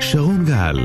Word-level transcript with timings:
שרון 0.00 0.44
גל 0.44 0.76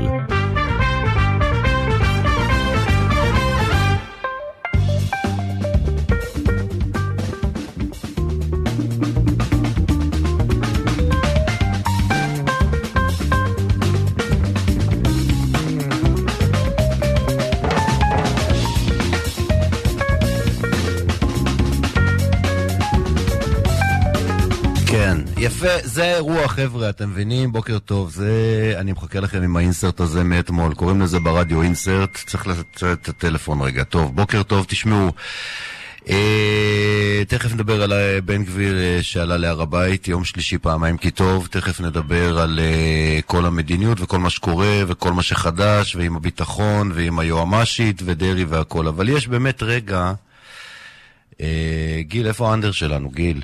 יפה, 25.40 25.68
זה 25.84 26.04
האירוע 26.04 26.48
חבר'ה, 26.48 26.88
אתם 26.90 27.10
מבינים? 27.10 27.52
בוקר 27.52 27.78
טוב, 27.78 28.10
זה... 28.10 28.74
אני 28.76 28.92
מחכה 28.92 29.20
לכם 29.20 29.42
עם 29.42 29.56
האינסרט 29.56 30.00
הזה 30.00 30.24
מאתמול, 30.24 30.74
קוראים 30.74 31.00
לזה 31.00 31.20
ברדיו 31.20 31.62
אינסרט, 31.62 32.18
צריך 32.26 32.46
לתת 32.46 32.84
את 32.84 33.08
הטלפון 33.08 33.60
רגע. 33.60 33.84
טוב, 33.84 34.16
בוקר 34.16 34.42
טוב, 34.42 34.66
תשמעו. 34.68 35.12
אה, 36.08 37.22
תכף 37.28 37.54
נדבר 37.54 37.82
על 37.82 37.92
אה, 37.92 38.20
בן 38.20 38.44
גביר 38.44 38.78
אה, 38.78 38.98
שעלה 39.02 39.36
להר 39.36 39.60
הבית, 39.60 40.08
יום 40.08 40.24
שלישי 40.24 40.58
פעמיים 40.58 40.96
כי 40.96 41.10
טוב, 41.10 41.48
תכף 41.50 41.80
נדבר 41.80 42.38
על 42.38 42.60
אה, 42.62 43.20
כל 43.26 43.46
המדיניות 43.46 44.00
וכל 44.00 44.18
מה 44.18 44.30
שקורה 44.30 44.82
וכל 44.86 45.12
מה 45.12 45.22
שחדש, 45.22 45.96
ועם 45.96 46.16
הביטחון 46.16 46.92
ועם 46.94 47.18
היועמ"שית 47.18 48.02
ודרעי 48.04 48.44
והכל, 48.44 48.86
אבל 48.88 49.08
יש 49.08 49.28
באמת 49.28 49.62
רגע... 49.62 50.12
אה, 51.40 52.00
גיל, 52.00 52.26
איפה 52.26 52.50
האנדר 52.50 52.72
שלנו, 52.72 53.10
גיל? 53.10 53.42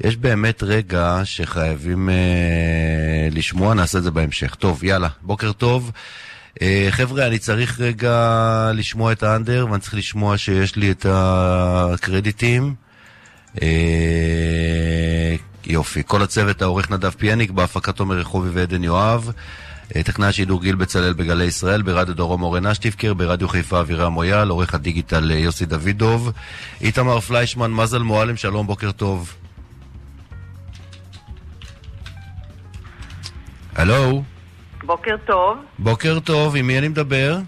יש 0.00 0.16
באמת 0.16 0.62
רגע 0.62 1.20
שחייבים 1.24 2.08
אה, 2.10 3.28
לשמוע, 3.30 3.74
נעשה 3.74 3.98
את 3.98 4.02
זה 4.02 4.10
בהמשך. 4.10 4.54
טוב, 4.54 4.84
יאללה, 4.84 5.08
בוקר 5.22 5.52
טוב. 5.52 5.92
אה, 6.62 6.86
חבר'ה, 6.90 7.26
אני 7.26 7.38
צריך 7.38 7.80
רגע 7.80 8.70
לשמוע 8.74 9.12
את 9.12 9.22
האנדר, 9.22 9.66
ואני 9.70 9.80
צריך 9.80 9.94
לשמוע 9.94 10.38
שיש 10.38 10.76
לי 10.76 10.90
את 10.90 11.06
הקרדיטים. 11.08 12.74
אה, 13.62 15.36
יופי. 15.66 16.02
כל 16.06 16.22
הצוות, 16.22 16.62
העורך 16.62 16.90
נדב 16.90 17.10
פיאניק, 17.10 17.50
בהפקת 17.50 18.00
עומר 18.00 18.18
רחובי 18.18 18.48
ועדן 18.48 18.84
יואב. 18.84 19.30
אה, 19.96 20.02
טכנאי 20.02 20.28
השידור 20.28 20.62
גיל 20.62 20.74
בצלאל 20.74 21.12
בגלי 21.12 21.44
ישראל, 21.44 21.82
ברדיו 21.82 22.14
דרום 22.14 22.42
אורן 22.42 22.66
אשטיבקר, 22.66 23.14
ברדיו 23.14 23.48
חיפה 23.48 23.80
אבירם 23.80 24.12
מויאל, 24.12 24.48
עורך 24.48 24.74
הדיגיטל 24.74 25.30
אה, 25.30 25.36
יוסי 25.36 25.66
דוידוב, 25.66 26.32
איתמר 26.80 27.20
פליישמן, 27.20 27.70
מזל 27.70 28.02
מועלם, 28.02 28.36
שלום, 28.36 28.66
בוקר 28.66 28.92
טוב. 28.92 29.34
הלו, 33.78 34.22
בוקר 34.82 35.16
טוב, 35.26 35.58
בוקר 35.78 36.18
טוב, 36.20 36.56
עם 36.56 36.66
מי 36.66 36.78
אני 36.78 36.88
מדבר? 36.88 37.38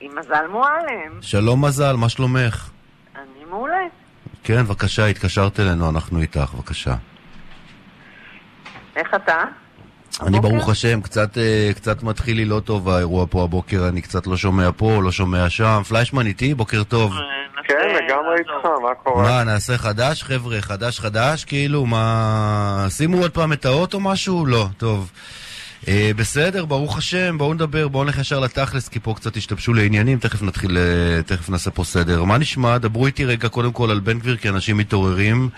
עם 0.00 0.10
מזל 0.18 0.46
מועלם. 0.50 1.22
שלום 1.22 1.64
מזל, 1.64 1.96
מה 1.96 2.08
שלומך? 2.08 2.70
אני 3.16 3.44
מעולה. 3.50 3.76
כן, 4.44 4.62
בבקשה, 4.62 5.06
התקשרת 5.06 5.60
אלינו, 5.60 5.90
אנחנו 5.90 6.20
איתך, 6.20 6.54
בבקשה. 6.54 6.94
איך 8.96 9.14
אתה? 9.14 9.44
אני 10.22 10.38
הבוקר? 10.38 10.54
ברוך 10.54 10.68
השם, 10.68 11.00
קצת, 11.00 11.38
אה, 11.38 11.70
קצת 11.74 12.02
מתחיל 12.02 12.36
לי 12.36 12.44
לא 12.44 12.60
טוב 12.60 12.88
האירוע 12.88 13.26
פה 13.30 13.44
הבוקר, 13.44 13.88
אני 13.88 14.02
קצת 14.02 14.26
לא 14.26 14.36
שומע 14.36 14.70
פה, 14.76 15.00
לא 15.02 15.12
שומע 15.12 15.50
שם. 15.50 15.82
פליישמן 15.88 16.26
איתי, 16.26 16.54
בוקר 16.54 16.82
טוב. 16.82 17.12
כן, 17.68 17.88
לגמרי 17.88 18.38
איתך, 18.38 18.66
מה 18.82 18.94
קורה? 18.94 19.22
מה, 19.22 19.44
נעשה 19.44 19.78
חדש, 19.78 20.22
חבר'ה? 20.22 20.60
חדש 20.60 21.00
חדש? 21.00 21.44
כאילו, 21.44 21.86
מה... 21.86 22.86
שימו 22.90 23.18
עוד 23.18 23.30
פעם 23.30 23.52
את 23.52 23.64
האות 23.64 23.94
או 23.94 24.00
משהו? 24.00 24.46
לא, 24.46 24.66
טוב. 24.76 25.10
אה, 25.88 26.10
בסדר, 26.16 26.64
ברוך 26.64 26.98
השם, 26.98 27.38
בואו 27.38 27.54
נדבר, 27.54 27.88
בואו 27.88 28.04
נלך 28.04 28.18
ישר 28.18 28.40
לתכלס, 28.40 28.88
כי 28.88 29.00
פה 29.00 29.14
קצת 29.16 29.36
השתבשו 29.36 29.74
לעניינים, 29.74 30.18
תכף 30.18 30.42
נתחיל, 30.42 30.78
אה, 30.78 31.22
תכף 31.22 31.50
נעשה 31.50 31.70
פה 31.70 31.84
סדר. 31.84 32.24
מה 32.24 32.38
נשמע? 32.38 32.78
דברו 32.78 33.06
איתי 33.06 33.24
רגע 33.24 33.48
קודם 33.48 33.72
כל 33.72 33.90
על 33.90 34.00
בן 34.00 34.18
גביר, 34.18 34.36
כי 34.36 34.48
אנשים 34.48 34.76
מתעוררים, 34.76 35.48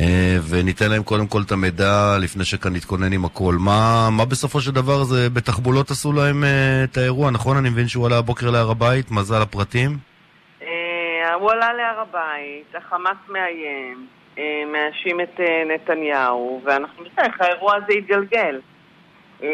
אה, 0.00 0.38
וניתן 0.50 0.90
להם 0.90 1.02
קודם 1.02 1.26
כל 1.26 1.42
את 1.46 1.52
המידע 1.52 2.16
לפני 2.20 2.44
שכאן 2.44 2.76
נתכונן 2.76 3.12
עם 3.12 3.24
הכל. 3.24 3.54
מה, 3.58 4.08
מה 4.12 4.24
בסופו 4.24 4.60
של 4.60 4.70
דבר 4.70 5.04
זה, 5.04 5.30
בתחבולות 5.30 5.90
עשו 5.90 6.12
להם 6.12 6.44
את 6.84 6.96
האירוע, 6.96 7.30
נכון? 7.30 7.56
אני 7.56 7.68
מבין 7.68 7.88
שהוא 7.88 8.06
עלה 8.06 8.18
הבוקר 8.18 8.50
להר 8.50 8.70
הבית, 8.70 9.10
מזל 9.10 9.42
הפרטים? 9.42 9.98
הוא 11.40 11.50
עלה 11.50 11.72
להר 11.72 12.00
הבית, 12.00 12.74
החמאס 12.74 13.16
מאיים, 13.28 14.06
מאשים 14.72 15.20
את 15.20 15.40
נתניהו, 15.74 16.62
ואנחנו 16.64 17.02
נראה 17.02 17.26
איך 17.26 17.40
האירוע 17.40 17.76
הזה 17.76 17.92
יתגלגל. 17.92 18.60
אה, 19.42 19.48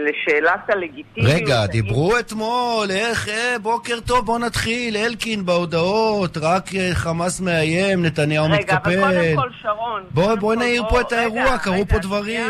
לשאלת 0.00 0.70
הלגיטימיות... 0.70 1.32
רגע, 1.34 1.66
דיברו 1.66 2.18
אתמול, 2.18 2.90
איך, 2.90 3.28
אה, 3.28 3.56
בוקר 3.62 4.00
טוב, 4.06 4.26
בוא 4.26 4.38
נתחיל, 4.38 4.96
אלקין 4.96 5.46
בהודעות, 5.46 6.36
רק 6.42 6.74
אה, 6.74 6.90
חמאס 6.94 7.40
מאיים, 7.40 8.02
נתניהו 8.04 8.44
רגע, 8.44 8.54
אבל 8.54 8.62
מתקפל. 8.64 9.00
קודם 9.00 9.36
כל, 9.36 9.48
שרון... 9.62 10.02
בוא, 10.10 10.24
קודם 10.24 10.40
בוא 10.40 10.54
כל, 10.54 10.58
נעיר 10.60 10.82
בוא- 10.82 10.90
פה 10.90 11.00
את 11.00 11.12
האירוע, 11.12 11.42
רגע, 11.42 11.58
קרו 11.58 11.74
רגע, 11.74 11.84
פה 11.84 11.98
דברים. 11.98 12.46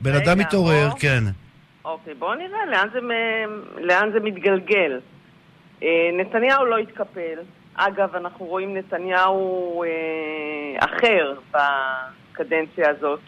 בן 0.00 0.10
רגע, 0.14 0.24
אדם 0.32 0.38
מתעורר, 0.38 0.88
בוא- 0.88 0.98
כן. 0.98 1.24
אוקיי, 1.84 2.14
בואו 2.14 2.34
נראה 2.34 2.66
לאן 2.70 2.88
זה, 2.92 2.98
לאן 3.80 4.10
זה 4.12 4.20
מתגלגל. 4.20 5.00
אה, 5.82 5.88
נתניהו 6.18 6.64
לא 6.66 6.78
התקפל. 6.78 7.38
אגב, 7.74 8.14
אנחנו 8.16 8.46
רואים 8.46 8.76
נתניהו 8.76 9.84
אה, 9.84 9.88
אחר 10.84 11.34
בקדנציה 11.52 12.90
הזאת. 12.90 13.20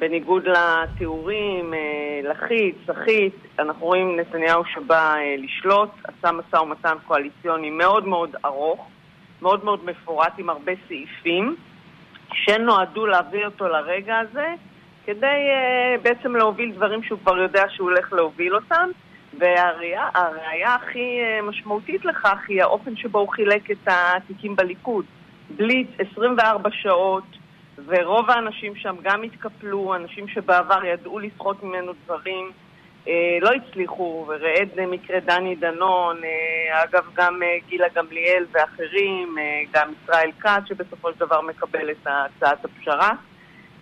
בניגוד 0.00 0.48
לתיאורים, 0.48 1.74
אה, 1.74 2.30
לחיץ, 2.30 2.76
סחיט, 2.86 3.34
אנחנו 3.58 3.86
רואים 3.86 4.20
נתניהו 4.20 4.64
שבא 4.64 5.14
אה, 5.14 5.34
לשלוט, 5.38 5.90
עשה 6.04 6.32
משא 6.32 6.56
ומתן 6.56 6.94
קואליציוני 7.06 7.70
מאוד 7.70 8.06
מאוד 8.06 8.36
ארוך, 8.44 8.88
מאוד 9.42 9.64
מאוד 9.64 9.84
מפורט 9.84 10.32
עם 10.38 10.50
הרבה 10.50 10.72
סעיפים, 10.88 11.56
שנועדו 12.32 13.06
להביא 13.06 13.44
אותו 13.44 13.68
לרגע 13.68 14.18
הזה, 14.18 14.54
כדי 15.06 15.26
uh, 15.26 16.00
בעצם 16.02 16.36
להוביל 16.36 16.72
דברים 16.72 17.02
שהוא 17.02 17.18
כבר 17.18 17.38
יודע 17.38 17.62
שהוא 17.68 17.90
הולך 17.90 18.12
להוביל 18.12 18.54
אותם. 18.54 18.90
והראיה 19.38 20.74
הכי 20.74 21.18
משמעותית 21.42 22.04
לכך 22.04 22.38
היא 22.48 22.62
האופן 22.62 22.96
שבו 22.96 23.18
הוא 23.18 23.28
חילק 23.28 23.70
את 23.70 23.88
התיקים 23.88 24.56
בליכוד. 24.56 25.04
בליץ 25.56 25.88
24 26.12 26.70
שעות, 26.72 27.24
ורוב 27.86 28.30
האנשים 28.30 28.76
שם 28.76 28.96
גם 29.02 29.22
התקפלו, 29.22 29.94
אנשים 29.94 30.28
שבעבר 30.28 30.84
ידעו 30.84 31.18
לסחוט 31.18 31.62
ממנו 31.62 31.92
דברים, 32.04 32.50
אה, 33.08 33.12
לא 33.40 33.50
הצליחו, 33.52 34.26
וראה 34.28 34.86
מקרה 34.86 35.20
דני 35.20 35.54
דנון, 35.56 36.16
אה, 36.24 36.84
אגב 36.84 37.04
גם 37.16 37.42
אה, 37.42 37.48
גילה 37.68 37.86
גמליאל 37.94 38.44
ואחרים, 38.52 39.38
אה, 39.38 39.44
גם 39.74 39.92
ישראל 40.04 40.30
כץ 40.40 40.62
שבסופו 40.68 41.12
של 41.12 41.20
דבר 41.20 41.40
מקבל 41.40 41.90
את 41.90 42.06
הצעת 42.06 42.64
הפשרה, 42.64 43.10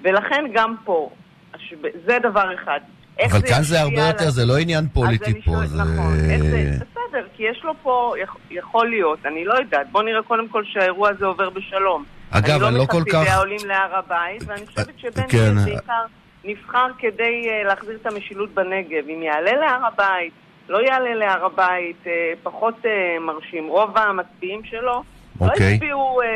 ולכן 0.02 0.44
גם 0.52 0.74
פה, 0.84 1.10
הש- 1.54 1.74
זה 2.06 2.18
דבר 2.22 2.54
אחד. 2.54 2.80
אבל 3.24 3.40
כאן 3.48 3.62
זה 3.62 3.80
הרבה 3.80 4.00
יותר, 4.08 4.30
זה 4.30 4.46
לא 4.46 4.58
עניין 4.58 4.84
פוליטי 4.94 5.42
פה, 5.42 5.52
זה... 5.66 5.82
נכון, 5.82 6.16
זה, 6.16 6.36
בסדר, 6.80 7.26
כי 7.36 7.42
יש 7.42 7.64
לו 7.64 7.72
פה, 7.82 8.14
יכ- 8.22 8.36
יכול 8.50 8.88
להיות, 8.90 9.18
אני 9.26 9.44
לא 9.44 9.54
יודעת, 9.54 9.90
בוא 9.92 10.02
נראה 10.02 10.22
קודם 10.22 10.48
כל 10.48 10.64
שהאירוע 10.64 11.08
הזה 11.10 11.26
עובר 11.26 11.50
בשלום. 11.50 12.04
אגב, 12.30 12.62
אני 12.62 12.78
לא 12.78 12.84
כל 12.86 12.96
אני 12.96 13.04
כך- 13.06 13.14
לא 13.14 13.20
מחסידי 13.20 13.30
העולים 13.30 13.58
להר 13.66 13.96
הבית, 13.96 14.42
ואני 14.46 14.66
חושבת 14.66 14.98
שבן 14.98 15.22
כן. 15.28 15.54
גביר 15.54 15.64
בעיקר 15.64 16.04
נבחר 16.44 16.86
כדי 16.98 17.46
אה, 17.48 17.62
להחזיר 17.68 17.98
את 18.02 18.06
המשילות 18.06 18.50
בנגב. 18.54 19.08
אם 19.08 19.22
יעלה 19.22 19.52
להר 19.52 19.86
הבית, 19.86 20.32
לא 20.68 20.78
יעלה 20.78 21.14
להר 21.14 21.44
הבית, 21.44 21.96
אה, 22.06 22.12
פחות 22.42 22.74
אה, 22.86 22.90
מרשים. 23.20 23.66
רוב 23.68 23.98
המצביעים 23.98 24.64
שלו 24.64 25.02
לא 25.40 25.46
אוקיי. 25.46 25.74
הצביעו 25.74 26.20
אה, 26.22 26.26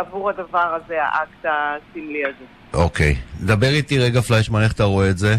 עבור 0.00 0.30
הדבר 0.30 0.76
הזה, 0.84 0.98
האקט 1.02 1.44
הסמלי 1.44 2.24
הזה. 2.24 2.44
אוקיי. 2.74 3.14
דבר 3.40 3.66
איתי 3.66 3.98
רגע, 3.98 4.20
פליישמן, 4.20 4.62
איך 4.62 4.72
אתה 4.72 4.84
רואה 4.84 5.10
את 5.10 5.18
זה? 5.18 5.34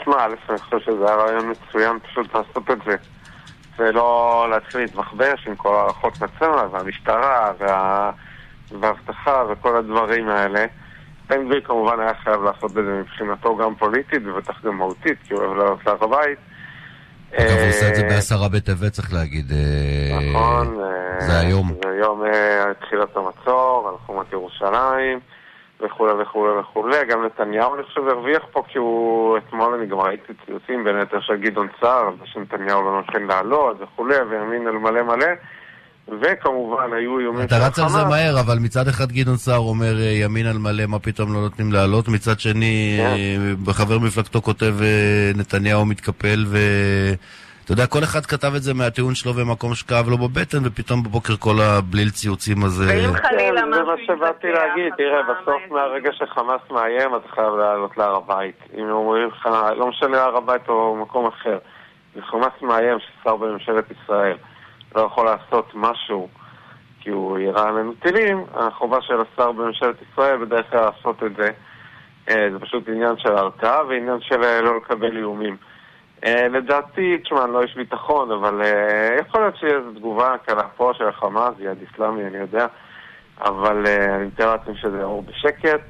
תשמע, 0.00 0.14
א', 0.18 0.34
אני 0.50 0.58
חושב 0.58 0.78
שזה 0.86 1.04
היה 1.06 1.14
רעיון 1.16 1.50
מצוין 1.50 1.98
פשוט 1.98 2.34
לעשות 2.34 2.70
את 2.70 2.78
זה. 2.86 2.96
ולא 3.78 4.46
להתחיל 4.50 4.80
להתבחבש 4.80 5.46
עם 5.46 5.56
כל 5.56 5.74
הערכות 5.74 6.12
מצלמה 6.22 6.66
והמשטרה 6.72 7.52
וה... 7.58 8.10
והאבטחה 8.80 9.44
וכל 9.48 9.76
הדברים 9.76 10.28
האלה. 10.28 10.66
בן 11.28 11.46
גביר 11.46 11.60
כמובן 11.64 12.00
היה 12.00 12.14
חייב 12.14 12.42
לעשות 12.42 12.70
את 12.70 12.84
זה 12.84 13.00
מבחינתו 13.00 13.56
גם 13.56 13.74
פוליטית 13.74 14.22
ובטח 14.24 14.64
גם 14.64 14.76
מהותית, 14.76 15.18
כי 15.24 15.34
הוא 15.34 15.42
אוהב 15.42 15.56
לעלות 15.56 15.86
להר 15.86 16.04
הבית. 16.04 16.38
אגב, 17.34 17.58
הוא 17.58 17.68
עושה 17.68 17.88
את 17.88 17.94
זה 17.94 18.02
אה, 18.02 18.08
בעשרה 18.08 18.48
בטבת, 18.48 18.92
צריך 18.92 19.12
להגיד. 19.12 19.52
אה, 19.52 20.18
נכון. 20.18 20.80
אה, 20.80 21.20
זה 21.20 21.38
היום. 21.40 21.68
זה 21.84 21.96
יום 21.98 22.24
אה, 22.24 22.74
תחילת 22.80 23.16
המצור, 23.16 23.88
על 23.88 23.94
חומת 24.06 24.32
ירושלים, 24.32 25.20
וכולי 25.80 26.12
וכולי 26.22 26.52
וכולי. 26.60 27.04
גם 27.08 27.24
נתניהו, 27.26 27.74
אני 27.74 27.82
חושב, 27.82 28.08
הרוויח 28.08 28.42
פה, 28.52 28.62
כי 28.68 28.78
הוא, 28.78 29.38
אתמול 29.38 29.74
אני 29.74 29.86
גם 29.86 29.98
ראיתי 29.98 30.32
ציוצים 30.46 30.84
בין 30.84 30.96
היתר 30.96 31.20
של 31.20 31.36
גדעון 31.36 31.68
סער, 31.80 32.10
שנתניהו 32.24 32.82
לא 32.82 33.02
נותן 33.06 33.22
לעלות 33.22 33.76
וכולי, 33.80 34.16
וימין 34.30 34.66
על 34.66 34.78
מלא 34.78 35.02
מלא. 35.02 35.26
וכמובן 36.20 36.92
היו 36.92 37.18
איומים 37.18 37.46
אתה 37.46 37.66
רץ 37.66 37.78
על 37.78 37.88
זה 37.88 38.04
מהר, 38.04 38.40
אבל 38.40 38.58
מצד 38.58 38.88
אחד 38.88 39.12
גדעון 39.12 39.36
סער 39.36 39.58
אומר 39.58 39.98
אה, 39.98 40.04
ימין 40.04 40.46
על 40.46 40.58
מלא, 40.58 40.86
מה 40.86 40.98
פתאום 40.98 41.32
לא 41.32 41.40
נותנים 41.40 41.72
לעלות, 41.72 42.08
מצד 42.08 42.40
שני 42.40 43.00
כן. 43.66 43.72
חבר 43.72 43.98
מפלגתו 43.98 44.42
כותב 44.42 44.74
נתניהו 45.34 45.86
מתקפל 45.86 46.44
ו... 46.46 46.58
אתה 47.68 47.74
יודע, 47.74 47.86
כל 47.86 47.98
אחד 48.04 48.26
כתב 48.26 48.52
את 48.56 48.62
זה 48.62 48.74
מהטיעון 48.74 49.14
שלו 49.14 49.32
במקום 49.32 49.74
שכאב 49.74 50.08
לו 50.08 50.18
בבטן, 50.18 50.58
ופתאום 50.64 51.02
בבוקר 51.02 51.36
כל 51.36 51.60
הבליל 51.60 52.10
ציוצים 52.10 52.64
הזה... 52.64 52.84
ואם 52.88 53.14
חלילה 53.14 53.66
משהו 53.66 53.84
זה 53.84 53.84
מה 53.84 53.96
שבאתי 54.06 54.46
להגיד, 54.46 54.92
תראה, 54.96 55.22
בסוף 55.22 55.62
מהרגע 55.70 56.10
שחמאס 56.12 56.60
מאיים, 56.70 57.16
אתה 57.16 57.28
חייב 57.28 57.54
לעלות 57.54 57.96
להר 57.96 58.16
הבית. 58.16 58.58
אם 58.78 58.90
אומרים 58.90 59.28
לך, 59.28 59.48
לא 59.76 59.86
משנה 59.86 60.22
הר 60.22 60.36
הבית 60.36 60.68
או 60.68 60.96
מקום 60.96 61.26
אחר. 61.26 61.58
אם 62.16 62.22
חמאס 62.22 62.62
מאיים 62.62 62.98
ששר 62.98 63.36
בממשלת 63.36 63.84
ישראל 63.90 64.36
לא 64.94 65.00
יכול 65.00 65.26
לעשות 65.26 65.70
משהו 65.74 66.28
כי 67.00 67.10
הוא 67.10 67.38
יירה 67.38 67.68
עלינו 67.68 67.94
טילים, 67.94 68.44
החובה 68.54 69.02
של 69.02 69.14
השר 69.20 69.52
בממשלת 69.52 69.96
ישראל 70.02 70.44
בדרך 70.44 70.70
כלל 70.70 70.80
לעשות 70.80 71.22
את 71.22 71.36
זה. 71.36 71.50
אה, 72.30 72.48
זה 72.52 72.58
פשוט 72.58 72.88
עניין 72.88 73.14
של 73.18 73.32
הרתעה 73.32 73.86
ועניין 73.88 74.20
של 74.20 74.42
אה, 74.42 74.60
לא 74.60 74.76
לקבל 74.76 75.16
איומים. 75.16 75.56
Uh, 76.24 76.28
לדעתי, 76.50 77.18
תשמע, 77.18 77.44
אני 77.44 77.52
לא 77.52 77.62
איש 77.62 77.74
ביטחון, 77.76 78.30
אבל 78.30 78.62
יכול 79.20 79.40
להיות 79.40 79.56
שיהיה 79.56 79.76
איזו 79.76 79.90
תגובה 79.90 80.34
קלה 80.46 80.62
פה 80.76 80.92
של 80.94 81.08
החמאס, 81.08 81.54
יד 81.58 81.78
אסלאמי, 81.92 82.26
אני 82.26 82.38
יודע, 82.38 82.66
אבל 83.40 83.86
אני 83.86 84.26
מתאר 84.26 84.52
לעצמי 84.52 84.74
שזה 84.76 84.98
יעבור 84.98 85.22
בשקט, 85.22 85.80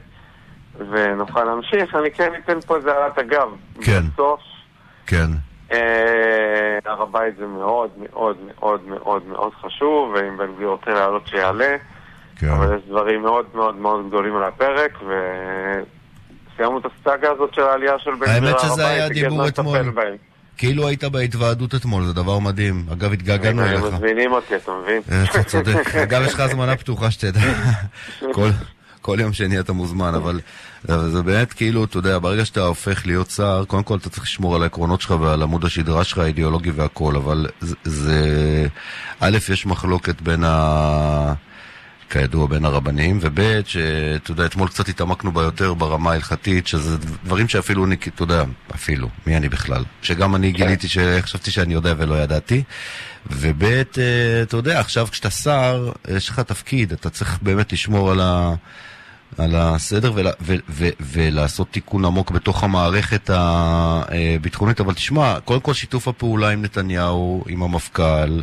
ונוכל 0.78 1.44
להמשיך. 1.44 1.94
אני 1.94 2.10
כן 2.10 2.32
אתן 2.44 2.60
פה 2.60 2.76
איזה 2.76 2.92
הערת 2.92 3.18
אגב. 3.18 3.48
כן. 3.80 4.00
בסוף, 4.14 4.40
כן. 5.06 5.47
הר 6.84 7.02
הבית 7.02 7.36
זה 7.36 7.46
מאוד 7.46 7.90
מאוד 7.96 8.36
מאוד 8.46 8.80
מאוד 8.88 9.26
מאוד 9.26 9.52
חשוב, 9.60 10.14
ואם 10.14 10.36
בן 10.36 10.54
גביר 10.54 10.68
רוצה 10.68 10.90
לעלות 10.90 11.26
שיעלה, 11.26 11.76
כן. 12.36 12.48
אבל 12.48 12.76
יש 12.76 12.82
דברים 12.88 13.22
מאוד 13.22 13.46
מאוד 13.54 13.76
מאוד 13.76 14.08
גדולים 14.08 14.36
על 14.36 14.42
הפרק, 14.42 14.98
ו... 15.06 15.12
סיימנו 16.58 16.78
את 16.78 16.84
הסאגה 16.84 17.30
הזאת 17.30 17.54
של 17.54 17.62
העלייה 17.62 17.98
של 17.98 18.10
בן 18.10 18.26
גביר 18.26 18.48
האמת 18.48 18.60
שזה 18.60 18.86
היה 18.86 19.08
דיבור 19.08 19.48
אתמול. 19.48 19.78
כאילו 20.58 20.88
היית 20.88 21.04
בהתוועדות 21.04 21.74
אתמול, 21.74 22.04
זה 22.04 22.12
דבר 22.12 22.38
מדהים. 22.38 22.84
אגב, 22.92 23.12
התגעגענו 23.12 23.62
אליך. 23.62 23.84
הם 23.84 23.94
מזמינים 23.94 24.32
אותי, 24.32 24.56
אתה 24.56 24.72
מבין? 24.82 25.02
אה, 25.12 25.24
אתה 25.24 25.42
צודק. 25.42 25.94
אגב, 26.04 26.22
יש 26.22 26.34
לך 26.34 26.40
הזמנה 26.40 26.76
פתוחה 26.76 27.10
שתדע. 27.10 27.40
כל 29.00 29.20
יום 29.20 29.32
שני 29.32 29.60
אתה 29.60 29.72
מוזמן, 29.72 30.14
אבל 30.14 30.40
זה 30.84 31.22
באמת 31.22 31.52
כאילו, 31.52 31.84
אתה 31.84 31.98
יודע, 31.98 32.18
ברגע 32.18 32.44
שאתה 32.44 32.60
הופך 32.60 33.06
להיות 33.06 33.30
שר, 33.30 33.64
קודם 33.66 33.82
כל 33.82 33.96
אתה 33.96 34.10
צריך 34.10 34.22
לשמור 34.22 34.56
על 34.56 34.62
העקרונות 34.62 35.00
שלך 35.00 35.10
ועל 35.20 35.42
עמוד 35.42 35.64
השדרה 35.64 36.04
שלך, 36.04 36.18
האידיאולוגי 36.18 36.70
והכל, 36.70 37.16
אבל 37.16 37.46
זה... 37.84 38.66
א', 39.20 39.38
יש 39.52 39.66
מחלוקת 39.66 40.20
בין 40.20 40.44
ה... 40.44 41.34
כידוע 42.10 42.46
בין 42.46 42.64
הרבנים, 42.64 43.18
וב' 43.22 43.40
שאתה 43.66 44.30
יודע, 44.30 44.46
אתמול 44.46 44.68
קצת 44.68 44.88
התעמקנו 44.88 45.32
בה 45.32 45.42
יותר 45.42 45.74
ברמה 45.74 46.10
ההלכתית, 46.10 46.66
שזה 46.66 46.96
דברים 47.24 47.48
שאפילו 47.48 47.84
אני, 47.84 47.96
אתה 48.14 48.22
יודע, 48.22 48.44
אפילו, 48.74 49.08
מי 49.26 49.36
אני 49.36 49.48
בכלל? 49.48 49.84
שגם 50.02 50.34
אני 50.34 50.52
כן. 50.52 50.58
גיליתי 50.58 50.88
שחשבתי 50.88 51.50
שאני 51.50 51.74
יודע 51.74 51.94
ולא 51.98 52.14
ידעתי. 52.14 52.62
וב' 53.30 53.64
אה, 53.64 53.82
אתה 54.42 54.56
יודע, 54.56 54.80
עכשיו 54.80 55.08
כשאתה 55.10 55.30
שר, 55.30 55.92
יש 56.16 56.28
לך 56.28 56.40
תפקיד, 56.40 56.92
אתה 56.92 57.10
צריך 57.10 57.38
באמת 57.42 57.72
לשמור 57.72 58.10
על 58.10 58.20
ה... 58.20 58.54
על 59.38 59.50
הסדר 59.54 60.12
ול, 60.14 60.26
ו, 60.40 60.54
ו, 60.68 60.84
ולעשות 61.00 61.68
תיקון 61.68 62.04
עמוק 62.04 62.30
בתוך 62.30 62.64
המערכת 62.64 63.30
הביטחונית, 63.30 64.80
אבל 64.80 64.94
תשמע, 64.94 65.40
קודם 65.44 65.60
כל 65.60 65.72
שיתוף 65.72 66.08
הפעולה 66.08 66.50
עם 66.50 66.62
נתניהו, 66.62 67.44
עם 67.48 67.62
המפכ"ל, 67.62 68.40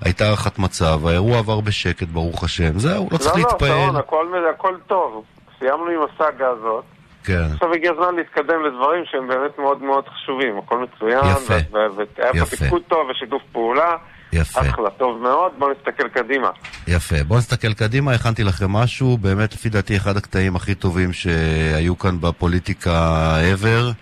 הייתה 0.00 0.24
הערכת 0.24 0.58
מצב, 0.58 1.06
האירוע 1.06 1.38
עבר 1.38 1.60
בשקט, 1.60 2.08
ברוך 2.08 2.44
השם. 2.44 2.78
זהו, 2.78 3.08
לא 3.12 3.18
צריך 3.18 3.36
לא, 3.36 3.42
לא 3.42 3.48
להתפעל. 3.48 3.86
לא, 3.86 3.94
לא, 3.94 3.98
הכל, 3.98 4.26
הכל 4.54 4.76
טוב. 4.86 5.24
סיימנו 5.58 5.86
עם 5.86 6.00
הסאגה 6.14 6.48
הזאת. 6.48 6.84
כן. 7.24 7.46
עכשיו 7.52 7.72
הגיע 7.72 7.92
הזמן 7.92 8.14
להתקדם 8.16 8.64
לדברים 8.64 9.04
שהם 9.04 9.28
באמת 9.28 9.58
מאוד 9.58 9.82
מאוד 9.82 10.04
חשובים. 10.08 10.58
הכל 10.58 10.78
מצוין. 10.78 11.24
יפה. 11.24 11.54
והיה 11.72 12.32
פה 12.32 12.56
תפקוד 12.56 12.82
טוב 12.88 13.08
ושיתוף 13.10 13.42
פעולה. 13.52 13.96
יפה. 14.34 14.60
אחלה, 14.60 14.90
טוב 14.90 15.22
מאוד, 15.22 15.52
בואו 15.58 15.70
נסתכל 15.72 16.08
קדימה. 16.08 16.50
יפה, 16.86 17.24
בואו 17.24 17.38
נסתכל 17.38 17.72
קדימה, 17.72 18.12
הכנתי 18.12 18.44
לכם 18.44 18.70
משהו, 18.70 19.18
באמת 19.18 19.54
לפי 19.54 19.68
דעתי 19.68 19.96
אחד 19.96 20.16
הקטעים 20.16 20.56
הכי 20.56 20.74
טובים 20.74 21.12
שהיו 21.12 21.98
כאן 21.98 22.20
בפוליטיקה 22.20 23.36
ever. 23.54 23.92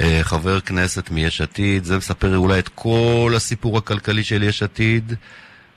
אה, 0.00 0.20
חבר 0.22 0.60
כנסת 0.60 1.10
מיש 1.10 1.40
עתיד, 1.40 1.84
זה 1.84 1.96
מספר 1.96 2.36
אולי 2.36 2.58
את 2.58 2.68
כל 2.68 3.32
הסיפור 3.36 3.78
הכלכלי 3.78 4.24
של 4.24 4.42
יש 4.42 4.62
עתיד. 4.62 5.14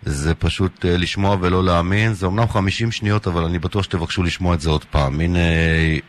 זה 0.03 0.35
פשוט 0.35 0.85
uh, 0.85 0.87
לשמוע 0.87 1.37
ולא 1.41 1.63
להאמין. 1.63 2.13
זה 2.13 2.25
אמנם 2.25 2.47
50 2.47 2.91
שניות, 2.91 3.27
אבל 3.27 3.43
אני 3.43 3.59
בטוח 3.59 3.83
שתבקשו 3.83 4.23
לשמוע 4.23 4.55
את 4.55 4.61
זה 4.61 4.69
עוד 4.69 4.85
פעם. 4.85 5.19
הנה, 5.19 5.39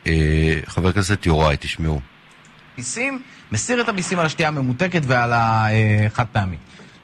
uh, 0.05 0.09
חבר 0.67 0.89
הכנסת 0.89 1.27
יוראי, 1.27 1.57
תשמעו. 1.61 2.01
מיסים, 2.79 3.23
מסיר 3.53 3.81
את 3.81 3.89
המיסים 3.89 4.19
על 4.19 4.27
השתייה 4.27 4.49
הממותקת 4.49 5.03
ועל 5.05 5.33
החד 5.35 6.25
פעמי. 6.33 6.57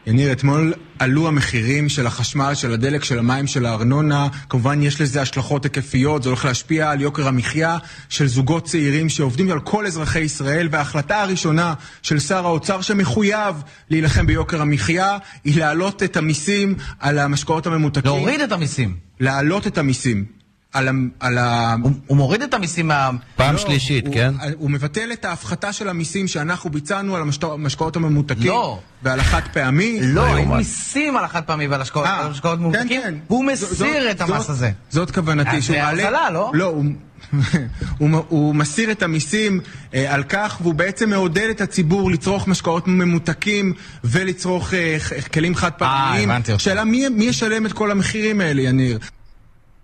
יניר, 0.07 0.33
אתמול 0.33 0.75
עלו 0.99 1.29
המחירים 1.29 1.89
של 1.89 2.07
החשמל, 2.07 2.55
של 2.55 2.73
הדלק, 2.73 3.05
של 3.05 3.19
המים, 3.19 3.47
של 3.47 3.67
הארנונה. 3.67 4.29
כמובן 4.49 4.83
יש 4.83 5.01
לזה 5.01 5.23
השלכות 5.23 5.65
היקפיות, 5.65 6.23
זה 6.23 6.29
הולך 6.29 6.45
להשפיע 6.45 6.91
על 6.91 7.01
יוקר 7.01 7.29
המחיה 7.29 7.79
של 8.09 8.27
זוגות 8.27 8.65
צעירים 8.65 9.09
שעובדים 9.09 9.51
על 9.51 9.61
כל 9.61 9.87
אזרחי 9.87 10.21
ישראל. 10.21 10.69
וההחלטה 10.71 11.23
הראשונה 11.23 11.75
של 12.03 12.19
שר 12.19 12.47
האוצר 12.47 12.81
שמחויב 12.81 13.63
להילחם 13.91 14.27
ביוקר 14.27 14.61
המחיה 14.61 15.19
היא 15.45 15.59
להעלות 15.59 16.03
את 16.03 16.17
המיסים 16.17 16.75
על 17.01 17.19
המשקאות 17.19 17.67
הממותקים. 17.67 18.05
להוריד 18.05 18.41
את 18.41 18.53
המיסים. 18.53 18.97
להעלות 19.21 19.67
את 19.67 19.79
המיסים. 19.79 20.44
על 20.75 20.89
ה... 20.89 20.93
על 21.21 21.39
ה... 21.39 21.75
הוא, 21.83 21.93
הוא 22.07 22.17
מוריד 22.17 22.43
את 22.43 22.55
המיסים 22.55 22.89
מה... 22.89 23.11
פעם 23.37 23.55
לא, 23.55 23.61
שלישית, 23.61 24.07
הוא, 24.07 24.15
כן? 24.15 24.33
הוא, 24.43 24.51
הוא 24.59 24.71
מבטל 24.71 25.13
את 25.13 25.25
ההפחתה 25.25 25.73
של 25.73 25.89
המיסים 25.89 26.29
שאנחנו 26.29 26.71
ביצענו 26.71 27.17
על 27.17 27.23
המשקאות 27.43 27.97
הממותקים. 27.97 28.47
לא. 28.47 28.79
ועל 29.03 29.21
החד 29.21 29.41
פעמי. 29.53 29.99
לא, 30.03 30.37
אין 30.37 30.49
מיסים 30.49 31.17
על 31.17 31.25
החד 31.25 31.43
פעמי 31.43 31.67
ועל 31.67 31.81
השקעות 31.81 32.07
אה, 32.07 32.57
ממותקים. 32.57 32.89
כן, 32.89 33.03
כן. 33.03 33.15
והוא 33.29 33.45
מסיר 33.45 34.11
את 34.11 34.21
המס 34.21 34.51
הזה. 34.51 34.71
זאת 34.91 35.11
כוונתי. 35.11 35.61
זה 35.61 35.87
הרזלה, 35.87 36.31
לא? 36.31 36.51
לא, 36.55 36.65
הוא... 36.65 36.85
הוא, 37.99 38.09
הוא 38.29 38.55
מסיר 38.55 38.91
את 38.91 39.03
המיסים 39.03 39.61
אה, 39.95 40.15
על 40.15 40.23
כך, 40.23 40.59
והוא 40.63 40.75
בעצם 40.75 41.11
מעודד 41.11 41.49
את 41.51 41.61
הציבור 41.61 42.11
לצרוך 42.11 42.49
משקאות 42.49 42.89
ממותקים 42.89 43.73
ולצרוך 44.05 44.75
אה, 44.75 44.97
כלים 45.33 45.55
חד 45.55 45.71
פעמיים. 45.73 46.31
אה, 46.31 46.35
הבנתי 46.35 46.53
אותך. 46.53 46.65
שאלה, 46.65 46.85
מי, 46.85 47.09
מי 47.09 47.25
ישלם 47.25 47.67
את 47.67 47.73
כל 47.73 47.91
המחירים 47.91 48.41
האלה, 48.41 48.63
יניר? 48.63 48.99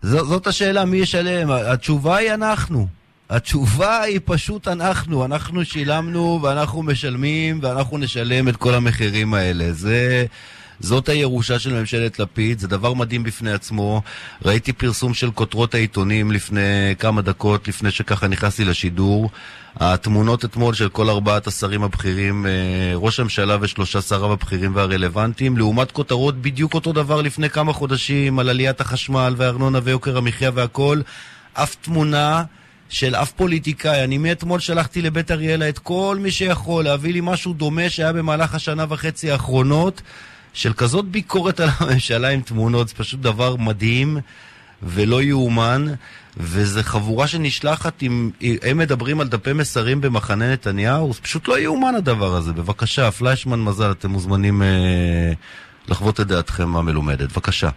ז, 0.02 0.10
זאת 0.10 0.46
השאלה, 0.46 0.84
מי 0.84 0.96
ישלם? 0.96 1.50
התשובה 1.50 2.16
היא 2.16 2.34
אנחנו. 2.34 2.86
התשובה 3.30 4.00
היא 4.00 4.20
פשוט 4.24 4.68
אנחנו. 4.68 5.24
אנחנו 5.24 5.64
שילמנו 5.64 6.40
ואנחנו 6.42 6.82
משלמים 6.82 7.58
ואנחנו 7.62 7.98
נשלם 7.98 8.48
את 8.48 8.56
כל 8.56 8.74
המחירים 8.74 9.34
האלה. 9.34 9.72
זה... 9.72 10.26
זאת 10.80 11.08
הירושה 11.08 11.58
של 11.58 11.72
ממשלת 11.72 12.18
לפיד, 12.18 12.58
זה 12.58 12.68
דבר 12.68 12.94
מדהים 12.94 13.22
בפני 13.22 13.52
עצמו. 13.52 14.02
ראיתי 14.44 14.72
פרסום 14.72 15.14
של 15.14 15.30
כותרות 15.30 15.74
העיתונים 15.74 16.32
לפני 16.32 16.94
כמה 16.98 17.22
דקות, 17.22 17.68
לפני 17.68 17.90
שככה 17.90 18.28
נכנסתי 18.28 18.64
לשידור. 18.64 19.30
התמונות 19.76 20.44
אתמול 20.44 20.74
של 20.74 20.88
כל 20.88 21.10
ארבעת 21.10 21.46
השרים 21.46 21.82
הבכירים, 21.82 22.46
אה, 22.46 22.50
ראש 22.94 23.20
הממשלה 23.20 23.56
ושלושה 23.60 24.00
שריו 24.00 24.32
הבכירים 24.32 24.76
והרלוונטיים, 24.76 25.56
לעומת 25.56 25.92
כותרות 25.92 26.42
בדיוק 26.42 26.74
אותו 26.74 26.92
דבר 26.92 27.22
לפני 27.22 27.50
כמה 27.50 27.72
חודשים 27.72 28.38
על 28.38 28.48
עליית 28.48 28.80
החשמל 28.80 29.34
והארנונה 29.36 29.78
ויוקר 29.84 30.16
המחיה 30.16 30.50
והכל. 30.54 31.00
אף 31.54 31.74
תמונה 31.80 32.44
של 32.88 33.14
אף 33.14 33.32
פוליטיקאי. 33.32 34.04
אני 34.04 34.18
מאתמול 34.18 34.60
שלחתי 34.60 35.02
לבית 35.02 35.30
אריאלה 35.30 35.68
את 35.68 35.78
כל 35.78 36.16
מי 36.20 36.30
שיכול 36.30 36.84
להביא 36.84 37.12
לי 37.12 37.20
משהו 37.22 37.52
דומה 37.52 37.90
שהיה 37.90 38.12
במהלך 38.12 38.54
השנה 38.54 38.84
וחצי 38.88 39.30
האחרונות. 39.30 40.02
של 40.52 40.72
כזאת 40.72 41.04
ביקורת 41.04 41.60
על 41.60 41.68
הממשלה 41.78 42.28
עם 42.28 42.40
תמונות, 42.40 42.88
זה 42.88 42.94
פשוט 42.94 43.20
דבר 43.20 43.56
מדהים 43.56 44.18
ולא 44.82 45.22
יאומן, 45.22 45.84
וזה 46.36 46.82
חבורה 46.82 47.26
שנשלחת 47.26 48.02
עם... 48.02 48.30
הם 48.62 48.78
מדברים 48.78 49.20
על 49.20 49.28
דפי 49.28 49.52
מסרים 49.52 50.00
במחנה 50.00 50.52
נתניהו, 50.52 51.12
זה 51.12 51.22
פשוט 51.22 51.48
לא 51.48 51.58
יאומן 51.58 51.94
הדבר 51.94 52.36
הזה. 52.36 52.52
בבקשה, 52.52 53.10
פליישמן 53.10 53.60
מזל, 53.60 53.90
אתם 53.90 54.10
מוזמנים 54.10 54.62
אה, 54.62 55.32
לחוות 55.88 56.20
את 56.20 56.26
דעתכם 56.26 56.76
המלומדת. 56.76 57.32
בבקשה. 57.32 57.68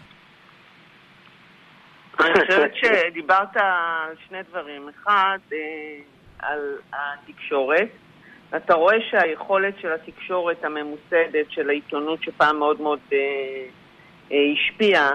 אני 2.20 2.34
חושבת 2.34 2.72
שדיברת 2.76 3.58
על 3.58 4.16
שני 4.28 4.38
דברים. 4.50 4.90
אחד, 4.90 5.38
אה, 5.54 5.58
על 6.40 6.60
התקשורת. 6.94 7.90
אתה 8.56 8.74
רואה 8.74 8.98
שהיכולת 9.10 9.74
של 9.82 9.92
התקשורת 9.92 10.66
הממוסדת, 10.66 11.46
של 11.50 11.70
העיתונות 11.70 12.24
שפעם 12.24 12.60
מאוד 12.60 12.82
מאוד 12.82 13.00
אה, 13.14 13.18
אה, 14.32 14.38
השפיעה 14.54 15.12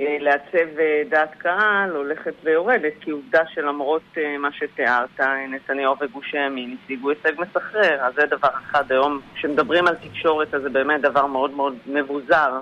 אה, 0.00 0.16
לעצב 0.20 0.78
אה, 0.78 1.02
דעת 1.08 1.34
קהל, 1.38 1.90
הולכת 1.90 2.34
ויורדת, 2.44 2.92
כי 3.00 3.10
עובדה 3.10 3.42
שלמרות 3.54 4.02
אה, 4.18 4.38
מה 4.38 4.52
שתיארת, 4.52 5.20
נתניהו 5.48 5.94
וגוש 6.00 6.34
הימין 6.34 6.76
השיגו 6.84 7.10
הישג 7.10 7.40
מסחרר. 7.40 8.00
אז 8.00 8.14
זה 8.14 8.26
דבר 8.26 8.48
אחד 8.48 8.92
היום. 8.92 9.20
כשמדברים 9.34 9.86
על 9.86 9.94
תקשורת, 9.94 10.54
אז 10.54 10.62
זה 10.62 10.70
באמת 10.70 11.00
דבר 11.00 11.26
מאוד 11.26 11.50
מאוד 11.50 11.76
מבוזר. 11.86 12.60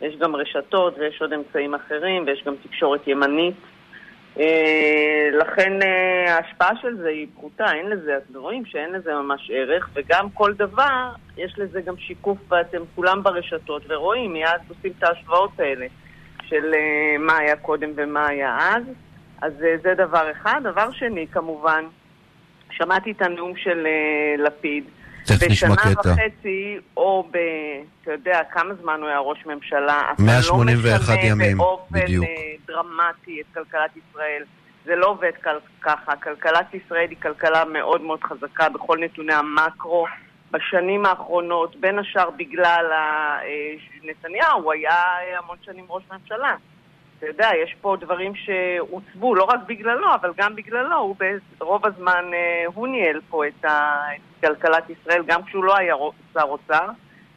יש 0.00 0.16
גם 0.16 0.36
רשתות 0.36 0.98
ויש 0.98 1.22
עוד 1.22 1.32
אמצעים 1.32 1.74
אחרים 1.74 2.24
ויש 2.26 2.44
גם 2.46 2.54
תקשורת 2.62 3.08
ימנית. 3.08 3.54
אה, 4.38 5.28
לכן 5.32 5.82
אה, 5.82 6.34
ההשפעה 6.34 6.76
של 6.82 6.96
זה 6.96 7.08
היא 7.08 7.26
פחותה, 7.34 7.72
אין 7.72 7.86
לזה, 7.86 8.16
אתם 8.16 8.38
רואים 8.38 8.64
שאין 8.64 8.92
לזה 8.92 9.14
ממש 9.14 9.50
ערך, 9.54 9.90
וגם 9.94 10.30
כל 10.30 10.52
דבר, 10.52 11.12
יש 11.36 11.54
לזה 11.58 11.80
גם 11.80 11.96
שיקוף, 11.96 12.38
ואתם 12.48 12.82
כולם 12.94 13.22
ברשתות 13.22 13.82
ורואים, 13.88 14.32
מיד 14.32 14.60
עושים 14.68 14.92
את 14.98 15.02
ההשוואות 15.02 15.60
האלה 15.60 15.86
של 16.48 16.74
אה, 16.74 17.18
מה 17.18 17.38
היה 17.38 17.56
קודם 17.56 17.90
ומה 17.96 18.26
היה 18.26 18.58
אז. 18.58 18.82
אז 19.42 19.52
זה 19.82 19.94
דבר 19.94 20.30
אחד. 20.30 20.60
דבר 20.64 20.90
שני, 20.92 21.26
כמובן, 21.32 21.84
שמעתי 22.70 23.10
את 23.10 23.22
הנאום 23.22 23.56
של 23.56 23.86
לפיד. 24.38 24.84
תכף 25.38 25.50
נשמע 25.50 25.76
קטע. 25.76 25.90
בשנה 26.00 26.12
וחצי, 26.12 26.78
או 26.96 27.28
ב... 27.30 27.36
אתה 28.02 28.12
יודע, 28.12 28.40
כמה 28.52 28.74
זמן 28.74 29.00
הוא 29.00 29.08
היה 29.08 29.18
ראש 29.18 29.46
ממשלה, 29.46 30.02
181 30.18 31.08
לא 31.08 31.14
ימים, 31.14 31.58
בדיוק. 31.90 32.24
באופן 32.24 32.66
דרמטי 32.66 33.40
את 33.40 33.46
כלכלת 33.54 33.90
ישראל. 33.96 34.42
זה 34.84 34.96
לא 34.96 35.06
עובד 35.06 35.30
ככה. 35.82 36.16
כלכלת 36.16 36.74
ישראל 36.74 37.10
היא 37.10 37.18
כלכלה 37.22 37.64
מאוד 37.64 38.00
מאוד 38.00 38.22
חזקה 38.22 38.68
בכל 38.68 38.98
נתוני 39.00 39.34
המקרו. 39.34 40.06
בשנים 40.50 41.06
האחרונות, 41.06 41.76
בין 41.76 41.98
השאר 41.98 42.30
בגלל 42.30 42.86
אה, 42.92 43.38
נתניהו, 44.02 44.62
הוא 44.62 44.72
היה 44.72 44.94
המון 45.38 45.56
שנים 45.62 45.84
ראש 45.88 46.02
ממשלה. 46.12 46.54
אתה 47.18 47.26
יודע, 47.26 47.50
יש 47.62 47.76
פה 47.80 47.96
דברים 48.00 48.32
שהוצבו, 48.34 49.34
לא 49.34 49.44
רק 49.44 49.60
בגללו, 49.66 50.14
אבל 50.14 50.32
גם 50.36 50.56
בגללו, 50.56 50.96
הוא 50.96 51.16
ברוב 51.58 51.86
הזמן, 51.86 52.24
אה, 52.32 52.64
הוא 52.74 52.88
ניהל 52.88 53.20
פה 53.28 53.46
את, 53.46 53.64
כלכלת 54.40 54.90
ישראל, 54.90 55.22
גם 55.26 55.42
כשהוא 55.42 55.64
לא 55.64 55.76
היה 55.76 55.94
שר 56.34 56.42
אוצר, 56.42 56.86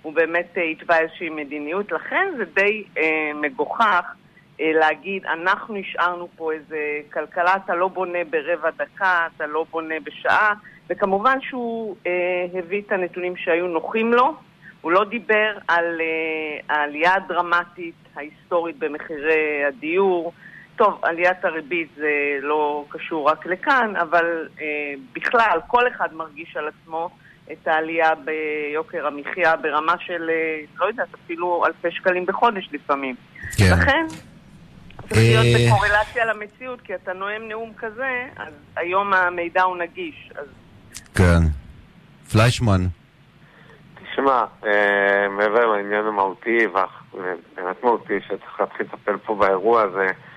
הוא 0.01 0.13
באמת 0.13 0.57
אה, 0.57 0.63
התווה 0.63 0.99
איזושהי 0.99 1.29
מדיניות. 1.29 1.91
לכן 1.91 2.33
זה 2.37 2.45
די 2.45 2.83
אה, 2.97 3.31
מגוחך 3.35 4.13
אה, 4.61 4.71
להגיד, 4.73 5.25
אנחנו 5.25 5.75
השארנו 5.77 6.27
פה 6.35 6.51
איזה 6.51 6.99
כלכלה, 7.13 7.55
אתה 7.65 7.75
לא 7.75 7.87
בונה 7.87 8.19
ברבע 8.29 8.69
דקה, 8.69 9.27
אתה 9.35 9.47
לא 9.47 9.65
בונה 9.71 9.95
בשעה, 10.03 10.53
וכמובן 10.89 11.41
שהוא 11.41 11.95
אה, 12.07 12.45
הביא 12.59 12.81
את 12.81 12.91
הנתונים 12.91 13.37
שהיו 13.37 13.67
נוחים 13.67 14.13
לו. 14.13 14.33
הוא 14.81 14.91
לא 14.91 15.03
דיבר 15.03 15.57
על 15.67 16.01
אה, 16.01 16.75
העלייה 16.75 17.15
הדרמטית 17.15 17.95
ההיסטורית 18.15 18.79
במחירי 18.79 19.63
הדיור. 19.67 20.33
טוב, 20.75 20.99
עליית 21.01 21.45
הריבית 21.45 21.87
זה 21.95 22.37
לא 22.41 22.85
קשור 22.89 23.29
רק 23.29 23.45
לכאן, 23.45 23.93
אבל 23.95 24.47
אה, 24.61 24.65
בכלל, 25.13 25.59
כל 25.67 25.87
אחד 25.87 26.13
מרגיש 26.13 26.57
על 26.57 26.67
עצמו 26.67 27.09
את 27.51 27.67
העלייה 27.67 28.09
ביוקר 28.15 29.07
המחיה 29.07 29.55
ברמה 29.55 29.93
של, 29.99 30.29
אה, 30.29 30.61
לא 30.77 30.85
יודעת, 30.85 31.07
אפילו 31.25 31.63
אלפי 31.65 31.91
שקלים 31.91 32.25
בחודש 32.25 32.69
לפעמים. 32.71 33.15
כן. 33.57 33.73
לכן, 33.73 34.05
צריך 35.09 35.21
להיות 35.21 35.45
אה, 35.45 35.67
בקורלציה 35.67 36.25
למציאות, 36.25 36.81
כי 36.81 36.95
אתה 36.95 37.13
נואם 37.13 37.47
נאום 37.47 37.73
כזה, 37.77 38.27
אז 38.35 38.53
היום 38.75 39.13
המידע 39.13 39.63
הוא 39.63 39.77
נגיש. 39.77 40.31
אז... 40.35 40.45
כן. 41.15 41.39
פליישמן. 42.31 42.81
תשמע, 43.95 44.45
אה, 44.65 45.29
מעבר 45.29 45.65
לעניין 45.65 46.05
המהותי, 46.05 46.57
ובאמת 46.67 47.83
מהותי 47.83 48.19
שצריך 48.25 48.59
להתחיל 48.59 48.85
לטפל 48.85 49.17
פה 49.17 49.35
באירוע 49.35 49.81
הזה, 49.81 50.07
אה, 50.07 50.32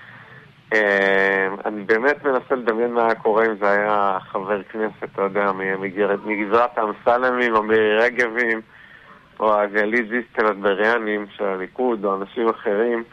אני 1.65 1.83
באמת 1.85 2.25
מנסה 2.25 2.55
לדמיין 2.55 2.93
מה 2.93 3.05
היה 3.05 3.15
קורה 3.15 3.45
אם 3.45 3.55
זה 3.59 3.69
היה 3.69 4.17
חבר 4.21 4.63
כנסת, 4.63 5.03
אתה 5.03 5.21
יודע, 5.21 5.51
מגזרת 6.25 6.77
האמסלמים 6.77 7.55
או 7.55 7.63
מירי 7.63 7.97
רגבים 7.97 8.61
או 9.39 9.59
הגלית 9.59 10.09
דיסטל 10.09 10.45
הטבריאנים 10.45 11.25
של 11.37 11.43
הליכוד 11.43 12.05
או 12.05 12.15
אנשים 12.15 12.49
אחרים. 12.49 13.03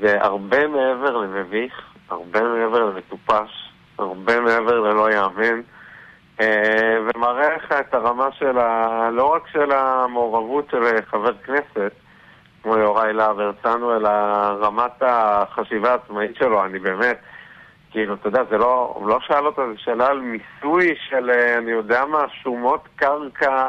זה 0.00 0.16
הרבה 0.20 0.66
מעבר 0.66 1.16
למביך, 1.16 1.72
הרבה 2.10 2.42
מעבר 2.42 2.84
למטופש, 2.84 3.72
הרבה 3.98 4.40
מעבר 4.40 4.80
ללא 4.80 5.10
יאמן. 5.12 5.60
אה, 6.40 6.98
ומראה 7.04 7.56
לך 7.56 7.72
את 7.72 7.94
הרמה 7.94 8.28
של 8.32 8.58
ה... 8.58 9.10
לא 9.12 9.24
רק 9.34 9.48
של 9.52 9.72
המעורבות 9.72 10.70
של 10.70 10.82
חבר 11.06 11.32
כנסת, 11.32 11.92
כמו 12.68 12.76
יוראי 12.76 13.12
להב 13.12 13.40
הרצנו, 13.40 13.96
אלא 13.96 14.08
רמת 14.60 15.02
החשיבה 15.02 15.90
העצמאית 15.90 16.36
שלו, 16.36 16.64
אני 16.64 16.78
באמת, 16.78 17.18
כאילו, 17.90 18.14
אתה 18.14 18.28
יודע, 18.28 18.42
זה 18.50 18.58
לא, 18.58 18.92
הוא 18.94 19.08
לא 19.08 19.18
שאל 19.20 19.46
אותו, 19.46 19.62
זה 19.72 19.78
שאלה 19.78 20.06
על 20.06 20.20
מיסוי 20.20 20.94
של, 21.08 21.30
אה, 21.30 21.58
אני 21.58 21.70
יודע 21.70 22.04
מה, 22.04 22.24
שומות 22.42 22.88
קרקע 22.96 23.68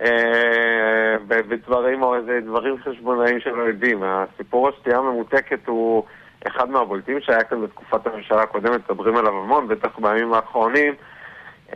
אה, 0.00 1.16
בדברים 1.28 2.02
או 2.02 2.14
איזה 2.14 2.40
דברים 2.44 2.76
חשבונאיים 2.84 3.40
שלא 3.40 3.62
יודעים. 3.62 4.02
הסיפור 4.02 4.68
השתייה 4.68 4.98
הממותקת 4.98 5.66
הוא 5.66 6.04
אחד 6.46 6.70
מהבולטים 6.70 7.20
שהיה 7.20 7.44
כאן 7.44 7.62
בתקופת 7.62 8.06
הממשלה 8.06 8.42
הקודמת, 8.42 8.90
מדברים 8.90 9.16
עליו 9.16 9.32
המון, 9.32 9.68
בטח 9.68 9.98
בימים 9.98 10.34
האחרונים. 10.34 10.94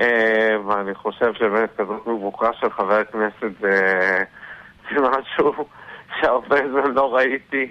אה, 0.01 0.57
ואני 0.67 0.95
חושב 0.95 1.35
שבאמת 1.35 1.71
כזאת 1.77 2.07
מבוקרה 2.07 2.53
של 2.53 2.71
חבר 2.71 2.95
הכנסת 2.95 3.53
זה 4.91 5.01
משהו 5.01 5.67
שהרבה 6.25 6.57
זמן 6.71 6.95
לא 6.95 7.15
ראיתי, 7.15 7.67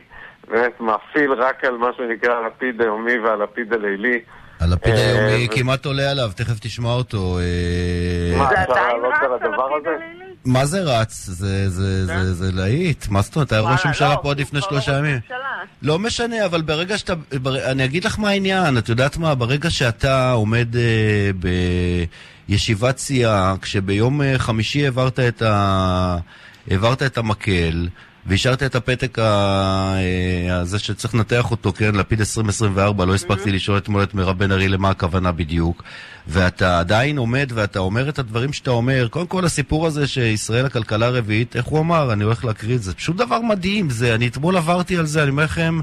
באמת 0.47 0.79
מאפיל 0.79 1.31
רק 1.31 1.63
על 1.63 1.77
מה 1.77 1.87
שנקרא 1.97 2.33
הלפיד 2.33 2.81
היומי 2.81 3.19
והלפיד 3.19 3.73
הלילי. 3.73 4.19
הלפיד 4.59 4.93
אה, 4.93 5.27
היומי 5.27 5.47
כמעט 5.51 5.85
עולה 5.85 6.11
עליו, 6.11 6.29
תכף 6.35 6.59
תשמע 6.59 6.89
אותו. 6.89 7.39
אה, 7.39 8.37
מה, 8.37 8.51
אפשר 8.51 8.73
לעלות 8.73 9.13
על 9.21 9.33
הדבר 9.33 9.67
הזה? 9.75 9.89
מה 10.45 10.65
זה 10.65 10.81
רץ? 10.81 11.29
זה 11.29 12.49
להיט. 12.53 13.05
מה 13.09 13.21
זאת 13.21 13.35
אומרת? 13.35 13.51
היה 13.51 13.61
ראש 13.61 13.85
ממשלה 13.85 14.09
לא, 14.09 14.19
פה 14.21 14.31
עד 14.31 14.39
לפני 14.39 14.61
שלושה 14.61 14.97
ימים. 14.97 15.19
לא 15.81 15.99
משנה, 15.99 16.45
אבל 16.45 16.61
ברגע 16.61 16.97
שאתה... 16.97 17.13
אני 17.71 17.85
אגיד 17.85 18.05
לך 18.05 18.19
מה 18.19 18.29
העניין. 18.29 18.77
את 18.77 18.89
יודעת 18.89 19.17
מה? 19.17 19.35
ברגע 19.35 19.69
שאתה 19.69 20.31
עומד 20.31 20.75
אה, 20.75 21.29
בישיבת 22.49 22.97
סיעה, 22.97 23.55
כשביום 23.61 24.21
חמישי 24.37 24.85
העברת 24.85 25.19
את 27.03 27.17
המקל, 27.17 27.87
והשארת 28.25 28.63
את 28.63 28.75
הפתק 28.75 29.19
אה, 29.19 30.59
הזה 30.59 30.79
שצריך 30.79 31.15
לנתח 31.15 31.51
אותו, 31.51 31.73
כן, 31.73 31.95
לפיד 31.95 32.19
2024, 32.19 33.05
לא 33.05 33.15
הספקתי 33.15 33.51
לשאול 33.51 33.77
אתמול 33.77 34.03
את 34.03 34.13
מירב 34.13 34.37
בן 34.37 34.51
ארי 34.51 34.67
למה 34.67 34.89
הכוונה 34.89 35.31
בדיוק. 35.31 35.83
ואתה 36.27 36.79
עדיין 36.79 37.17
עומד 37.17 37.51
ואתה 37.53 37.79
אומר 37.79 38.09
את 38.09 38.19
הדברים 38.19 38.53
שאתה 38.53 38.71
אומר. 38.71 39.07
קודם 39.07 39.27
כל, 39.27 39.45
הסיפור 39.45 39.87
הזה 39.87 40.07
שישראל 40.07 40.65
הכלכלה 40.65 41.05
הרביעית, 41.05 41.55
איך 41.55 41.65
הוא 41.65 41.79
אמר? 41.79 42.13
אני 42.13 42.23
הולך 42.23 42.45
להקריא 42.45 42.75
את 42.75 42.83
זה. 42.83 42.93
פשוט 42.93 43.15
דבר 43.15 43.39
מדהים, 43.39 43.89
זה, 43.89 44.15
אני 44.15 44.27
אתמול 44.27 44.57
עברתי 44.57 44.97
על 44.97 45.05
זה, 45.05 45.23
אני 45.23 45.29
אומר 45.29 45.43
לכם... 45.43 45.81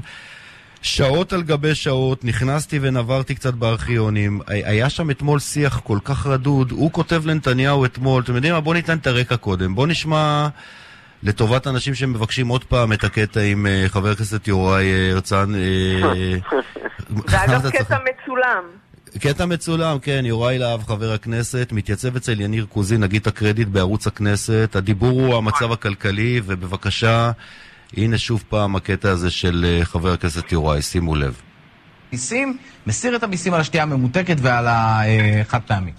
שעות 0.83 1.33
על 1.33 1.43
גבי 1.43 1.75
שעות, 1.75 2.25
נכנסתי 2.25 2.79
ונברתי 2.81 3.35
קצת 3.35 3.53
בארכיונים. 3.53 4.41
היה 4.47 4.89
שם 4.89 5.11
אתמול 5.11 5.39
שיח 5.39 5.81
כל 5.83 5.99
כך 6.03 6.27
רדוד, 6.27 6.71
הוא 6.71 6.91
כותב 6.91 7.25
לנתניהו 7.25 7.85
אתמול, 7.85 8.23
אתם 8.23 8.35
יודעים 8.35 8.53
מה? 8.53 8.59
בואו 8.59 8.73
ניתן 8.73 8.97
את 8.97 9.07
הרקע 9.07 9.37
קודם. 9.37 9.75
בואו 9.75 9.87
נשמע 9.87 10.47
לטובת 11.23 11.67
אנשים 11.67 11.95
שמבקשים 11.95 12.47
עוד 12.47 12.63
פעם 12.63 12.93
את 12.93 13.03
הקטע 13.03 13.41
עם 13.41 13.65
uh, 13.65 13.89
חבר 13.89 14.11
הכנסת 14.11 14.47
יוראי 14.47 14.85
uh, 14.85 15.13
הרצן. 15.13 15.51
זה 17.27 17.43
אגב 17.43 17.69
קטע 17.69 17.97
מצולם. 17.97 18.63
קטע 19.19 19.45
מצולם, 19.45 19.99
כן, 19.99 20.21
יוראי 20.25 20.57
להב, 20.57 20.83
חבר 20.83 21.11
הכנסת, 21.11 21.69
מתייצב 21.71 22.15
אצל 22.15 22.41
יניר 22.41 22.65
קוזין, 22.65 23.03
נגיד 23.03 23.21
את 23.21 23.27
הקרדיט 23.27 23.67
בערוץ 23.67 24.07
הכנסת. 24.07 24.75
הדיבור 24.75 25.21
הוא 25.21 25.35
המצב 25.35 25.71
הכלכלי, 25.71 26.41
ובבקשה, 26.45 27.31
הנה 27.97 28.17
שוב 28.17 28.43
פעם 28.49 28.75
הקטע 28.75 29.09
הזה 29.09 29.31
של 29.31 29.79
חבר 29.83 30.13
הכנסת 30.13 30.51
יוראי, 30.51 30.81
שימו 30.81 31.15
לב. 31.15 31.41
מיסים, 32.11 32.57
מסיר 32.87 33.15
את 33.15 33.23
המיסים 33.23 33.53
על 33.53 33.61
השתייה 33.61 33.83
הממותקת 33.83 34.37
ועל 34.41 34.65
החד 34.69 35.59
פעמי. 35.67 35.91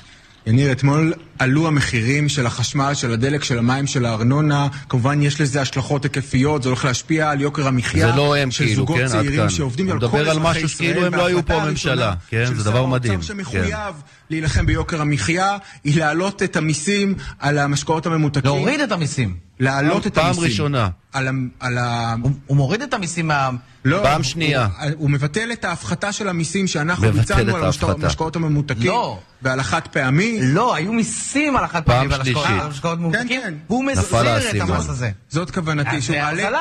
יניר, 0.47 0.73
אתמול 0.73 1.13
עלו 1.39 1.67
המחירים 1.67 2.29
של 2.29 2.47
החשמל, 2.47 2.95
של 2.95 3.13
הדלק, 3.13 3.45
של 3.45 3.59
המים, 3.59 3.87
של 3.87 4.07
הארנונה. 4.07 4.69
כמובן, 4.89 5.23
יש 5.23 5.41
לזה 5.41 5.61
השלכות 5.61 6.05
היקפיות, 6.05 6.63
זה 6.63 6.69
הולך 6.69 6.85
להשפיע 6.85 7.31
על 7.31 7.41
יוקר 7.41 7.67
המחיה. 7.67 8.11
זה 8.11 8.17
לא 8.17 8.37
הם 8.37 8.49
כאילו, 8.51 8.87
כן, 8.87 9.05
עד 9.19 9.27
כאן. 9.37 9.51
שעובדים 9.51 9.91
על 9.91 10.01
כל 10.01 10.07
אזרחי 10.07 10.19
ישראל. 10.19 10.29
מדבר 10.29 10.31
על 10.31 10.39
משהו 10.39 10.69
שכאילו 10.69 11.07
הם 11.07 11.15
לא 11.15 11.27
היו 11.27 11.47
פה 11.47 11.65
ממשלה, 11.65 12.15
כן? 12.29 12.55
זה 12.55 12.65
דבר 12.65 12.87
מדהים. 12.87 13.23
של 13.23 13.27
שר 13.29 13.35
האוצר 13.35 13.45
שמחויב 13.45 13.67
כן. 13.67 14.01
להילחם 14.31 14.67
ביוקר 14.67 15.01
המחיה, 15.01 15.57
היא 15.85 15.99
להעלות 15.99 16.43
את 16.43 16.57
המיסים 16.57 17.15
על 17.39 17.59
המשקאות 17.59 18.07
הממותקים. 18.07 18.45
להוריד 18.45 18.81
את 18.81 18.93
המיסים. 18.93 19.37
להעלות 19.61 20.07
את 20.07 20.19
המיסים. 20.19 20.35
פעם 20.35 20.45
ראשונה. 20.45 20.89
על, 21.13 21.29
על 21.61 21.79
ה... 21.79 22.15
הוא, 22.23 22.31
הוא 22.47 22.57
מוריד 22.57 22.83
את 22.83 22.95
המיסים 22.95 23.29
מה... 23.29 23.51
לא, 23.85 24.01
פעם 24.03 24.23
שנייה. 24.23 24.69
הוא, 24.83 24.91
הוא 24.97 25.11
מבטל 25.11 25.53
את 25.53 25.65
ההפחתה 25.65 26.13
של 26.13 26.29
המיסים 26.29 26.67
שאנחנו 26.67 27.13
ביצענו 27.13 27.57
על 27.57 27.65
המשקאות 28.03 28.37
הממותקים. 28.37 28.87
לא. 28.87 29.19
ועל 29.43 29.61
החד 29.61 29.81
פעמי. 29.93 30.39
לא, 30.43 30.75
היו 30.75 30.93
מיסים 30.93 31.57
על 31.57 31.65
החד 31.65 31.83
פעמי 31.83 32.09
ועל 32.09 32.21
המשקאות 32.61 32.99
ממותקים. 32.99 33.29
כן, 33.29 33.41
כן. 33.43 33.55
הוא 33.67 33.85
מסיר 33.85 34.39
את 34.51 34.61
המס 34.61 34.89
הזה. 34.89 35.11
זאת 35.29 35.51
כוונתי. 35.51 36.01
זה 36.01 36.13
מעלה... 36.21 36.51
לא? 36.51 36.59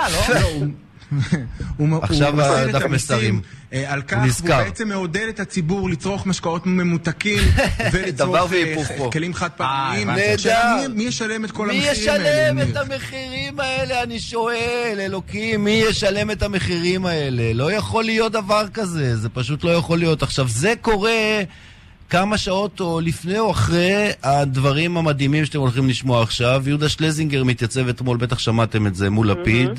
לא 1.79 1.99
עכשיו 2.01 2.41
הדף 2.41 2.85
מסרים. 2.85 3.41
אה, 3.73 3.93
על 3.93 4.01
כך 4.01 4.23
הוא 4.41 4.49
בעצם 4.49 4.87
מעודד 4.87 5.27
את 5.29 5.39
הציבור 5.39 5.89
לצרוך 5.89 6.25
משקאות 6.27 6.65
ממותקים 6.65 7.39
ולצרוך 7.93 8.53
אה, 8.53 9.11
כלים 9.11 9.33
חד 9.33 9.49
פעמיים. 9.49 10.09
נהדר. 10.09 10.87
מי 10.95 11.03
ישלם 11.03 11.45
את 11.45 11.51
כל 11.51 11.69
המחירים 11.69 12.09
האלה? 12.09 12.53
מי 12.53 12.61
ישלם 12.61 12.69
את 12.69 12.77
המחירים 12.77 13.59
האלה? 13.59 14.03
אני 14.03 14.19
שואל, 14.19 14.97
אלוקים, 14.99 15.63
מי 15.63 15.83
ישלם 15.89 16.31
את 16.31 16.43
המחירים 16.43 17.05
האלה? 17.05 17.53
לא 17.53 17.71
יכול 17.71 18.03
להיות 18.03 18.31
דבר 18.31 18.65
כזה, 18.73 19.17
זה 19.17 19.29
פשוט 19.29 19.63
לא 19.63 19.69
יכול 19.69 19.99
להיות. 19.99 20.23
עכשיו, 20.23 20.47
זה 20.47 20.73
קורה... 20.81 21.41
כמה 22.09 22.37
שעות 22.37 22.79
או 22.79 22.99
לפני 22.99 23.39
או 23.39 23.51
אחרי 23.51 24.09
הדברים 24.23 24.97
המדהימים 24.97 25.45
שאתם 25.45 25.59
הולכים 25.59 25.89
לשמוע 25.89 26.23
עכשיו. 26.23 26.63
יהודה 26.67 26.89
שלזינגר 26.89 27.43
מתייצב 27.43 27.87
אתמול, 27.87 28.17
בטח 28.17 28.39
שמעתם 28.39 28.87
את 28.87 28.95
זה, 28.95 29.09
מול 29.09 29.31
לפיד. 29.31 29.69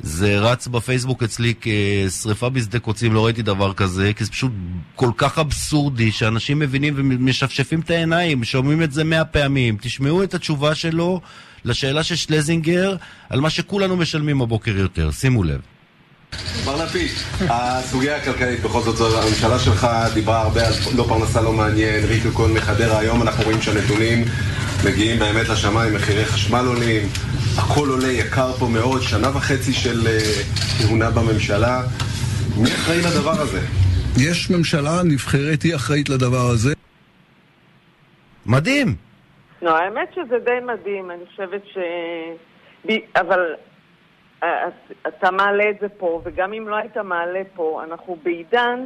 זה 0.00 0.38
רץ 0.38 0.66
בפייסבוק 0.66 1.22
אצלי 1.22 1.54
כשריפה 1.60 2.48
בשדה 2.48 2.78
קוצים, 2.78 3.14
לא 3.14 3.24
ראיתי 3.24 3.42
דבר 3.42 3.72
כזה, 3.72 4.12
כי 4.16 4.24
זה 4.24 4.30
פשוט 4.30 4.52
כל 4.94 5.10
כך 5.16 5.38
אבסורדי, 5.38 6.12
שאנשים 6.12 6.58
מבינים 6.58 6.94
ומשפשפים 6.96 7.80
את 7.80 7.90
העיניים, 7.90 8.44
שומעים 8.44 8.82
את 8.82 8.92
זה 8.92 9.04
מאה 9.04 9.24
פעמים. 9.24 9.76
תשמעו 9.80 10.22
את 10.22 10.34
התשובה 10.34 10.74
שלו 10.74 11.20
לשאלה 11.64 12.02
של 12.02 12.16
שלזינגר 12.16 12.96
על 13.30 13.40
מה 13.40 13.50
שכולנו 13.50 13.96
משלמים 13.96 14.42
הבוקר 14.42 14.76
יותר. 14.76 15.10
שימו 15.10 15.44
לב. 15.44 15.60
בר 16.64 16.84
לפיד, 16.84 17.10
הסוגיה 17.40 18.16
הכלכלית 18.16 18.60
בכל 18.62 18.80
זאת, 18.82 19.24
הממשלה 19.24 19.58
שלך 19.58 19.88
דיברה 20.14 20.42
הרבה 20.42 20.66
על 20.66 20.72
לא 20.96 21.04
פרנסה 21.08 21.42
לא 21.42 21.52
מעניין, 21.52 22.04
ריקו 22.04 22.30
כהן 22.30 22.52
מחדרה, 22.52 22.98
היום 22.98 23.22
אנחנו 23.22 23.44
רואים 23.44 23.62
שהנתונים 23.62 24.24
מגיעים 24.84 25.18
באמת 25.18 25.48
לשמיים, 25.48 25.94
מחירי 25.94 26.24
חשמל 26.24 26.64
עולים, 26.66 27.08
הכל 27.58 27.88
עולה 27.88 28.12
יקר 28.12 28.52
פה 28.52 28.66
מאוד, 28.72 29.00
שנה 29.02 29.28
וחצי 29.36 29.72
של 29.72 29.98
uh, 30.06 30.18
כהונה 30.78 31.10
בממשלה. 31.10 31.80
מי 32.62 32.68
אחראי 32.68 32.98
לדבר 32.98 33.40
הזה? 33.42 33.60
יש 34.26 34.50
ממשלה 34.50 35.02
נבחרת, 35.04 35.62
היא 35.62 35.74
אחראית 35.74 36.08
לדבר 36.08 36.46
הזה. 36.52 36.74
מדהים. 38.46 38.94
לא, 39.62 39.76
האמת 39.76 40.08
שזה 40.14 40.38
די 40.44 40.60
מדהים, 40.62 41.10
אני 41.10 41.26
חושבת 41.26 41.62
ש... 41.66 41.78
אבל 43.16 43.40
אה, 44.42 44.48
אתה 45.08 45.30
מעלה 45.30 45.70
את 45.70 45.76
זה 45.80 45.88
פה, 45.88 46.20
וגם 46.24 46.52
אם 46.52 46.68
לא 46.68 46.76
היית 46.76 46.96
מעלה 46.96 47.42
פה, 47.54 47.82
אנחנו 47.84 48.16
בעידן 48.22 48.84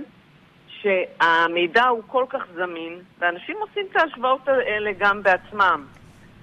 שהמידע 0.68 1.84
הוא 1.84 2.02
כל 2.06 2.24
כך 2.28 2.42
זמין, 2.54 2.98
ואנשים 3.18 3.56
עושים 3.60 3.86
את 3.90 3.96
ההשוואות 3.96 4.48
האלה 4.48 4.90
גם 4.98 5.22
בעצמם, 5.22 5.84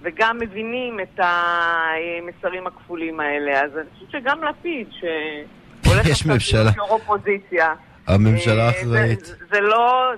וגם 0.02 0.38
מבינים 0.40 1.00
את 1.00 1.20
המסרים 1.20 2.68
הכפולים 2.68 3.20
האלה. 3.20 3.62
אז 3.62 3.78
אני 3.78 3.90
חושבת 3.94 4.12
שגם 4.12 4.44
לפיד, 4.44 4.88
שהולך 4.92 6.06
עכשיו 6.06 6.64
להיות 6.64 6.78
אופוזיציה, 6.80 7.74
הממשלה 8.08 8.66
אה, 8.66 8.70
אחראית. 8.70 9.26
זה, 9.26 9.36
זה, 9.52 9.62
לא, 9.62 10.12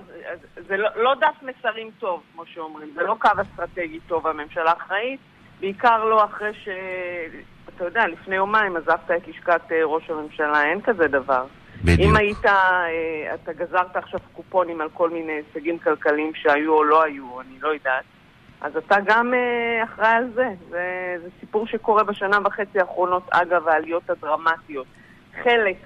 זה 0.68 0.76
לא, 0.76 0.88
לא 0.96 1.14
דף 1.14 1.42
מסרים 1.42 1.90
טוב, 1.98 2.22
כמו 2.32 2.42
שאומרים, 2.46 2.90
זה 2.94 3.02
לא 3.02 3.16
קו 3.18 3.28
אסטרטגי 3.42 3.98
טוב, 4.06 4.26
הממשלה 4.26 4.72
אחראית, 4.72 5.20
בעיקר 5.60 6.04
לא 6.04 6.24
אחרי 6.24 6.50
ש... 6.64 6.68
אתה 7.76 7.84
יודע, 7.84 8.06
לפני 8.06 8.36
יומיים 8.36 8.76
עזבת 8.76 9.10
את 9.16 9.28
לשכת 9.28 9.60
אה, 9.72 9.84
ראש 9.84 10.10
הממשלה, 10.10 10.64
אין 10.64 10.80
כזה 10.80 11.08
דבר. 11.08 11.44
בדיוק. 11.84 12.00
אם 12.00 12.16
היית, 12.16 12.46
אה, 12.46 13.34
אתה 13.34 13.52
גזרת 13.52 13.96
עכשיו 13.96 14.20
קופונים 14.32 14.80
על 14.80 14.88
כל 14.94 15.10
מיני 15.10 15.32
הישגים 15.32 15.78
כלכליים 15.78 16.32
שהיו 16.34 16.72
או 16.72 16.84
לא 16.84 17.02
היו, 17.02 17.40
אני 17.40 17.60
לא 17.60 17.68
יודעת, 17.68 18.04
אז 18.62 18.76
אתה 18.76 18.96
גם 19.04 19.34
אה, 19.34 19.84
אחראי 19.84 20.08
על 20.08 20.28
זה. 20.34 20.48
זה. 20.68 21.16
זה 21.22 21.28
סיפור 21.40 21.66
שקורה 21.66 22.04
בשנה 22.04 22.38
וחצי 22.44 22.80
האחרונות, 22.80 23.22
אגב 23.30 23.68
העליות 23.68 24.10
הדרמטיות. 24.10 24.86
חלק 25.42 25.76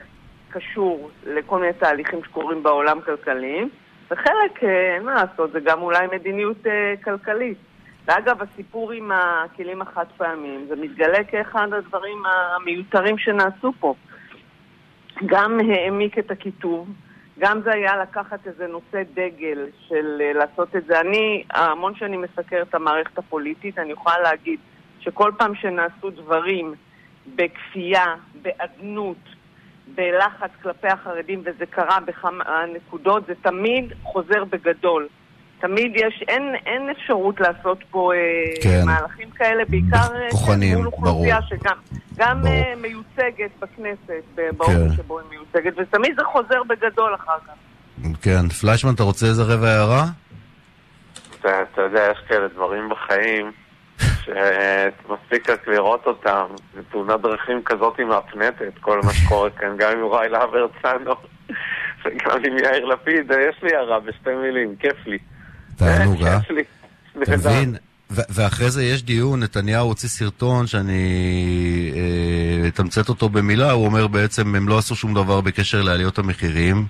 קשור 0.51 1.11
לכל 1.27 1.61
מיני 1.61 1.73
תהליכים 1.73 2.25
שקורים 2.25 2.63
בעולם 2.63 3.01
כלכליים, 3.01 3.69
וחלק, 4.11 4.65
אין 4.97 5.03
מה 5.03 5.15
לעשות, 5.15 5.53
זה 5.53 5.61
גם 5.61 5.83
אולי 5.83 6.07
מדיניות 6.13 6.57
כלכלית. 7.05 7.59
ואגב, 8.07 8.43
הסיפור 8.43 8.93
עם 8.93 9.11
הכלים 9.13 9.83
החד 9.83 10.05
פעמיים, 10.17 10.67
זה 10.69 10.77
מתגלה 10.77 11.25
כאחד 11.25 11.73
הדברים 11.73 12.23
המיותרים 12.27 13.19
שנעשו 13.19 13.73
פה. 13.81 13.95
גם 15.27 15.59
העמיק 15.61 16.19
את 16.19 16.31
הקיטוב, 16.31 16.89
גם 17.39 17.61
זה 17.65 17.71
היה 17.73 17.97
לקחת 17.97 18.47
איזה 18.47 18.67
נושא 18.67 19.03
דגל 19.15 19.67
של 19.89 20.21
אה, 20.21 20.33
לעשות 20.33 20.77
את 20.77 20.85
זה. 20.87 21.01
אני, 21.01 21.45
המון 21.51 21.95
שנים 21.95 22.23
מסקר 22.23 22.63
את 22.63 22.75
המערכת 22.75 23.19
הפוליטית, 23.19 23.79
אני 23.79 23.93
יכולה 23.93 24.19
להגיד 24.19 24.61
שכל 25.01 25.33
פעם 25.39 25.55
שנעשו 25.55 26.11
דברים 26.11 26.75
בכפייה, 27.37 28.15
באדנות, 28.43 29.17
בלחץ 29.95 30.51
כלפי 30.63 30.89
החרדים, 30.89 31.43
וזה 31.45 31.67
קרה 31.67 32.01
בכמה 32.01 32.65
נקודות, 32.75 33.27
זה 33.27 33.35
תמיד 33.43 33.93
חוזר 34.03 34.45
בגדול. 34.45 35.09
תמיד 35.61 35.93
יש, 35.95 36.25
אין, 36.29 36.55
אין 36.67 36.91
אפשרות 36.91 37.41
לעשות 37.41 37.79
פה 37.91 38.13
אה, 38.15 38.19
כן. 38.63 38.83
מהלכים 38.87 39.31
כאלה, 39.31 39.65
בעיקר 39.69 40.15
אה, 40.15 40.31
כוחנים, 40.31 40.77
מול 40.77 40.87
אוכלוסייה 40.87 41.43
שגם 41.43 41.77
גם 42.17 42.41
ברור. 42.43 42.55
אה, 42.55 42.75
מיוצגת 42.77 43.51
בכנסת, 43.61 44.41
באופן 44.57 44.89
כן. 44.89 44.97
שבו 44.97 45.19
היא 45.19 45.27
מיוצגת, 45.31 45.73
ותמיד 45.77 46.17
זה 46.17 46.25
חוזר 46.25 46.63
בגדול 46.69 47.15
אחר 47.15 47.39
כך. 47.47 47.53
כן, 48.23 48.49
פליישמן, 48.49 48.95
אתה 48.95 49.03
רוצה 49.03 49.27
איזה 49.27 49.43
רבע 49.43 49.69
הערה? 49.69 50.05
אתה, 51.41 51.63
אתה 51.63 51.83
יודע, 51.83 52.09
יש 52.13 52.19
כאלה 52.29 52.49
דברים 52.49 52.89
בחיים 52.89 53.53
שמספיק 53.99 55.51
רק 55.51 55.69
לראות 55.69 56.07
אותם, 56.07 56.47
זה 56.75 56.81
תאונת 56.91 57.21
דרכים 57.21 57.63
כזאת 57.65 57.99
עם 57.99 58.09
מהפנטת, 58.09 58.79
כל 58.81 59.01
מה 59.05 59.13
שקורה 59.13 59.51
כאן, 59.51 59.77
גם 59.79 59.93
עם 59.93 59.99
יוראי 59.99 60.29
להב 60.29 60.55
הרצנו 60.55 61.15
וגם 62.05 62.45
עם 62.45 62.59
יאיר 62.59 62.85
לפיד, 62.85 63.31
יש 63.31 63.63
לי 63.63 63.77
הערה 63.77 64.01
בשתי 64.01 64.35
מילים, 64.35 64.77
כיף 64.77 65.07
לי. 65.07 65.19
תענוג, 65.77 66.23
אה? 66.23 66.39
אתה 67.23 67.37
מבין? 67.37 67.77
ואחרי 68.11 68.71
זה 68.71 68.85
יש 68.85 69.03
דיון, 69.03 69.43
נתניהו 69.43 69.87
הוציא 69.89 70.09
סרטון 70.09 70.67
שאני 70.67 71.03
אה, 71.95 72.69
אתמצת 72.69 73.09
אותו 73.09 73.29
במילה, 73.29 73.71
הוא 73.71 73.87
אומר 73.87 74.07
בעצם 74.07 74.55
הם 74.55 74.69
לא 74.69 74.79
עשו 74.79 74.97
שום 74.97 75.15
דבר 75.15 75.41
בקשר 75.41 75.83
לעליות 75.83 76.19
המחירים 76.19 76.87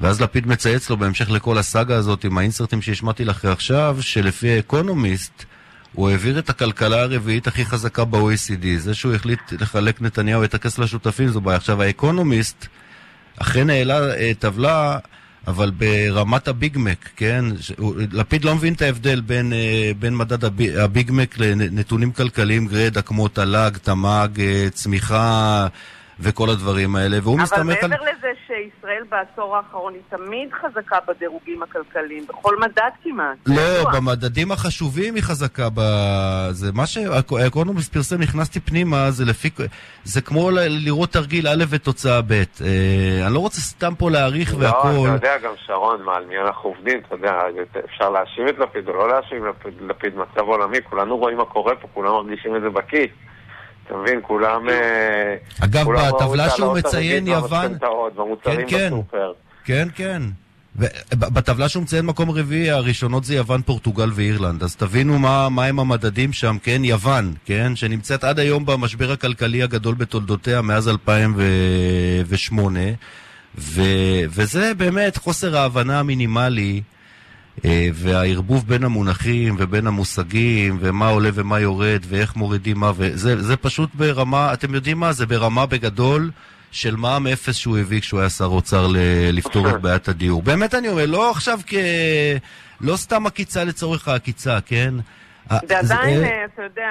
ואז 0.00 0.20
לפיד 0.20 0.46
מצייץ 0.46 0.90
לו 0.90 0.96
בהמשך 0.96 1.30
לכל 1.30 1.58
הסאגה 1.58 1.96
הזאת 1.96 2.24
עם 2.24 2.38
האינסרטים 2.38 2.82
שהשמעתי 2.82 3.24
לך 3.24 3.44
עכשיו, 3.44 3.96
שלפי 4.00 4.50
האקונומיסט 4.50 5.44
הוא 5.92 6.10
העביר 6.10 6.38
את 6.38 6.50
הכלכלה 6.50 7.02
הרביעית 7.02 7.46
הכי 7.46 7.64
חזקה 7.64 8.04
ב-OECD. 8.04 8.66
זה 8.78 8.94
שהוא 8.94 9.14
החליט 9.14 9.40
לחלק 9.60 10.02
נתניהו 10.02 10.44
את 10.44 10.54
הכסף 10.54 10.78
לשותפים 10.78 11.28
זו 11.28 11.40
בעיה. 11.40 11.56
עכשיו 11.56 11.82
האקונומיסט 11.82 12.66
אכן 13.40 13.70
העלה 13.70 14.14
אה, 14.14 14.32
טבלה 14.38 14.98
אבל 15.46 15.70
ברמת 15.70 16.48
הביגמק, 16.48 17.08
כן? 17.16 17.44
לפיד 18.12 18.44
לא 18.44 18.54
מבין 18.54 18.74
את 18.74 18.82
ההבדל 18.82 19.20
בין, 19.20 19.52
אה, 19.52 19.90
בין 19.98 20.16
מדד 20.16 20.44
הביגמק 20.78 21.38
לנתונים 21.38 22.12
כלכליים 22.12 22.66
גרידא 22.66 23.00
כמו 23.00 23.28
תל"ג, 23.28 23.70
תמ"ג, 23.82 24.40
אה, 24.40 24.66
צמיחה 24.72 25.66
וכל 26.20 26.50
הדברים 26.50 26.96
האלה, 26.96 27.18
והוא 27.22 27.38
מסתמך 27.38 27.76
על... 27.82 27.84
אבל 27.84 27.88
מעבר 27.88 28.04
לזה 28.04 28.28
שישראל 28.58 29.02
בעשור 29.08 29.56
האחרון 29.56 29.94
היא 29.94 30.02
תמיד 30.08 30.48
חזקה 30.52 30.98
בדירוגים 31.08 31.62
הכלכליים, 31.62 32.26
בכל 32.28 32.56
מדד 32.60 32.90
כמעט. 33.04 33.36
לא, 33.46 33.90
במדדים 33.94 34.52
החשובים 34.52 35.14
היא 35.14 35.22
חזקה 35.22 35.68
ב... 35.74 35.80
זה 36.50 36.72
מה 36.74 36.86
שהאקונומיסט 36.86 37.92
פרסם, 37.92 38.20
נכנסתי 38.20 38.60
פנימה, 38.60 39.10
זה 39.10 39.24
לפי... 39.24 39.48
זה 40.04 40.20
כמו 40.20 40.50
לראות 40.52 41.10
תרגיל 41.10 41.48
א' 41.48 41.64
ותוצאה 41.70 42.22
ב'. 42.22 42.32
אה, 42.32 43.26
אני 43.26 43.34
לא 43.34 43.38
רוצה 43.38 43.60
סתם 43.60 43.94
פה 43.98 44.10
להעריך 44.10 44.54
לא, 44.54 44.58
והכול. 44.58 44.90
לא, 44.90 45.16
אתה 45.16 45.26
יודע 45.26 45.38
גם, 45.38 45.52
שרון, 45.66 46.02
מה, 46.02 46.16
על 46.16 46.24
מי 46.24 46.38
אנחנו 46.38 46.70
עובדים, 46.70 46.98
אתה 47.06 47.14
יודע, 47.14 47.38
אפשר 47.84 48.10
להאשים 48.10 48.48
את 48.48 48.58
לפיד 48.58 48.88
או 48.88 48.92
לא 48.92 49.08
להאשים 49.08 49.48
את 49.48 49.66
לפיד, 49.88 50.12
מצב 50.16 50.40
עולמי, 50.40 50.78
כולנו 50.90 51.16
רואים 51.16 51.36
מה 51.36 51.44
קורה 51.44 51.76
פה, 51.76 51.88
כולנו 51.94 52.22
מרגישים 52.22 52.56
את 52.56 52.60
זה 52.60 52.70
בכיס. 52.70 53.10
אתה 53.88 53.96
מבין, 53.96 54.20
כולם... 54.22 54.68
אה, 54.68 55.36
אגב, 55.64 55.86
בטבלה 55.92 56.50
שהוא 56.50 56.78
מציין 56.78 57.26
יוון... 57.26 57.78
כן, 58.42 58.60
כן, 58.68 58.92
כן, 59.64 59.88
כן. 59.94 60.22
בטבלה 61.14 61.68
שהוא 61.68 61.82
מציין 61.82 62.06
מקום 62.06 62.30
רביעי, 62.30 62.70
הראשונות 62.70 63.24
זה 63.24 63.34
יוון, 63.34 63.62
פורטוגל 63.62 64.10
ואירלנד. 64.14 64.62
אז 64.62 64.76
תבינו 64.76 65.18
מה, 65.18 65.48
מה 65.48 65.64
הם 65.64 65.80
המדדים 65.80 66.32
שם, 66.32 66.56
כן? 66.62 66.84
יוון, 66.84 67.34
כן? 67.44 67.76
שנמצאת 67.76 68.24
עד 68.24 68.38
היום 68.38 68.66
במשבר 68.66 69.12
הכלכלי 69.12 69.62
הגדול 69.62 69.94
בתולדותיה 69.94 70.62
מאז 70.62 70.88
2008. 70.88 72.80
ו, 73.58 73.82
וזה 74.30 74.74
באמת 74.74 75.16
חוסר 75.16 75.56
ההבנה 75.56 76.00
המינימלי. 76.00 76.82
אה, 77.64 77.88
והערבוב 77.92 78.68
בין 78.68 78.84
המונחים 78.84 79.54
ובין 79.58 79.86
המושגים, 79.86 80.76
ומה 80.80 81.08
עולה 81.08 81.28
ומה 81.34 81.60
יורד, 81.60 82.00
ואיך 82.08 82.36
מורידים 82.36 82.78
מה, 82.78 82.90
וזה 82.96 83.42
זה 83.42 83.56
פשוט 83.56 83.90
ברמה, 83.94 84.52
אתם 84.52 84.74
יודעים 84.74 84.98
מה? 84.98 85.12
זה 85.12 85.26
ברמה 85.26 85.66
בגדול 85.66 86.30
של 86.70 86.96
מע"מ 86.96 87.26
אפס 87.26 87.56
שהוא 87.56 87.78
הביא 87.78 88.00
כשהוא 88.00 88.20
היה 88.20 88.28
שר 88.28 88.44
אוצר 88.44 88.86
ל- 88.86 88.96
לפתור 89.32 89.70
את 89.70 89.80
בעיית 89.80 90.08
הדיור. 90.08 90.42
באמת 90.42 90.74
אני 90.74 90.88
אומר, 90.88 91.06
לא 91.06 91.30
עכשיו 91.30 91.58
כ... 91.66 91.74
לא 92.80 92.96
סתם 92.96 93.26
עקיצה 93.26 93.64
לצורך 93.64 94.08
העקיצה, 94.08 94.58
כן? 94.66 94.94
ועדיין, 95.68 96.24
אתה 96.54 96.62
יודע, 96.62 96.90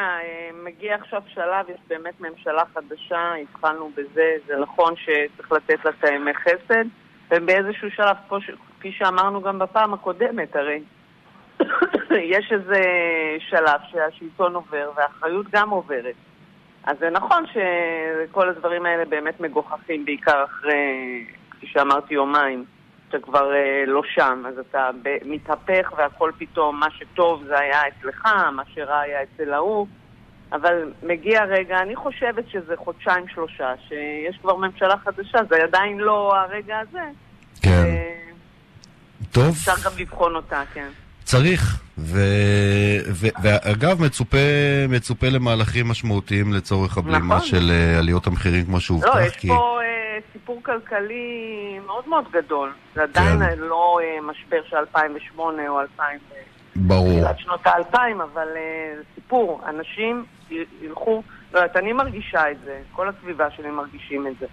מגיע 0.66 0.96
עכשיו 0.96 1.22
שלב, 1.34 1.70
יש 1.70 1.80
באמת 1.88 2.22
ממשלה 2.22 2.64
חדשה, 2.74 3.34
התחלנו 3.44 3.92
בזה, 3.98 4.32
זה 4.48 4.54
נכון 4.62 4.94
שצריך 4.96 5.52
לתת 5.52 5.86
לה 5.86 5.92
את 6.00 6.04
הימי 6.04 6.32
חסד, 6.34 6.86
ובאיזשהו 7.32 7.88
שלב, 7.96 8.16
כפי 8.80 8.92
שאמרנו 8.92 9.42
גם 9.42 9.60
בפעם 9.60 9.94
הקודמת, 9.94 10.56
הרי 10.56 10.82
יש 12.36 12.52
איזה 12.52 12.82
שלב 13.40 13.80
שהשלטון 13.92 14.56
עובר 14.56 14.92
והאחריות 14.96 15.46
גם 15.52 15.70
עוברת. 15.70 16.16
אז 16.84 16.98
זה 17.00 17.10
נכון 17.10 17.46
שכל 17.48 18.50
הדברים 18.50 18.86
האלה 18.86 19.06
באמת 19.06 19.40
מגוחכים, 19.40 20.06
בעיקר 20.06 20.44
אחרי, 20.44 21.26
כפי 21.52 21.68
שאמרתי, 21.68 22.14
יומיים, 22.14 22.66
שאתה 23.08 23.20
כבר 23.20 23.54
אה, 23.54 23.84
לא 23.88 24.02
שם, 24.04 24.44
אז 24.48 24.60
אתה 24.60 24.90
מתהפך 25.26 25.94
והכל 25.98 26.32
פתאום, 26.38 26.80
מה 26.80 26.88
שטוב 26.92 27.44
זה 27.48 27.60
היה 27.60 27.82
אצלך, 27.88 28.26
מה 28.52 28.64
שרע 28.74 29.00
היה 29.00 29.20
אצל 29.24 29.54
ההוא. 29.54 29.88
אבל 30.52 30.92
מגיע 31.04 31.44
רגע, 31.44 31.80
אני 31.82 31.96
חושבת 31.96 32.50
שזה 32.50 32.78
חודשיים-שלושה, 32.78 33.74
שיש 33.88 34.38
כבר 34.38 34.56
ממשלה 34.56 34.98
חדשה, 34.98 35.38
זה 35.50 35.64
עדיין 35.64 35.98
לא 35.98 36.36
הרגע 36.36 36.80
הזה. 36.80 37.04
כן. 37.62 37.97
טוב. 39.38 39.50
אפשר 39.50 39.74
גם 39.86 39.92
לבחון 39.98 40.36
אותה, 40.36 40.62
כן. 40.74 40.88
צריך, 41.24 41.82
ו... 41.98 42.20
ו... 43.12 43.28
ואגב, 43.44 44.02
מצופה, 44.02 44.38
מצופה 44.90 45.28
למהלכים 45.30 45.88
משמעותיים 45.88 46.54
לצורך 46.54 46.98
הבלימה 46.98 47.36
נכון. 47.36 47.48
של 47.48 47.72
uh, 47.72 48.00
עליות 48.00 48.28
המחירים 48.28 48.66
כמו 48.66 48.80
שהובטח. 48.80 49.16
לא, 49.16 49.22
יש 49.22 49.36
כי... 49.36 49.48
פה 49.48 49.80
uh, 49.80 50.34
סיפור 50.34 50.62
כלכלי 50.64 51.80
מאוד 51.86 52.08
מאוד 52.08 52.26
גדול. 52.32 52.74
זה 52.96 53.04
עדיין 53.04 53.40
כן. 53.40 53.60
לא 53.60 54.00
uh, 54.00 54.22
משבר 54.22 54.62
של 54.70 54.76
2008 54.76 55.70
או 55.70 55.82
2000... 55.82 56.20
ברור. 56.76 57.20
תחילת 57.22 57.40
שנות 57.40 57.60
האלפיים, 57.66 58.22
אבל 58.22 58.48
uh, 58.48 59.04
סיפור. 59.16 59.62
אנשים 59.70 60.26
ילכו... 60.82 61.24
לא 61.54 61.60
יודעת, 61.60 61.78
אני 61.78 61.94
מרגישה 61.94 62.52
את 62.52 62.58
זה, 62.66 62.80
כל 62.92 63.10
הסביבה 63.10 63.52
שלי 63.52 63.72
מרגישים 63.72 64.28
את 64.28 64.34
זה. 64.40 64.46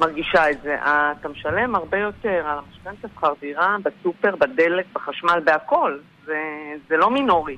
מרגישה 0.00 0.50
את 0.50 0.62
זה. 0.62 0.76
אתה 1.20 1.28
משלם 1.28 1.74
הרבה 1.74 1.98
יותר 1.98 2.42
על 2.46 2.58
המשכנתה, 2.58 3.08
שכר 3.16 3.32
דירה, 3.40 3.76
בסופר, 3.84 4.36
בדלק, 4.36 4.84
בחשמל, 4.94 5.40
בהכל. 5.44 5.98
זה, 6.26 6.38
זה 6.88 6.96
לא 6.96 7.10
מינורי. 7.10 7.56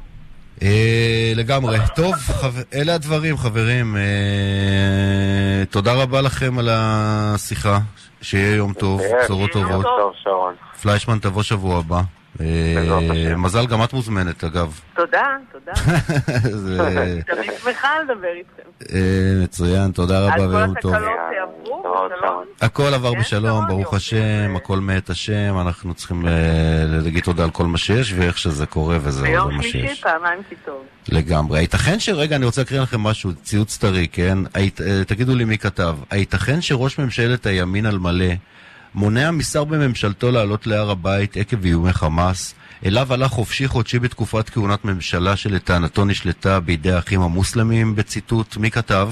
אה, 0.62 1.32
לגמרי. 1.36 1.78
טוב, 1.96 2.14
אלה 2.74 2.94
הדברים, 2.94 3.36
חברים. 3.36 3.96
אה, 3.96 5.62
תודה 5.70 6.02
רבה 6.02 6.20
לכם 6.20 6.58
על 6.58 6.68
השיחה. 6.72 7.78
שיהיה 8.22 8.56
יום 8.56 8.72
טוב, 8.72 9.00
בשורות 9.24 9.50
טובות. 9.52 9.86
פליישמן 10.82 11.18
תבוא 11.18 11.42
שבוע 11.42 11.78
הבא. 11.78 12.21
אה, 12.40 13.36
מזל, 13.36 13.66
גם 13.66 13.84
את 13.84 13.92
מוזמנת, 13.92 14.44
אגב. 14.44 14.80
תודה, 14.94 15.36
תודה. 15.52 15.72
תמיד 17.34 17.50
שמחה 17.64 17.88
לדבר 18.00 18.28
איתכם. 18.34 18.94
אה, 18.94 19.42
מצוין, 19.42 19.90
תודה 19.90 20.26
רבה 20.26 20.48
ויום 20.48 20.74
טוב. 20.80 20.94
על 20.94 21.00
כל 21.00 21.04
התקלות 21.04 21.34
עברו 21.42 22.08
בשלום? 22.08 22.44
הכל 22.60 22.94
עבר 22.94 23.12
בשלום, 23.14 23.66
ברוך 23.68 23.94
השם, 23.94 24.56
הכל 24.56 24.78
מאת 24.78 25.10
השם, 25.10 25.54
אנחנו 25.60 25.94
צריכים 25.94 26.26
להגיד 26.88 27.24
תודה 27.24 27.44
על 27.44 27.50
כל 27.50 27.64
מה 27.64 27.78
שיש 27.78 28.12
ואיך 28.12 28.38
שזה 28.38 28.66
קורה 28.66 28.96
וזהו, 29.00 29.24
זה 29.26 29.56
מה 29.56 29.62
שיש. 29.62 29.72
ביום 29.72 29.86
שלישי 29.86 30.02
פעמיים 30.02 30.42
כי 30.48 30.54
טוב. 30.64 30.84
לגמרי. 31.08 31.58
הייתכן 31.58 32.00
שרגע, 32.00 32.36
אני 32.36 32.44
רוצה 32.44 32.60
להקריא 32.60 32.80
לכם 32.80 33.00
משהו, 33.00 33.32
ציוץ 33.42 33.78
טרי, 33.78 34.08
כן? 34.12 34.38
אה, 34.56 35.04
תגידו 35.06 35.34
לי 35.34 35.44
מי 35.44 35.58
כתב. 35.58 35.96
הייתכן 36.10 36.60
שראש 36.60 36.98
ממשלת 36.98 37.46
הימין 37.46 37.86
על 37.86 37.98
מלא 37.98 38.34
מונע 38.94 39.30
משר 39.30 39.64
בממשלתו 39.64 40.30
לעלות 40.30 40.66
להר 40.66 40.90
הבית 40.90 41.36
עקב 41.36 41.64
איומי 41.64 41.92
חמאס, 41.92 42.54
אליו 42.86 43.12
עלה 43.12 43.28
חופשי 43.28 43.68
חודשי 43.68 43.98
בתקופת 43.98 44.50
כהונת 44.50 44.84
ממשלה 44.84 45.36
שלטענתו 45.36 46.04
נשלטה 46.04 46.60
בידי 46.60 46.92
האחים 46.92 47.20
המוסלמים, 47.20 47.96
בציטוט, 47.96 48.56
מי 48.56 48.70
כתב? 48.70 49.08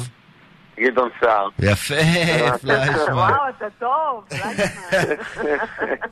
גדעון 0.80 1.08
סער. 1.20 1.48
יפה, 1.58 1.94
פליישמן. 2.60 3.12
וואו, 3.12 3.48
אתה 3.56 3.66
טוב, 3.78 4.24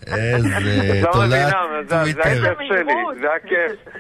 איזה 0.07 1.03
לא 1.03 1.13
תולעת 1.13 1.55
טוויטר. 1.89 2.55
זה 3.21 3.29
הכיף. 3.37 3.93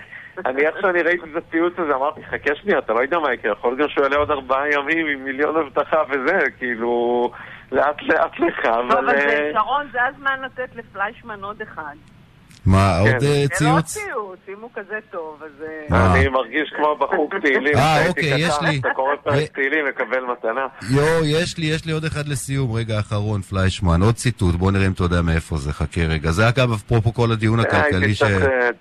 אני 0.46 0.66
איך 0.66 0.74
שאני 0.80 1.02
ראיתי 1.02 1.24
את 1.32 1.44
הציוץ 1.46 1.72
הזה, 1.78 1.94
אמרתי, 1.94 2.20
חכה 2.30 2.50
שנייה, 2.62 2.78
אתה 2.78 2.92
לא 2.92 3.00
יודע 3.00 3.18
מה 3.18 3.34
יקרה, 3.34 3.52
יכול 3.52 3.70
להיות 3.70 3.80
גם 3.80 3.88
שהוא 3.88 4.04
יעלה 4.04 4.16
עוד 4.16 4.30
ארבעה 4.30 4.72
ימים 4.72 5.06
עם 5.06 5.24
מיליון 5.24 5.56
הבטחה 5.56 6.02
וזה, 6.10 6.38
כאילו... 6.58 7.30
לאט 7.72 8.02
לאט 8.02 8.38
לך, 8.38 8.66
אבל... 8.66 8.90
טוב, 8.90 9.08
אז 9.08 9.14
אה, 9.14 9.50
שרון, 9.54 9.88
זה 9.92 10.04
הזמן 10.04 10.40
לתת 10.42 10.76
לפליישמן 10.76 11.44
עוד 11.44 11.62
אחד. 11.62 11.94
מה, 12.68 12.98
עוד 12.98 13.10
כן. 13.10 13.18
ציוץ? 13.18 13.58
זה 13.58 13.68
לא 13.68 13.80
ציוץ, 13.80 14.38
אם 14.48 14.60
הוא 14.60 14.70
כזה 14.74 14.98
טוב, 15.10 15.42
אז... 15.42 15.64
אה, 15.92 15.96
אה. 15.96 16.14
אני 16.14 16.28
מרגיש 16.28 16.72
כמו 16.76 16.96
בחוג 16.96 17.34
תהילים. 17.42 17.76
אה, 17.76 18.08
אוקיי, 18.08 18.34
יש 18.38 18.54
לי. 18.62 18.78
אתה 18.78 18.88
קורא 18.94 19.14
פרק 19.24 19.52
תהילים, 19.54 19.84
מקבל 19.88 20.20
מתנה. 20.32 20.66
יואו, 20.90 21.24
יש 21.24 21.58
לי, 21.58 21.66
יש 21.66 21.84
לי 21.86 21.92
עוד 21.92 22.04
אחד 22.04 22.28
לסיום. 22.28 22.72
רגע, 22.72 23.00
אחרון, 23.00 23.42
פליישמן, 23.42 24.02
עוד 24.02 24.14
ציטוט, 24.14 24.54
בוא 24.54 24.72
נראה 24.72 24.86
אם 24.86 24.92
אתה 24.92 25.04
יודע 25.04 25.22
מאיפה 25.22 25.56
זה, 25.56 25.72
חכה 25.72 26.00
רגע. 26.00 26.30
זה 26.30 26.48
אגב, 26.48 26.72
אפרופו 26.72 27.14
כל 27.14 27.32
הדיון 27.32 27.60
הכלכלי 27.60 28.14
ש... 28.14 28.22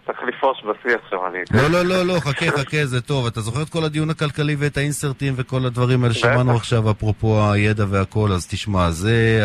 צריך 0.06 0.20
לפרוש 0.28 0.64
בשיח 0.64 1.02
שם, 1.10 1.18
אני... 1.30 1.40
לא, 1.52 1.68
לא, 1.70 1.86
לא, 1.86 2.04
לא, 2.04 2.20
חכה, 2.20 2.52
חכה, 2.52 2.86
זה 2.86 3.02
טוב. 3.02 3.26
אתה 3.26 3.42
זוכר 3.42 3.62
את 3.62 3.70
כל 3.70 3.84
הדיון 3.84 4.10
הכלכלי 4.10 4.56
ואת 4.60 4.78
האינסרטים 4.78 5.34
וכל 5.38 5.66
הדברים 5.66 6.04
האלה 6.04 6.14
שמענו 6.14 6.56
עכשיו, 6.56 6.92
אפרופו 6.92 7.52
הידע 7.52 7.86
והכל, 7.90 8.32
אז 8.32 8.48
תשמע, 8.48 8.90
זה, 8.90 9.44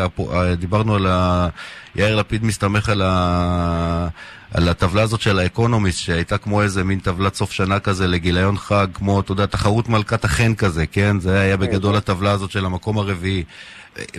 דיברנו 0.58 0.94
על 0.94 1.06
ה... 1.06 1.48
יאיר 1.96 2.16
לפיד 2.16 2.44
מסתמך 2.44 2.88
על 2.88 3.02
ה... 3.04 4.08
על 4.54 4.68
הטבלה 4.68 5.02
הזאת 5.02 5.20
של 5.20 5.38
האקונומיסט, 5.38 5.98
שהייתה 5.98 6.38
כמו 6.38 6.62
איזה 6.62 6.84
מין 6.84 6.98
טבלת 6.98 7.34
סוף 7.34 7.52
שנה 7.52 7.78
כזה 7.78 8.06
לגיליון 8.06 8.56
חג, 8.56 8.86
כמו, 8.94 9.20
אתה 9.20 9.32
יודע, 9.32 9.46
תחרות 9.46 9.88
מלכת 9.88 10.24
החן 10.24 10.54
כזה, 10.54 10.86
כן? 10.86 11.20
זה 11.20 11.40
היה 11.40 11.56
בגדול 11.56 11.96
הטבלה 11.96 12.32
הזאת 12.32 12.50
של 12.50 12.64
המקום 12.64 12.98
הרביעי. 12.98 13.44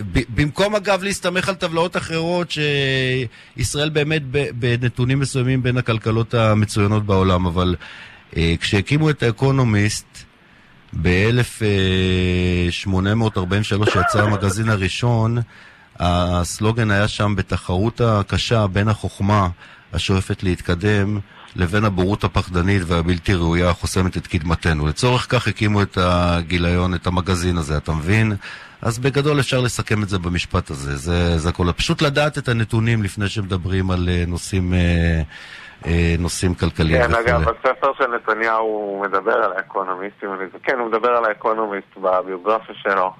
במקום 0.08 0.74
אגב 0.74 1.02
להסתמך 1.02 1.48
על 1.48 1.54
טבלאות 1.54 1.96
אחרות 1.96 2.50
שישראל 2.50 3.88
באמת 3.88 4.22
בנתונים 4.54 5.20
מסוימים 5.20 5.62
בין 5.62 5.76
הכלכלות 5.76 6.34
המצוינות 6.34 7.06
בעולם, 7.06 7.46
אבל 7.46 7.76
אה, 8.36 8.54
כשהקימו 8.60 9.10
את 9.10 9.22
האקונומיסט 9.22 10.06
ב-1843 11.02 13.90
שיצא 13.90 14.22
המגזין 14.22 14.68
הראשון, 14.68 15.38
הסלוגן 15.98 16.90
היה 16.90 17.08
שם 17.08 17.34
בתחרות 17.36 18.00
הקשה 18.00 18.66
בין 18.66 18.88
החוכמה 18.88 19.48
השואפת 19.94 20.42
להתקדם 20.42 21.18
לבין 21.56 21.84
הבורות 21.84 22.24
הפחדנית 22.24 22.82
והבלתי 22.86 23.34
ראויה 23.34 23.70
החוסמת 23.70 24.16
את 24.16 24.26
קדמתנו. 24.26 24.86
לצורך 24.86 25.26
כך 25.30 25.48
הקימו 25.48 25.82
את 25.82 25.98
הגיליון, 26.00 26.94
את 26.94 27.06
המגזין 27.06 27.56
הזה, 27.56 27.76
אתה 27.76 27.92
מבין? 27.92 28.32
אז 28.82 28.98
בגדול 28.98 29.40
אפשר 29.40 29.60
לסכם 29.60 30.02
את 30.02 30.08
זה 30.08 30.18
במשפט 30.18 30.70
הזה, 30.70 30.96
זה, 30.96 31.38
זה 31.38 31.48
הכל. 31.48 31.72
פשוט 31.76 32.02
לדעת 32.02 32.38
את 32.38 32.48
הנתונים 32.48 33.02
לפני 33.02 33.28
שמדברים 33.28 33.90
על 33.90 34.08
אה, 34.08 34.24
נושאים, 34.26 34.74
אה, 34.74 35.22
אה, 35.86 36.14
נושאים 36.18 36.54
כלכליים 36.54 37.02
כן, 37.02 37.12
וכו'. 37.12 37.24
כן, 37.26 37.34
אגב, 37.34 37.50
בספר 37.50 37.92
של 37.98 38.06
נתניהו 38.06 39.02
מדבר 39.04 39.34
על 39.34 39.52
האקונומיסטים, 39.52 40.28
כן, 40.62 40.78
הוא 40.78 40.88
מדבר 40.88 41.08
על 41.08 41.24
האקונומיסט 41.24 41.96
בביוגרפיה 41.96 42.74
שלו. 42.82 43.12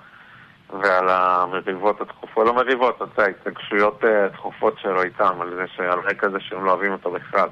ועל 0.82 1.08
המריבות 1.08 2.00
התכופות, 2.00 2.46
לא 2.46 2.54
מריבות, 2.54 2.96
אתה 2.96 3.22
יודע, 3.22 3.30
התנגשויות 3.30 4.04
תכופות 4.32 4.74
שלו 4.82 5.02
איתם, 5.02 5.40
על 5.40 5.50
זה 5.56 5.64
שעל 5.76 5.98
רקע 5.98 6.28
זה 6.28 6.38
שהם 6.40 6.64
לא 6.64 6.70
אוהבים 6.70 6.92
אותו 6.92 7.10
בכלל. 7.10 7.48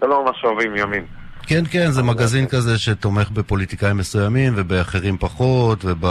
זה 0.00 0.06
לא 0.06 0.24
ממש 0.24 0.44
אוהבים 0.44 0.76
ימין. 0.76 1.06
כן, 1.46 1.64
כן, 1.70 1.90
זה 1.90 2.02
מגזין 2.02 2.46
כזה 2.46 2.78
שתומך 2.78 3.30
בפוליטיקאים 3.30 3.96
מסוימים 3.96 4.52
ובאחרים 4.56 5.18
פחות, 5.18 5.84
וב... 5.84 6.04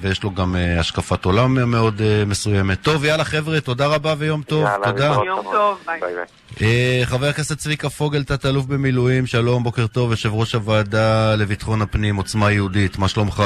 ויש 0.00 0.22
לו 0.22 0.30
גם 0.34 0.54
uh, 0.54 0.80
השקפת 0.80 1.24
עולם 1.24 1.70
מאוד 1.70 1.98
uh, 1.98 2.28
מסוימת. 2.28 2.82
טוב, 2.82 3.04
יאללה 3.04 3.24
חבר'ה, 3.24 3.60
תודה 3.60 3.86
רבה 3.86 4.14
ויום 4.18 4.42
טוב. 4.42 4.64
יאללה, 4.64 4.86
תודה. 4.86 5.16
יום 5.26 5.42
טוב, 5.42 5.78
ביי. 5.86 6.00
ביי. 6.00 7.02
Uh, 7.02 7.06
חבר 7.06 7.26
הכנסת 7.26 7.58
צביקה 7.58 7.90
פוגל, 7.90 8.24
תת-אלוף 8.24 8.66
במילואים, 8.66 9.26
שלום, 9.26 9.62
בוקר 9.62 9.86
טוב, 9.86 10.10
יושב 10.10 10.34
ראש 10.34 10.54
הוועדה 10.54 11.34
לביטחון 11.34 11.82
הפנים, 11.82 12.16
עוצמה 12.16 12.52
יהודית, 12.52 12.98
מה 12.98 13.08
שלומך? 13.08 13.42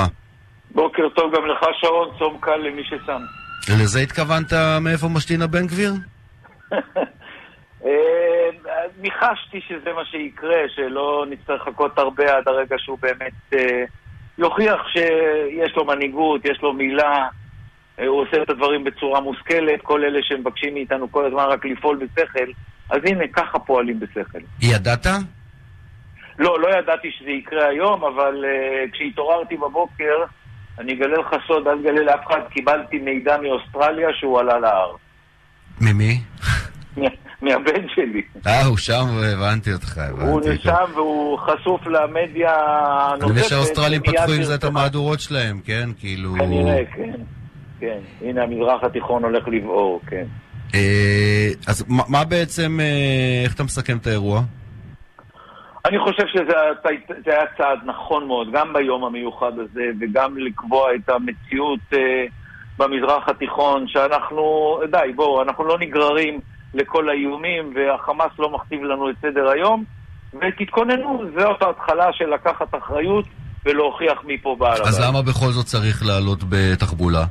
בוקר 0.74 1.08
טוב 1.08 1.36
גם 1.36 1.46
לך, 1.46 1.58
שרון, 1.80 2.08
צום 2.18 2.38
קל 2.40 2.56
למי 2.56 2.84
ששם. 2.84 3.22
לזה 3.68 4.00
התכוונת 4.00 4.52
מאיפה 4.80 5.08
משתין 5.08 5.42
הבן 5.42 5.66
גביר? 5.66 5.92
אה, 7.84 8.50
ניחשתי 9.00 9.60
שזה 9.68 9.92
מה 9.92 10.04
שיקרה, 10.04 10.58
שלא 10.76 11.24
נצטרך 11.30 11.68
לחכות 11.68 11.98
הרבה 11.98 12.36
עד 12.36 12.48
הרגע 12.48 12.76
שהוא 12.78 12.98
באמת 13.00 13.54
אה, 13.54 13.84
יוכיח 14.38 14.80
שיש 14.92 15.76
לו 15.76 15.84
מנהיגות, 15.84 16.44
יש 16.44 16.58
לו 16.62 16.72
מילה, 16.72 17.28
אה, 17.98 18.06
הוא 18.06 18.20
עושה 18.20 18.42
את 18.42 18.50
הדברים 18.50 18.84
בצורה 18.84 19.20
מושכלת, 19.20 19.82
כל 19.82 20.04
אלה 20.04 20.18
שמבקשים 20.22 20.74
מאיתנו 20.74 21.12
כל 21.12 21.26
הזמן 21.26 21.44
רק 21.44 21.64
לפעול 21.64 21.96
בשכל, 21.96 22.50
אז 22.90 22.98
הנה, 23.04 23.24
ככה 23.32 23.58
פועלים 23.58 24.00
בשכל. 24.00 24.38
ידעת? 24.62 25.06
לא, 26.38 26.60
לא 26.60 26.78
ידעתי 26.78 27.10
שזה 27.18 27.30
יקרה 27.30 27.68
היום, 27.68 28.04
אבל 28.04 28.44
uh, 28.44 28.92
כשהתעוררתי 28.92 29.56
בבוקר, 29.56 30.24
אני 30.80 30.92
אגלה 30.92 31.18
לך 31.18 31.28
סוד, 31.46 31.68
אל 31.68 31.78
תגלה 31.78 32.02
לאף 32.02 32.26
אחד, 32.26 32.40
קיבלתי 32.50 32.98
מידע 32.98 33.36
מאוסטרליה 33.42 34.08
שהוא 34.12 34.40
עלה 34.40 34.58
להר. 34.58 34.96
ממי? 35.80 36.20
מהבן 37.42 37.88
שלי. 37.94 38.22
אה, 38.46 38.64
הוא 38.64 38.76
שם 38.76 39.04
והבנתי 39.20 39.72
אותך, 39.72 39.98
הבנתי. 39.98 40.48
הוא 40.48 40.56
שם 40.62 40.84
והוא 40.94 41.38
חשוף 41.38 41.86
למדיה 41.86 42.56
הנוספת. 42.56 43.24
אני 43.24 43.30
מבין 43.30 43.44
שהאוסטרלים 43.44 44.02
פתחו 44.02 44.32
עם 44.32 44.42
זה 44.42 44.54
את 44.54 44.64
המהדורות 44.64 45.20
שלהם, 45.20 45.60
כן? 45.64 45.88
כאילו... 45.98 46.34
כנראה, 46.38 46.82
כן. 46.96 47.20
כן. 47.80 47.98
הנה 48.20 48.42
המזרח 48.42 48.84
התיכון 48.84 49.24
הולך 49.24 49.48
לבעור, 49.48 50.00
כן. 50.06 50.24
אה, 50.74 51.48
אז 51.66 51.84
מה 51.88 52.24
בעצם, 52.24 52.80
אה, 52.80 53.42
איך 53.44 53.54
אתה 53.54 53.62
מסכם 53.64 53.96
את 53.96 54.06
האירוע? 54.06 54.42
אני 55.84 55.98
חושב 55.98 56.26
שזה 56.26 56.52
היה 57.26 57.44
צעד 57.56 57.78
נכון 57.84 58.26
מאוד, 58.26 58.48
גם 58.52 58.72
ביום 58.72 59.04
המיוחד 59.04 59.52
הזה, 59.58 59.84
וגם 60.00 60.38
לקבוע 60.38 60.94
את 60.94 61.08
המציאות 61.08 61.80
אה, 61.92 62.24
במזרח 62.78 63.28
התיכון, 63.28 63.88
שאנחנו, 63.88 64.78
די, 64.90 65.12
בואו, 65.16 65.42
אנחנו 65.42 65.64
לא 65.64 65.78
נגררים 65.78 66.40
לכל 66.74 67.08
האיומים, 67.08 67.74
והחמאס 67.74 68.30
לא 68.38 68.50
מכתיב 68.50 68.82
לנו 68.82 69.10
את 69.10 69.14
סדר 69.22 69.48
היום, 69.48 69.84
ותתכוננו, 70.34 71.22
זאת 71.38 71.62
ההתחלה 71.62 72.06
של 72.12 72.26
לקחת 72.34 72.74
אחריות 72.74 73.24
ולהוכיח 73.66 74.18
מי 74.24 74.38
פה 74.38 74.56
בעל 74.58 74.72
הבית. 74.72 74.86
אז 74.86 75.00
למה 75.00 75.22
בכל 75.22 75.46
זאת 75.46 75.66
צריך 75.66 76.02
לעלות 76.06 76.38
בתחבולה? 76.48 77.24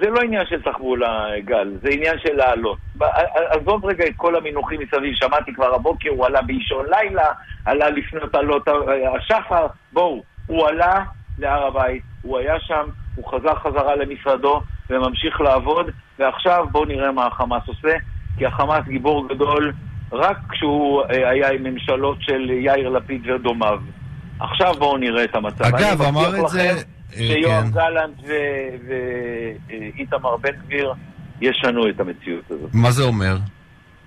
זה 0.00 0.10
לא 0.10 0.20
עניין 0.20 0.46
של 0.46 0.62
תחבולה, 0.62 1.26
גל, 1.44 1.72
זה 1.82 1.88
עניין 1.92 2.18
של 2.18 2.32
לעלות. 2.36 2.78
עזוב 3.34 3.84
רגע 3.84 4.06
את 4.06 4.12
כל 4.16 4.36
המינוחים 4.36 4.80
מסביב, 4.80 5.14
שמעתי 5.14 5.54
כבר 5.54 5.74
הבוקר, 5.74 6.10
הוא 6.10 6.26
עלה 6.26 6.42
באישון 6.42 6.86
לילה, 6.90 7.28
עלה 7.64 7.90
לפנות 7.90 8.34
עלות 8.34 8.68
השחר, 9.16 9.66
בואו, 9.92 10.22
הוא 10.46 10.68
עלה 10.68 11.04
להר 11.38 11.66
הבית, 11.66 12.02
הוא 12.22 12.38
היה 12.38 12.60
שם, 12.60 12.84
הוא 13.14 13.28
חזר 13.28 13.54
חזרה 13.54 13.96
למשרדו 13.96 14.60
וממשיך 14.90 15.40
לעבוד, 15.40 15.90
ועכשיו 16.18 16.66
בואו 16.72 16.84
נראה 16.84 17.12
מה 17.12 17.26
החמאס 17.26 17.62
עושה, 17.66 17.96
כי 18.38 18.46
החמאס 18.46 18.84
גיבור 18.84 19.28
גדול 19.28 19.72
רק 20.12 20.36
כשהוא 20.48 21.02
אה, 21.02 21.30
היה 21.30 21.50
עם 21.50 21.62
ממשלות 21.62 22.18
של 22.20 22.50
יאיר 22.50 22.88
לפיד 22.88 23.30
ודומיו. 23.30 23.78
עכשיו 24.40 24.74
בואו 24.78 24.96
נראה 24.96 25.24
את 25.24 25.34
המצב. 25.34 25.64
אגב, 25.64 26.02
אמר 26.02 26.40
את 26.40 26.48
זה... 26.48 26.93
שיואב 27.16 27.64
כן. 27.64 27.70
גלנט 27.70 28.22
ואיתמר 29.68 30.36
בן 30.36 30.52
גביר 30.52 30.92
ישנו 31.40 31.88
את 31.88 32.00
המציאות 32.00 32.50
הזאת. 32.50 32.70
מה 32.74 32.90
זה 32.90 33.02
אומר? 33.02 33.36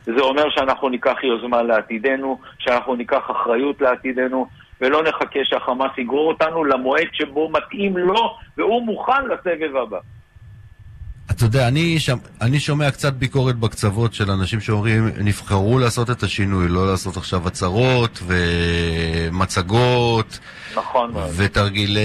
זה 0.06 0.22
אומר 0.22 0.50
שאנחנו 0.50 0.90
ניקח 0.90 1.24
יוזמה 1.24 1.64
לעתידנו, 1.64 2.40
שאנחנו 2.60 2.96
ניקח 2.96 3.32
אחריות 3.32 3.82
לעתידנו, 3.82 4.48
ולא 4.82 5.04
נחכה 5.04 5.40
שהחמאס 5.44 5.92
יגרור 5.98 6.28
אותנו 6.28 6.64
למועד 6.64 7.08
שבו 7.14 7.50
מתאים 7.50 7.98
לו 7.98 8.38
והוא 8.58 8.86
מוכן 8.86 9.26
לסבב 9.26 9.76
הבא. 9.76 9.98
אתה 11.38 11.46
יודע, 11.46 11.68
אני, 11.68 12.00
שם, 12.00 12.18
אני 12.42 12.60
שומע 12.60 12.92
קצת 12.92 13.14
ביקורת 13.14 13.56
בקצוות 13.56 14.14
של 14.14 14.32
אנשים 14.32 14.62
שאומרים, 14.62 15.10
נבחרו 15.18 15.80
לעשות 15.80 16.10
את 16.10 16.24
השינוי, 16.24 16.68
לא 16.68 16.92
לעשות 16.92 17.18
עכשיו 17.18 17.48
הצהרות 17.48 18.24
ומצגות. 19.32 20.40
נכון. 20.78 21.14
ותרגילי 21.36 22.02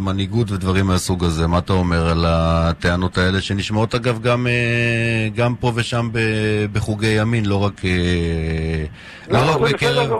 מנהיגות 0.00 0.50
ודברים 0.50 0.86
מהסוג 0.86 1.24
הזה. 1.24 1.46
מה 1.46 1.58
אתה 1.58 1.72
אומר 1.72 2.08
על 2.08 2.24
הטענות 2.28 3.18
האלה, 3.18 3.40
שנשמעות 3.40 3.94
אגב 3.94 4.22
גם, 4.22 4.46
אה, 4.46 5.28
גם 5.34 5.54
פה 5.54 5.72
ושם 5.74 6.08
בחוגי 6.72 7.06
ימין, 7.20 7.46
לא 7.46 7.64
רק, 7.64 7.80
לא, 9.30 9.46
לא 9.46 9.50
רק 9.50 9.72
בקרב... 9.72 10.10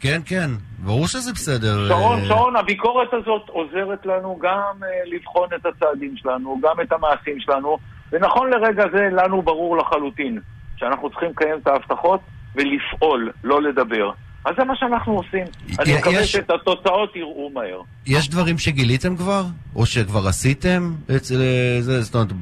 כן, 0.00 0.20
כן, 0.26 0.50
ברור 0.78 1.06
שזה 1.06 1.32
בסדר. 1.32 1.88
שרון, 1.88 2.18
אה, 2.18 2.26
שרון, 2.28 2.56
הביקורת 2.56 3.08
הזאת 3.12 3.48
עוזרת 3.48 4.06
לנו 4.06 4.38
גם 4.42 4.80
לבחון 5.06 5.48
את 5.56 5.66
הצעדים 5.66 6.16
שלנו, 6.16 6.60
גם 6.62 6.80
את 6.80 6.92
המעשים 6.92 7.40
שלנו, 7.40 7.78
ונכון 8.12 8.50
לרגע 8.50 8.84
זה 8.92 9.08
לנו 9.12 9.42
ברור 9.42 9.76
לחלוטין 9.76 10.40
שאנחנו 10.76 11.10
צריכים 11.10 11.30
לקיים 11.30 11.58
את 11.62 11.66
ההבטחות 11.66 12.20
ולפעול, 12.54 13.32
לא 13.44 13.62
לדבר. 13.62 14.10
אז 14.48 14.54
זה 14.56 14.64
מה 14.64 14.76
שאנחנו 14.76 15.16
עושים. 15.16 15.44
אני 15.78 15.98
מקווה 15.98 16.20
יש... 16.20 16.32
שאת 16.32 16.50
התוצאות 16.50 17.16
יראו 17.16 17.50
מהר. 17.54 17.80
יש 18.06 18.28
דברים 18.28 18.58
שגיליתם 18.58 19.16
כבר? 19.16 19.42
או 19.76 19.86
שכבר 19.86 20.28
עשיתם? 20.28 20.92
אה, 21.10 21.16
זה, 21.80 22.02
זאת 22.02 22.14
אומרת, 22.14 22.32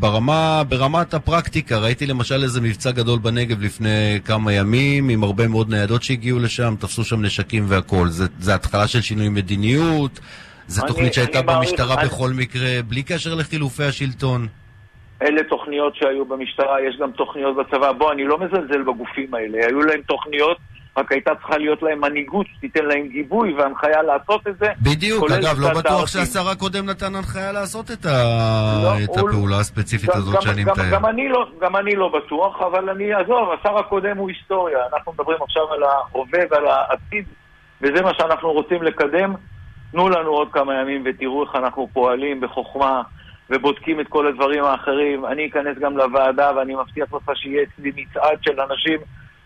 ברמה, 0.00 0.62
ברמת 0.68 1.14
הפרקטיקה, 1.14 1.78
ראיתי 1.78 2.06
למשל 2.06 2.42
איזה 2.42 2.60
מבצע 2.60 2.90
גדול 2.90 3.18
בנגב 3.18 3.62
לפני 3.62 4.20
כמה 4.24 4.52
ימים, 4.52 5.08
עם 5.08 5.22
הרבה 5.22 5.48
מאוד 5.48 5.70
ניידות 5.70 6.02
שהגיעו 6.02 6.38
לשם, 6.38 6.74
תפסו 6.80 7.04
שם 7.04 7.22
נשקים 7.22 7.64
והכול. 7.68 8.08
זה, 8.08 8.24
זה 8.38 8.54
התחלה 8.54 8.88
של 8.88 9.00
שינוי 9.00 9.28
מדיניות? 9.28 10.20
זו 10.66 10.86
תוכנית 10.86 11.14
שהייתה 11.14 11.42
במשטרה 11.42 11.94
אני... 11.94 12.04
בכל 12.04 12.30
מקרה, 12.36 12.82
בלי 12.88 13.02
קשר 13.02 13.34
לחילופי 13.34 13.84
השלטון? 13.84 14.46
אלה 15.22 15.42
תוכניות 15.42 15.96
שהיו 15.96 16.24
במשטרה, 16.24 16.76
יש 16.88 16.96
גם 17.00 17.10
תוכניות 17.10 17.56
בצבא. 17.56 17.92
בוא, 17.92 18.12
אני 18.12 18.24
לא 18.24 18.38
מזלזל 18.38 18.82
בגופים 18.82 19.34
האלה, 19.34 19.58
היו 19.66 19.80
להם 19.80 20.00
תוכניות 20.06 20.56
רק 20.96 21.12
הייתה 21.12 21.34
צריכה 21.34 21.58
להיות 21.58 21.82
להם 21.82 22.00
מנהיגות 22.00 22.46
שתיתן 22.56 22.84
להם 22.84 23.08
גיבוי 23.08 23.54
והנחיה 23.54 24.02
לעשות 24.02 24.48
את 24.48 24.58
זה. 24.58 24.66
בדיוק, 24.82 25.30
אגב, 25.30 25.60
לא 25.60 25.68
בטוח 25.74 26.06
שהשר 26.06 26.48
הקודם 26.48 26.86
נתן 26.86 27.14
הנחיה 27.14 27.52
לעשות 27.52 27.90
את, 27.90 28.06
ה... 28.06 28.10
לא, 28.82 29.04
את 29.04 29.10
הפעולה 29.10 29.54
הוא... 29.54 29.60
הספציפית 29.60 30.10
גם, 30.10 30.16
הזאת 30.16 30.34
גם, 30.34 30.40
שאני 30.40 30.64
גם, 30.64 30.72
מתאר. 30.72 30.90
גם, 30.90 31.06
אני 31.06 31.28
לא, 31.28 31.46
גם 31.60 31.76
אני 31.76 31.96
לא 31.96 32.08
בטוח, 32.08 32.60
אבל 32.62 32.90
אני, 32.90 33.12
עזוב, 33.12 33.48
השר 33.60 33.78
הקודם 33.78 34.16
הוא 34.16 34.28
היסטוריה. 34.28 34.78
אנחנו 34.92 35.12
מדברים 35.12 35.38
עכשיו 35.42 35.72
על 35.72 35.82
ההווה 35.82 36.40
ועל 36.50 36.66
העתיד, 36.66 37.24
וזה 37.80 38.02
מה 38.02 38.14
שאנחנו 38.14 38.52
רוצים 38.52 38.82
לקדם. 38.82 39.34
תנו 39.92 40.08
לנו 40.08 40.30
עוד 40.30 40.48
כמה 40.52 40.74
ימים 40.74 41.02
ותראו 41.06 41.44
איך 41.44 41.54
אנחנו 41.54 41.88
פועלים 41.92 42.40
בחוכמה. 42.40 43.02
ובודקים 43.50 44.00
את 44.00 44.08
כל 44.08 44.26
הדברים 44.26 44.64
האחרים. 44.64 45.26
אני 45.26 45.48
אכנס 45.48 45.78
גם 45.78 45.96
לוועדה 45.96 46.50
ואני 46.56 46.74
מבטיח 46.74 47.14
לך 47.14 47.30
שיהיה 47.34 47.62
אצלי 47.62 47.92
מצעד 47.96 48.38
של 48.42 48.60
אנשים 48.60 49.00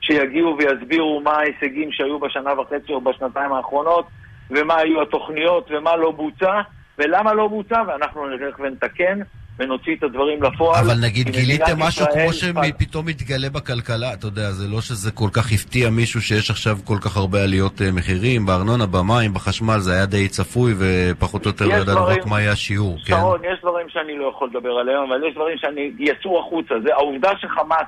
שיגיעו 0.04 0.56
ויסבירו 0.58 1.20
מה 1.20 1.32
ההישגים 1.32 1.92
שהיו 1.92 2.18
בשנה 2.18 2.60
וחצי 2.60 2.92
או 2.92 3.00
בשנתיים 3.00 3.52
האחרונות, 3.52 4.06
ומה 4.50 4.76
היו 4.76 5.02
התוכניות 5.02 5.70
ומה 5.70 5.96
לא 5.96 6.10
בוצע, 6.10 6.60
ולמה 6.98 7.34
לא 7.34 7.48
בוצע, 7.48 7.82
ואנחנו 7.86 8.28
נלך 8.28 8.60
ונתקן. 8.60 9.20
ונוציא 9.58 9.96
את 9.96 10.02
הדברים 10.02 10.42
לפועל. 10.42 10.84
אבל 10.84 10.94
נגיד 11.02 11.28
גיליתם 11.28 11.78
משהו 11.78 12.06
כמו 12.12 12.32
שפתאום 12.32 13.06
מתגלה 13.06 13.50
בכלכלה, 13.50 14.12
אתה 14.12 14.26
יודע, 14.26 14.50
זה 14.50 14.68
לא 14.68 14.80
שזה 14.80 15.10
כל 15.10 15.28
כך 15.32 15.52
הפתיע 15.52 15.90
מישהו 15.90 16.22
שיש 16.22 16.50
עכשיו 16.50 16.76
כל 16.84 16.96
כך 17.00 17.16
הרבה 17.16 17.42
עליות 17.42 17.82
אה, 17.82 17.92
מחירים, 17.92 18.46
בארנונה, 18.46 18.86
במים, 18.86 19.34
בחשמל, 19.34 19.78
זה 19.78 19.92
היה 19.92 20.06
די 20.06 20.28
צפוי 20.28 20.74
ופחות 20.78 21.44
או 21.46 21.50
יותר 21.50 21.66
לא 21.66 21.74
ידענו 21.74 22.06
רק 22.06 22.26
מה 22.26 22.36
היה 22.36 22.52
השיעור, 22.52 22.98
כן? 23.06 23.16
שרון, 23.16 23.40
יש 23.52 23.60
דברים 23.60 23.88
שאני 23.88 24.18
לא 24.18 24.32
יכול 24.36 24.48
לדבר 24.48 24.72
עליהם, 24.72 25.02
אבל 25.08 25.28
יש 25.28 25.34
דברים 25.34 25.58
שאני 25.58 25.90
יצאו 25.98 26.40
החוצה. 26.40 26.74
זה 26.84 26.94
העובדה 26.94 27.30
שחמאס 27.40 27.86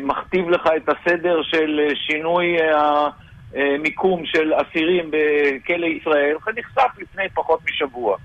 מכתיב 0.00 0.50
לך 0.50 0.62
את 0.76 0.88
הסדר 0.88 1.42
של 1.42 1.80
אה, 1.80 1.94
שינוי 2.06 2.56
המיקום 3.54 4.22
של 4.26 4.52
אסירים 4.54 5.10
בכלא 5.10 5.86
ישראל, 5.86 6.36
נחשף 6.56 6.98
לפני 6.98 7.24
פחות 7.34 7.60
משבוע. 7.70 8.16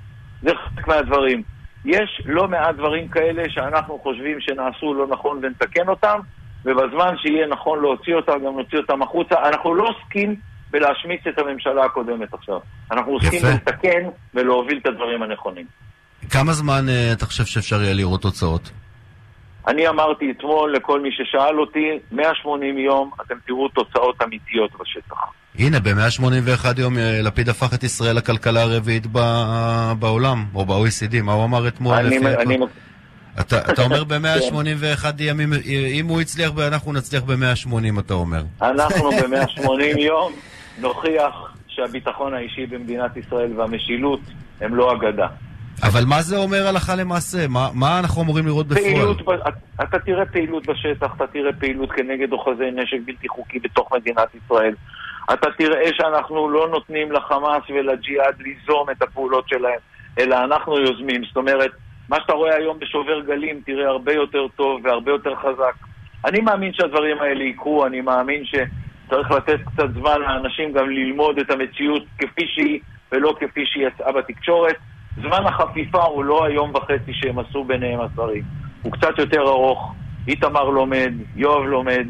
זה 0.41 0.51
חלק 0.55 0.87
מהדברים. 0.87 1.43
יש 1.85 2.21
לא 2.25 2.47
מעט 2.47 2.75
דברים 2.75 3.07
כאלה 3.07 3.43
שאנחנו 3.49 3.99
חושבים 4.03 4.41
שנעשו 4.41 4.93
לא 4.93 5.07
נכון 5.07 5.39
ונתקן 5.43 5.87
אותם, 5.87 6.19
ובזמן 6.65 7.13
שיהיה 7.17 7.47
נכון 7.47 7.81
להוציא 7.81 8.15
אותם, 8.15 8.33
גם 8.45 8.57
נוציא 8.57 8.77
אותם 8.77 9.01
החוצה. 9.01 9.35
אנחנו 9.47 9.75
לא 9.75 9.87
עוסקים 9.89 10.35
בלהשמיץ 10.71 11.21
את 11.27 11.39
הממשלה 11.39 11.85
הקודמת 11.85 12.33
עכשיו. 12.33 12.59
אנחנו 12.91 13.11
עוסקים 13.11 13.41
לתקן 13.45 14.09
ולהוביל 14.33 14.79
את 14.81 14.87
הדברים 14.87 15.23
הנכונים. 15.23 15.65
כמה 16.29 16.53
זמן 16.53 16.85
uh, 16.87 17.17
אתה 17.17 17.25
חושב 17.25 17.45
שאפשר 17.45 17.81
יהיה 17.81 17.93
לראות 17.93 18.21
תוצאות? 18.21 18.71
אני 19.67 19.87
אמרתי 19.87 20.31
אתמול 20.31 20.75
לכל 20.75 21.01
מי 21.01 21.09
ששאל 21.11 21.59
אותי, 21.59 21.99
180 22.11 22.77
יום 22.77 23.11
אתם 23.25 23.35
תראו 23.47 23.67
תוצאות 23.67 24.21
אמיתיות 24.23 24.71
בשטח. 24.79 25.17
הנה, 25.59 25.79
ב-181 25.79 26.81
יום 26.81 26.97
אה, 26.97 27.19
לפיד 27.23 27.49
הפך 27.49 27.73
את 27.73 27.83
ישראל 27.83 28.15
לכלכלה 28.15 28.61
הרביעית 28.61 29.07
בעולם, 29.99 30.45
או 30.55 30.65
ב-OECD, 30.65 31.21
מה 31.23 31.33
הוא 31.33 31.45
אמר 31.45 31.67
אתמול? 31.67 31.95
אני, 31.95 32.17
אני... 32.17 32.57
אתה, 33.39 33.59
אתה 33.59 33.81
אומר 33.81 34.03
ב-181 34.09 35.05
ימים, 35.19 35.53
אם 35.99 36.07
הוא 36.07 36.21
הצליח, 36.21 36.51
אנחנו 36.67 36.93
נצליח 36.93 37.23
ב-180, 37.23 37.99
אתה 37.99 38.13
אומר. 38.13 38.43
אנחנו 38.61 39.11
ב-180 39.21 39.99
יום 39.99 40.33
נוכיח 40.77 41.55
שהביטחון 41.67 42.33
האישי 42.33 42.65
במדינת 42.65 43.17
ישראל 43.17 43.59
והמשילות 43.59 44.19
הם 44.61 44.75
לא 44.75 44.93
אגדה. 44.93 45.27
אבל 45.83 46.05
מה 46.05 46.21
זה 46.21 46.37
אומר 46.37 46.67
הלכה 46.67 46.95
למעשה? 46.95 47.47
מה, 47.47 47.69
מה 47.73 47.99
אנחנו 47.99 48.21
אמורים 48.21 48.45
לראות 48.45 48.67
בפועל? 48.67 48.83
פעילות, 48.83 49.21
אתה 49.83 49.99
תראה 49.99 50.25
פעילות 50.25 50.65
בשטח, 50.65 51.13
אתה 51.15 51.27
תראה 51.27 51.53
פעילות 51.53 51.91
כנגד 51.91 52.31
אוחזי 52.31 52.71
נשק 52.73 52.97
בלתי 53.05 53.27
חוקי 53.27 53.59
בתוך 53.59 53.93
מדינת 53.93 54.27
ישראל. 54.35 54.73
אתה 55.33 55.47
תראה 55.57 55.89
שאנחנו 55.93 56.49
לא 56.49 56.67
נותנים 56.71 57.11
לחמאס 57.11 57.63
ולג'יהאד 57.69 58.35
ליזום 58.39 58.89
את 58.91 59.01
הפעולות 59.01 59.49
שלהם, 59.49 59.79
אלא 60.19 60.43
אנחנו 60.43 60.79
יוזמים. 60.79 61.23
זאת 61.23 61.37
אומרת, 61.37 61.71
מה 62.09 62.17
שאתה 62.21 62.33
רואה 62.33 62.55
היום 62.55 62.79
בשובר 62.79 63.21
גלים 63.21 63.61
תראה 63.65 63.87
הרבה 63.87 64.13
יותר 64.13 64.47
טוב 64.55 64.81
והרבה 64.83 65.11
יותר 65.11 65.35
חזק. 65.35 65.75
אני 66.25 66.41
מאמין 66.41 66.73
שהדברים 66.73 67.17
האלה 67.19 67.43
יקרו, 67.43 67.85
אני 67.85 68.01
מאמין 68.01 68.43
שצריך 68.45 69.31
לתת 69.31 69.59
קצת 69.65 69.93
זמן 69.93 70.21
לאנשים 70.21 70.71
גם 70.71 70.89
ללמוד 70.89 71.39
את 71.39 71.51
המציאות 71.51 72.03
כפי 72.17 72.47
שהיא 72.47 72.79
ולא 73.11 73.35
כפי 73.39 73.65
שהיא 73.65 73.87
יצאה 73.87 74.11
בתקשורת. 74.11 74.75
זמן 75.21 75.45
החפיפה 75.45 76.03
הוא 76.03 76.23
לא 76.23 76.45
היום 76.45 76.71
וחצי 76.75 77.13
שהם 77.13 77.39
עשו 77.39 77.63
ביניהם 77.63 77.99
השרים, 78.01 78.43
הוא 78.81 78.91
קצת 78.91 79.17
יותר 79.17 79.41
ארוך. 79.41 79.93
איתמר 80.27 80.63
לומד, 80.63 81.13
יואב 81.35 81.63
לומד, 81.63 82.07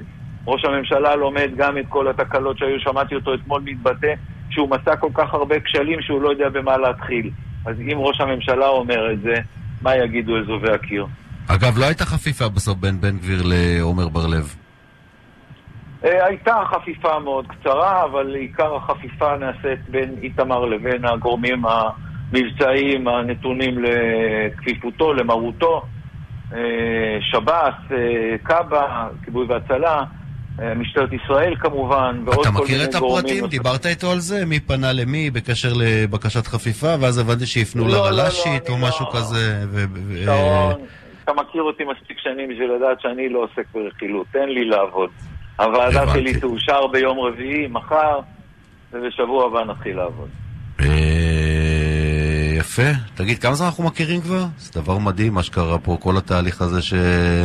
ראש 0.47 0.65
הממשלה 0.65 1.15
לומד 1.15 1.49
גם 1.57 1.77
את 1.77 1.85
כל 1.89 2.07
התקלות 2.07 2.57
שהיו, 2.57 2.79
שמעתי 2.79 3.15
אותו 3.15 3.33
אתמול 3.33 3.61
מתבטא 3.65 4.13
שהוא 4.49 4.69
מצא 4.69 4.95
כל 4.99 5.09
כך 5.13 5.33
הרבה 5.33 5.59
כשלים 5.59 6.01
שהוא 6.01 6.21
לא 6.21 6.29
יודע 6.29 6.49
במה 6.49 6.77
להתחיל. 6.77 7.29
אז 7.65 7.75
אם 7.79 7.97
ראש 7.97 8.21
הממשלה 8.21 8.67
אומר 8.67 9.11
את 9.13 9.21
זה, 9.21 9.33
מה 9.81 9.95
יגידו 9.95 10.37
אזובי 10.37 10.71
הקיר? 10.71 11.05
אגב, 11.47 11.77
לא 11.77 11.85
הייתה 11.85 12.05
חפיפה 12.05 12.49
בסוף 12.49 12.77
בין 12.77 13.01
בן 13.01 13.17
גביר 13.17 13.41
לעומר 13.45 14.09
בר-לב. 14.09 14.55
אה, 16.05 16.25
הייתה 16.25 16.55
חפיפה 16.71 17.19
מאוד 17.19 17.47
קצרה, 17.47 18.03
אבל 18.03 18.35
עיקר 18.35 18.75
החפיפה 18.75 19.37
נעשית 19.37 19.89
בין 19.89 20.15
איתמר 20.21 20.65
לבין 20.65 21.05
הגורמים 21.05 21.63
המבצעיים 22.33 23.07
הנתונים 23.07 23.75
לכפיפותו, 23.83 25.13
למרותו. 25.13 25.81
אה, 26.53 26.59
שב"ס, 27.21 27.91
אה, 27.91 28.37
כב"א, 28.43 29.07
כיבוי 29.25 29.45
והצלה, 29.45 30.03
משטרת 30.75 31.09
ישראל 31.13 31.55
כמובן, 31.55 32.21
ועוד 32.25 32.45
כל 32.45 32.51
מיני 32.51 32.51
גורמים. 32.51 32.55
אתה 32.55 32.63
מכיר 32.63 32.83
את 32.83 32.95
הפרטים? 32.95 33.47
דיברת 33.47 33.85
איתו 33.85 34.11
על 34.11 34.19
זה? 34.19 34.45
מי 34.45 34.59
פנה 34.59 34.93
למי 34.93 35.29
בקשר 35.29 35.73
לבקשת 35.75 36.47
חפיפה, 36.47 36.95
ואז 36.99 37.17
הבנתי 37.17 37.45
שיפנו 37.45 37.87
לא, 37.87 37.91
לרל"שית 37.91 38.69
לא, 38.69 38.75
לא, 38.77 38.81
או 38.81 38.87
משהו 38.87 39.05
לא... 39.05 39.11
כזה. 39.19 39.65
ו... 39.69 39.85
שרון, 40.25 40.73
אתה 41.23 41.33
מכיר 41.33 41.61
אותי 41.61 41.83
מספיק 41.83 42.17
שנים 42.19 42.49
בשביל 42.49 42.71
לדעת 42.71 43.01
שאני 43.01 43.29
לא 43.29 43.39
עוסק 43.39 43.65
ברכילות, 43.73 44.27
תן 44.31 44.49
לי 44.49 44.65
לעבוד. 44.65 45.09
הוועדה 45.59 46.13
שלי 46.13 46.39
תאושר 46.39 46.87
ביום 46.87 47.19
רביעי, 47.19 47.67
מחר, 47.67 48.19
ובשבוע 48.93 49.45
הבא 49.47 49.63
נתחיל 49.63 49.97
לעבוד. 49.97 50.29
יפה. 52.65 52.91
תגיד, 53.15 53.39
כמה 53.39 53.53
זמן 53.53 53.65
אנחנו 53.65 53.83
מכירים 53.83 54.21
כבר? 54.21 54.43
זה 54.57 54.81
דבר 54.81 54.97
מדהים 54.97 55.33
מה 55.33 55.43
שקרה 55.43 55.79
פה, 55.79 55.97
כל 55.99 56.17
התהליך 56.17 56.61
הזה 56.61 56.81
ש... 56.81 56.93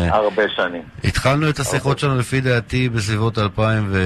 הרבה 0.08 0.42
שנים. 0.56 0.82
התחלנו 1.04 1.48
את 1.48 1.58
השיחות 1.58 1.98
שלנו 1.98 2.18
לפי 2.18 2.40
דעתי 2.40 2.88
בסביבות 2.88 3.38
2000 3.38 3.86
ו... 3.88 3.98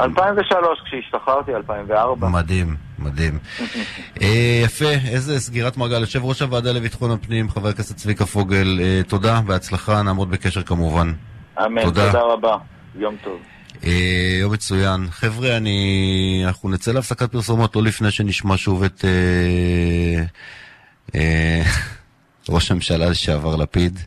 2003 0.00 0.80
כשהשתחררתי, 0.84 1.54
2004. 1.54 2.28
מדהים, 2.28 2.76
מדהים. 2.98 3.38
אה, 4.22 4.60
יפה, 4.64 4.90
איזה 5.08 5.40
סגירת 5.40 5.76
מעגל. 5.76 6.00
יושב 6.00 6.24
ראש 6.24 6.42
הוועדה 6.42 6.72
לביטחון 6.72 7.10
הפנים, 7.10 7.50
חבר 7.50 7.68
הכנסת 7.68 7.96
צביקה 7.96 8.26
פוגל, 8.26 8.80
אה, 8.82 9.00
תודה, 9.08 9.40
בהצלחה, 9.46 10.02
נעמוד 10.02 10.30
בקשר 10.30 10.62
כמובן. 10.62 11.12
אמן, 11.66 11.82
תודה, 11.82 12.06
תודה 12.06 12.22
רבה. 12.22 12.56
יום 12.94 13.16
טוב. 13.24 13.38
אה, 13.84 14.36
יום 14.40 14.52
מצוין. 14.52 15.06
חבר'ה, 15.10 15.56
אני... 15.56 16.42
אנחנו 16.46 16.68
נצא 16.68 16.92
להפסקת 16.92 17.32
פרסומות 17.32 17.76
לא 17.76 17.82
לפני 17.82 18.10
שנשמע 18.10 18.56
שוב 18.56 18.82
את 18.82 19.04
אה, 19.04 20.24
אה, 21.14 21.62
ראש 22.48 22.70
הממשלה 22.70 23.08
לשעבר 23.08 23.56
לפיד. 23.56 24.00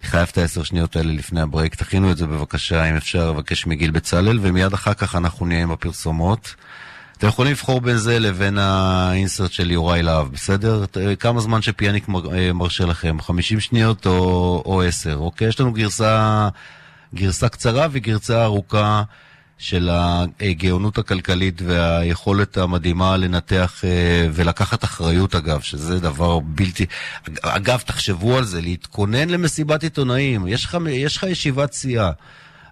אני 0.00 0.08
חייב 0.10 0.28
את 0.32 0.38
העשר 0.38 0.62
שניות 0.62 0.96
האלה 0.96 1.12
לפני 1.12 1.40
הברייק. 1.40 1.74
תכינו 1.74 2.10
את 2.10 2.16
זה 2.16 2.26
בבקשה, 2.26 2.90
אם 2.90 2.96
אפשר, 2.96 3.32
אבקש 3.36 3.66
מגיל 3.66 3.90
בצלאל, 3.90 4.38
ומיד 4.42 4.72
אחר 4.72 4.94
כך 4.94 5.16
אנחנו 5.16 5.46
נהיה 5.46 5.62
עם 5.62 5.70
הפרסומות. 5.70 6.54
אתם 7.18 7.28
יכולים 7.28 7.52
לבחור 7.52 7.80
בין 7.80 7.96
זה 7.96 8.18
לבין 8.18 8.58
האינסרט 8.58 9.52
של 9.52 9.70
יוראי 9.70 10.02
להב, 10.02 10.32
בסדר? 10.32 10.84
כמה 11.18 11.40
זמן 11.40 11.62
שפיאניק 11.62 12.08
מרשה 12.54 12.84
לכם, 12.84 13.16
50 13.20 13.60
שניות 13.60 14.06
או, 14.06 14.62
או 14.66 14.82
10, 14.82 15.16
אוקיי? 15.16 15.48
יש 15.48 15.60
לנו 15.60 15.72
גרסה 15.72 16.48
גרסה 17.14 17.48
קצרה 17.48 17.86
וגרסה 17.90 18.44
ארוכה 18.44 19.02
של 19.58 19.88
הגאונות 20.40 20.98
הכלכלית 20.98 21.62
והיכולת 21.62 22.56
המדהימה 22.56 23.16
לנתח 23.16 23.84
אה, 23.84 24.28
ולקחת 24.32 24.84
אחריות 24.84 25.34
אגב, 25.34 25.60
שזה 25.60 26.00
דבר 26.00 26.38
בלתי... 26.38 26.86
אגב, 27.42 27.82
תחשבו 27.86 28.38
על 28.38 28.44
זה, 28.44 28.60
להתכונן 28.60 29.28
למסיבת 29.28 29.82
עיתונאים, 29.82 30.48
יש 30.48 30.64
לך, 30.64 30.76
יש 30.88 31.16
לך 31.16 31.22
ישיבת 31.22 31.72
סיעה. 31.72 32.10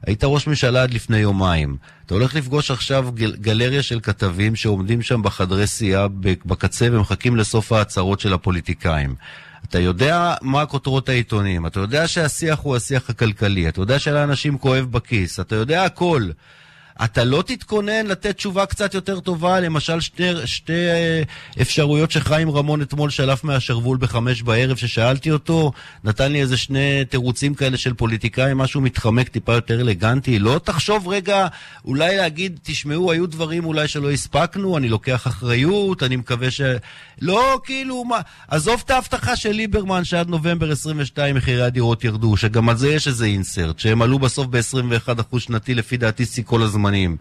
היית 0.07 0.25
ראש 0.25 0.47
ממשלה 0.47 0.83
עד 0.83 0.95
לפני 0.95 1.19
יומיים. 1.19 1.77
אתה 2.07 2.15
הולך 2.15 2.35
לפגוש 2.35 2.71
עכשיו 2.71 3.09
גל, 3.15 3.37
גלריה 3.37 3.83
של 3.83 4.01
כתבים 4.01 4.57
שעומדים 4.57 5.03
שם 5.03 5.23
בחדרי 5.23 5.67
סיעה 5.67 6.09
בקצה 6.23 6.89
ומחכים 6.93 7.37
לסוף 7.37 7.73
ההצהרות 7.73 8.21
של 8.21 8.33
הפוליטיקאים. 8.33 9.15
אתה 9.69 9.79
יודע 9.79 10.35
מה 10.43 10.67
כותרות 10.67 11.09
העיתונים, 11.09 11.67
אתה 11.67 11.81
יודע 11.81 12.09
שהשיח 12.09 12.59
הוא 12.59 12.77
השיח 12.77 13.11
הכלכלי, 13.11 13.69
אתה 13.69 13.81
יודע 13.81 13.99
שלאנשים 13.99 14.59
כואב 14.59 14.87
בכיס, 14.91 15.41
אתה 15.41 15.55
יודע 15.57 15.85
הכל. 15.85 16.29
אתה 17.05 17.25
לא 17.25 17.43
תתכונן 17.47 18.07
לתת 18.07 18.37
תשובה 18.37 18.67
קצת 18.67 18.95
יותר 18.95 19.21
טובה, 19.21 19.61
למשל 19.61 20.01
שתי, 20.01 20.47
שתי 20.47 20.73
אה, 20.73 21.23
אפשרויות 21.61 22.11
שחיים 22.11 22.51
רמון 22.51 22.83
אתמול 22.83 23.11
שלף 23.11 23.45
מהשרוול 23.45 23.99
בחמש 23.99 24.43
בערב, 24.43 24.77
ששאלתי 24.77 25.31
אותו, 25.31 25.73
נתן 26.05 26.33
לי 26.33 26.41
איזה 26.41 26.57
שני 26.57 27.05
תירוצים 27.05 27.55
כאלה 27.55 27.77
של 27.77 27.95
פוליטיקאים, 27.95 28.59
משהו 28.59 28.81
מתחמק 28.81 29.29
טיפה 29.29 29.55
יותר 29.55 29.81
אלגנטי. 29.81 30.39
לא 30.39 30.61
תחשוב 30.65 31.09
רגע, 31.09 31.47
אולי 31.85 32.17
להגיד, 32.17 32.59
תשמעו, 32.63 33.13
היו 33.13 33.27
דברים 33.27 33.65
אולי 33.65 33.89
שלא 33.89 34.11
הספקנו, 34.11 34.79
אני 34.79 34.89
לוקח 34.89 35.27
אחריות, 35.27 36.03
אני 36.03 36.17
מקווה 36.17 36.51
ש... 36.51 36.61
לא, 37.21 37.61
כאילו, 37.65 38.05
מה... 38.05 38.21
עזוב 38.49 38.83
את 38.85 38.91
ההבטחה 38.91 39.37
של 39.37 39.53
ליברמן 39.53 40.05
שעד 40.05 40.29
נובמבר 40.29 40.73
22 40.73 41.37
מחירי 41.37 41.63
הדירות 41.63 42.05
ירדו, 42.05 42.37
שגם 42.37 42.69
על 42.69 42.77
זה 42.77 42.89
יש 42.89 43.07
איזה 43.09 43.25
אינסרט, 43.25 43.79
שהם 43.79 44.03
עלו 44.03 44.19
בסוף 44.19 44.47
ב-21% 44.47 45.39
שנתי 45.39 45.75
לפי 45.75 45.97
דעתי 45.97 46.27
שיא 46.27 46.43
כל 46.47 46.63
הזמנים. 46.89 47.17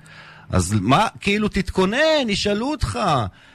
אז 0.50 0.76
מה, 0.82 1.08
כאילו 1.20 1.48
תתכונן, 1.48 2.30
ישאלו 2.30 2.72
אותך. 2.72 3.00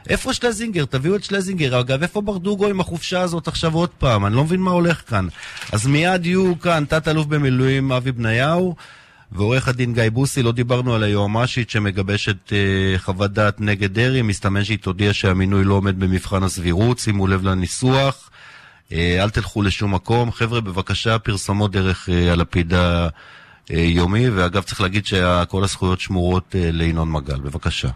איפה 0.09 0.33
שלזינגר? 0.33 0.85
תביאו 0.85 1.17
את 1.17 1.25
שלזינגר. 1.25 1.81
אגב, 1.81 2.03
איפה 2.03 2.21
ברדוגו 2.21 2.69
עם 2.69 2.81
החופשה 2.81 3.21
הזאת 3.21 3.49
עכשיו 3.49 3.75
עוד 3.75 3.91
פעם? 3.91 4.27
אני 4.27 4.37
לא 4.37 4.45
מבין 4.45 4.61
מה 4.61 4.71
הולך 4.71 5.03
כאן. 5.11 5.29
אז 5.73 5.87
מיד 5.87 6.27
יהיו 6.27 6.61
כאן 6.61 6.85
תת-אלוף 6.89 7.27
במילואים 7.27 7.93
אבי 7.93 8.13
בניהו. 8.13 8.75
ועורך 9.35 9.69
הדין 9.69 9.95
גיא 9.95 10.11
בוסי, 10.13 10.43
לא 10.43 10.53
דיברנו 10.53 10.95
על 10.95 11.03
היועמ"שית 11.03 11.71
שמגבשת 11.71 12.53
אה, 12.53 12.99
חוות 12.99 13.33
דעת 13.33 13.61
נגד 13.61 13.95
דרעי, 13.95 14.23
מסתמן 14.23 14.65
שהיא 14.65 14.79
תודיע 14.79 15.13
שהמינוי 15.15 15.65
לא 15.65 15.75
עומד 15.75 16.01
במבחן 16.01 16.43
הסבירות, 16.43 16.99
שימו 16.99 17.27
לב 17.27 17.45
לניסוח, 17.45 18.31
אה, 18.93 19.23
אל 19.23 19.31
תלכו 19.31 19.63
לשום 19.63 19.95
מקום. 19.95 20.33
חבר'ה, 20.33 20.61
בבקשה, 20.61 21.19
פרסמות 21.19 21.73
דרך 21.73 22.09
אה, 22.09 22.33
הלפיד 22.33 22.75
היומי, 23.77 24.31
ואגב, 24.31 24.63
צריך 24.63 24.81
להגיד 24.81 25.07
שכל 25.07 25.65
הזכויות 25.65 26.01
שמורות 26.01 26.55
אה, 26.55 26.71
לינון 26.73 27.13
מגל. 27.13 27.41
בבקשה. 27.41 27.89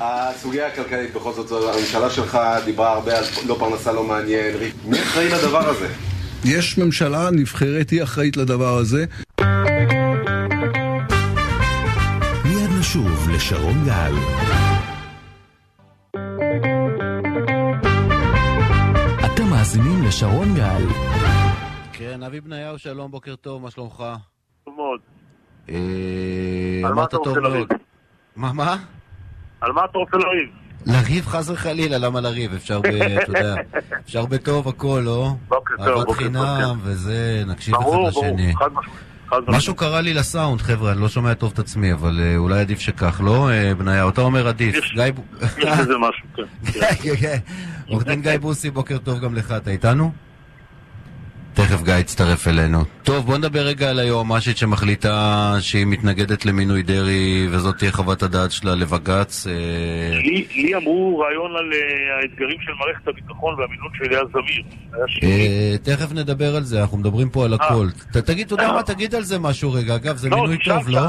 הסוגיה 0.00 0.66
הכלכלית, 0.66 1.14
בכל 1.14 1.32
זאת, 1.32 1.74
הממשלה 1.74 2.10
שלך 2.10 2.38
דיברה 2.64 2.92
הרבה 2.92 3.18
על 3.18 3.24
לא 3.46 3.56
פרנסה 3.58 3.92
לא 3.92 4.04
מעניין, 4.04 4.54
מי 4.84 5.02
אחראי 5.02 5.28
לדבר 5.28 5.68
הזה? 5.68 5.88
יש 6.44 6.78
ממשלה 6.78 7.30
נבחרת, 7.30 7.90
היא 7.90 8.02
אחראית 8.02 8.36
לדבר 8.36 8.76
הזה. 8.76 9.04
שוב 12.92 13.28
לשרון 13.30 13.84
גל. 13.84 14.12
אתם 19.24 19.50
מאזינים 19.50 20.02
לשרון 20.02 20.54
גל. 20.54 20.82
כן, 21.92 22.22
אבי 22.22 22.40
בניהו, 22.40 22.78
שלום, 22.78 23.10
בוקר 23.10 23.36
טוב, 23.36 23.62
מה 23.62 23.70
שלומך? 23.70 24.04
מאוד. 24.78 25.00
אה, 25.68 26.88
על 26.88 26.94
מה 26.94 27.04
אתה 27.04 27.16
רוצה 27.16 27.40
לריב? 27.40 27.66
מה, 28.36 28.52
מה? 28.52 28.76
על 29.60 29.72
מה 29.72 29.84
אתה 29.84 29.98
רוצה 29.98 30.16
לריב? 30.16 30.48
לריב 30.86 31.26
חס 31.26 31.50
וחלילה, 31.50 31.98
למה 31.98 32.20
לריב? 32.20 32.54
אפשר 32.54 32.80
ב... 32.80 32.86
אתה 33.22 33.30
יודע, 33.30 33.54
אפשר 34.04 34.26
בטוב 34.26 34.68
הכל, 34.68 35.02
לא? 35.04 35.30
בוקר 35.48 35.74
טוב. 35.76 35.86
אהבת 35.86 36.10
חינם 36.10 36.78
וזה, 36.82 37.44
נקשיב 37.46 37.74
אחד 37.74 37.98
לשני. 38.08 38.52
משהו 39.48 39.74
קרה 39.74 40.00
לי 40.00 40.14
לסאונד, 40.14 40.60
חבר'ה, 40.60 40.92
אני 40.92 41.00
לא 41.00 41.08
שומע 41.08 41.34
טוב 41.34 41.50
את 41.54 41.58
עצמי, 41.58 41.92
אבל 41.92 42.20
אה, 42.20 42.36
אולי 42.36 42.60
עדיף 42.60 42.80
שכך, 42.80 43.20
לא, 43.24 43.50
אה, 43.50 43.74
בניה? 43.74 44.08
אתה 44.08 44.20
אומר 44.20 44.48
עדיף. 44.48 44.74
יש 44.74 44.94
בזה 45.58 45.94
משהו, 45.98 46.26
כן. 46.36 46.42
כן, 47.02 47.16
כן. 47.16 47.38
עורך 47.88 48.04
דין 48.04 48.22
גיא 48.22 48.38
בוסי, 48.38 48.70
בוקר 48.70 48.98
טוב 48.98 49.20
גם 49.20 49.34
לך, 49.34 49.52
אתה 49.56 49.70
איתנו? 49.70 50.12
תכף 51.58 51.82
גיא 51.82 51.94
יצטרף 51.94 52.48
אלינו. 52.48 52.78
טוב, 53.02 53.26
בוא 53.26 53.38
נדבר 53.38 53.60
רגע 53.60 53.90
על 53.90 53.98
היועמ"שית 53.98 54.56
שמחליטה 54.56 55.54
שהיא 55.60 55.86
מתנגדת 55.86 56.46
למינוי 56.46 56.82
דרעי, 56.82 57.46
וזאת 57.50 57.76
תהיה 57.78 57.92
חוות 57.92 58.22
הדעת 58.22 58.52
שלה 58.52 58.74
לבג"ץ. 58.74 59.46
אה, 59.46 59.52
לי 60.56 60.74
אמרו 60.74 61.18
רעיון 61.18 61.56
על 61.56 61.70
אה, 61.72 62.20
האתגרים 62.20 62.60
של 62.60 62.72
מערכת 62.78 63.08
הביטחון 63.08 63.54
והמינון 63.60 63.88
של 63.94 64.14
אייל 64.14 64.26
זמיר. 64.32 64.62
אה, 65.22 65.78
תכף 65.82 66.12
נדבר 66.12 66.56
על 66.56 66.62
זה, 66.62 66.80
אנחנו 66.80 66.98
מדברים 66.98 67.28
פה 67.30 67.44
על 67.44 67.54
הכל. 67.54 67.86
תגיד, 68.26 68.46
אתה 68.46 68.54
יודע 68.54 68.72
מה, 68.72 68.82
תגיד 68.82 69.14
על 69.14 69.22
זה 69.22 69.38
משהו 69.38 69.72
רגע. 69.72 69.94
אגב, 69.94 70.16
זה 70.16 70.28
לא, 70.28 70.36
מינוי 70.36 70.58
טוב, 70.64 70.88
לא? 70.88 71.00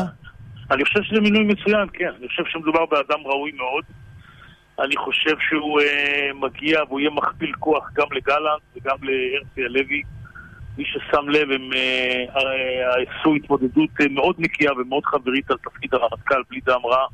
אני 0.72 0.86
חושב 0.86 1.00
שזה 1.04 1.22
מינוי 1.22 1.44
מצוין, 1.44 1.88
כן. 1.94 2.12
אני 2.20 2.28
חושב 2.28 2.44
שמדובר 2.48 2.86
באדם 2.86 3.20
ראוי 3.26 3.52
מאוד. 3.58 3.84
אני 4.80 4.98
חושב 4.98 5.36
שהוא 5.50 5.82
מגיע 6.42 6.80
והוא 6.88 7.00
יהיה 7.00 7.10
מכפיל 7.10 7.52
כוח 7.60 7.90
גם 7.96 8.08
לגלנט 8.12 8.62
וגם 8.76 8.98
להרצי 9.02 9.62
הלוי. 9.66 10.02
מי 10.80 10.86
ששם 10.86 11.30
לב, 11.30 11.52
הם 11.52 11.74
אה, 11.74 12.26
אה, 12.36 13.04
עשו 13.08 13.36
התמודדות 13.36 13.90
אה, 14.02 14.06
מאוד 14.12 14.36
נקייה 14.40 14.74
ומאוד 14.74 15.06
חברית 15.06 15.52
על 15.52 15.58
תפקיד 15.58 15.94
הרמטכ"ל 15.94 16.42
בלי 16.50 16.60
דם 16.66 16.80
רע. 16.86 17.06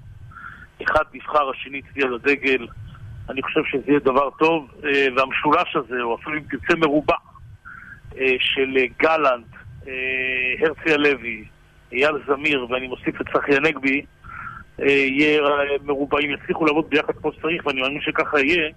אחד 0.83 1.03
נבחר, 1.13 1.49
השני 1.49 1.81
הצביע 1.87 2.05
לדגל. 2.05 2.67
אני 3.29 3.41
חושב 3.41 3.61
שזה 3.71 3.83
יהיה 3.87 3.99
דבר 3.99 4.29
טוב, 4.39 4.67
והמשולש 5.17 5.75
הזה, 5.75 6.01
או 6.01 6.15
אפילו 6.15 6.37
אם 6.37 6.43
תרצה 6.49 6.75
מרובע, 6.75 7.15
של 8.39 8.77
גלנט, 8.99 9.45
הרצי 10.59 10.93
הלוי, 10.93 11.45
אייל 11.91 12.15
זמיר, 12.27 12.67
ואני 12.69 12.87
מוסיף 12.87 13.21
את 13.21 13.25
צחי 13.33 13.55
הנגבי, 13.55 14.05
יהיה 14.79 15.41
אה, 15.41 15.49
מרובעים, 15.83 16.31
יצליחו 16.31 16.65
לעבוד 16.65 16.89
ביחד 16.89 17.13
כמו 17.21 17.31
שצריך, 17.31 17.65
ואני 17.65 17.81
מאמין 17.81 18.01
שככה 18.01 18.39
יהיה, 18.39 18.69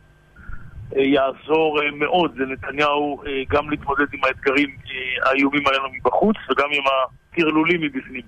יעזור 0.96 1.80
אה, 1.82 1.90
מאוד 1.90 2.36
לנתניהו 2.36 3.22
אה, 3.26 3.42
גם 3.48 3.70
להתמודד 3.70 4.06
עם 4.12 4.20
האתגרים 4.24 4.68
אה, 4.68 5.30
האיומים 5.30 5.66
האלו 5.66 5.88
מבחוץ, 5.92 6.36
וגם 6.50 6.68
עם 6.72 6.82
הטרלולים 7.32 7.80
מבפנים. 7.80 8.22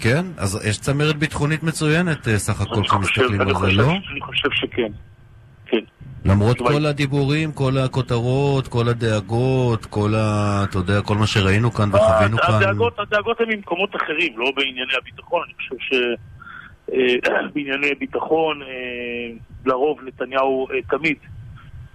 כן, 0.00 0.24
אז 0.36 0.66
יש 0.68 0.78
צמרת 0.78 1.16
ביטחונית 1.16 1.62
מצוינת 1.62 2.28
אה, 2.28 2.38
סך 2.38 2.60
הכל 2.60 2.82
כשמסתכלים 2.82 3.40
על 3.40 3.54
זה, 3.54 3.72
לא? 3.72 3.90
אני 4.12 4.20
חושב 4.20 4.48
שכן. 4.52 4.92
כן. 5.66 5.84
למרות 6.24 6.58
כל 6.58 6.86
הדיבורים, 6.86 7.52
כל 7.52 7.78
הכותרות, 7.78 8.68
כל 8.68 8.88
הדאגות, 8.88 9.86
כל 9.86 10.14
ה... 10.14 10.64
אתה 10.70 10.78
יודע, 10.78 11.00
כל 11.02 11.16
מה 11.16 11.26
שראינו 11.26 11.72
כאן 11.72 11.88
וחווינו 11.88 12.36
כאן. 12.36 12.54
הדאגות 12.98 13.40
הן 13.40 13.48
ממקומות 13.48 13.96
אחרים, 13.96 14.38
לא 14.38 14.52
בענייני 14.56 14.92
הביטחון. 15.02 15.42
אני 15.46 15.54
חושב 15.54 15.76
שבענייני 17.48 17.94
ביטחון, 17.98 18.62
אה, 18.62 18.68
לרוב 19.66 19.98
נתניהו 20.06 20.66
אה, 20.70 20.98
תמיד 20.98 21.16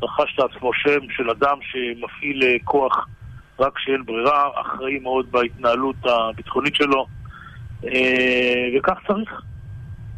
רכש 0.03 0.39
לעצמו 0.39 0.71
שם 0.73 0.99
של 1.17 1.29
אדם 1.29 1.57
שמפעיל 1.61 2.43
אה, 2.43 2.55
כוח 2.63 3.07
רק 3.59 3.73
כשאין 3.75 4.05
ברירה, 4.05 4.47
אחראי 4.61 4.99
מאוד 4.99 5.31
בהתנהלות 5.31 5.95
הביטחונית 6.05 6.75
שלו, 6.75 7.05
אה, 7.85 7.89
וכך 8.79 8.97
צריך. 9.07 9.41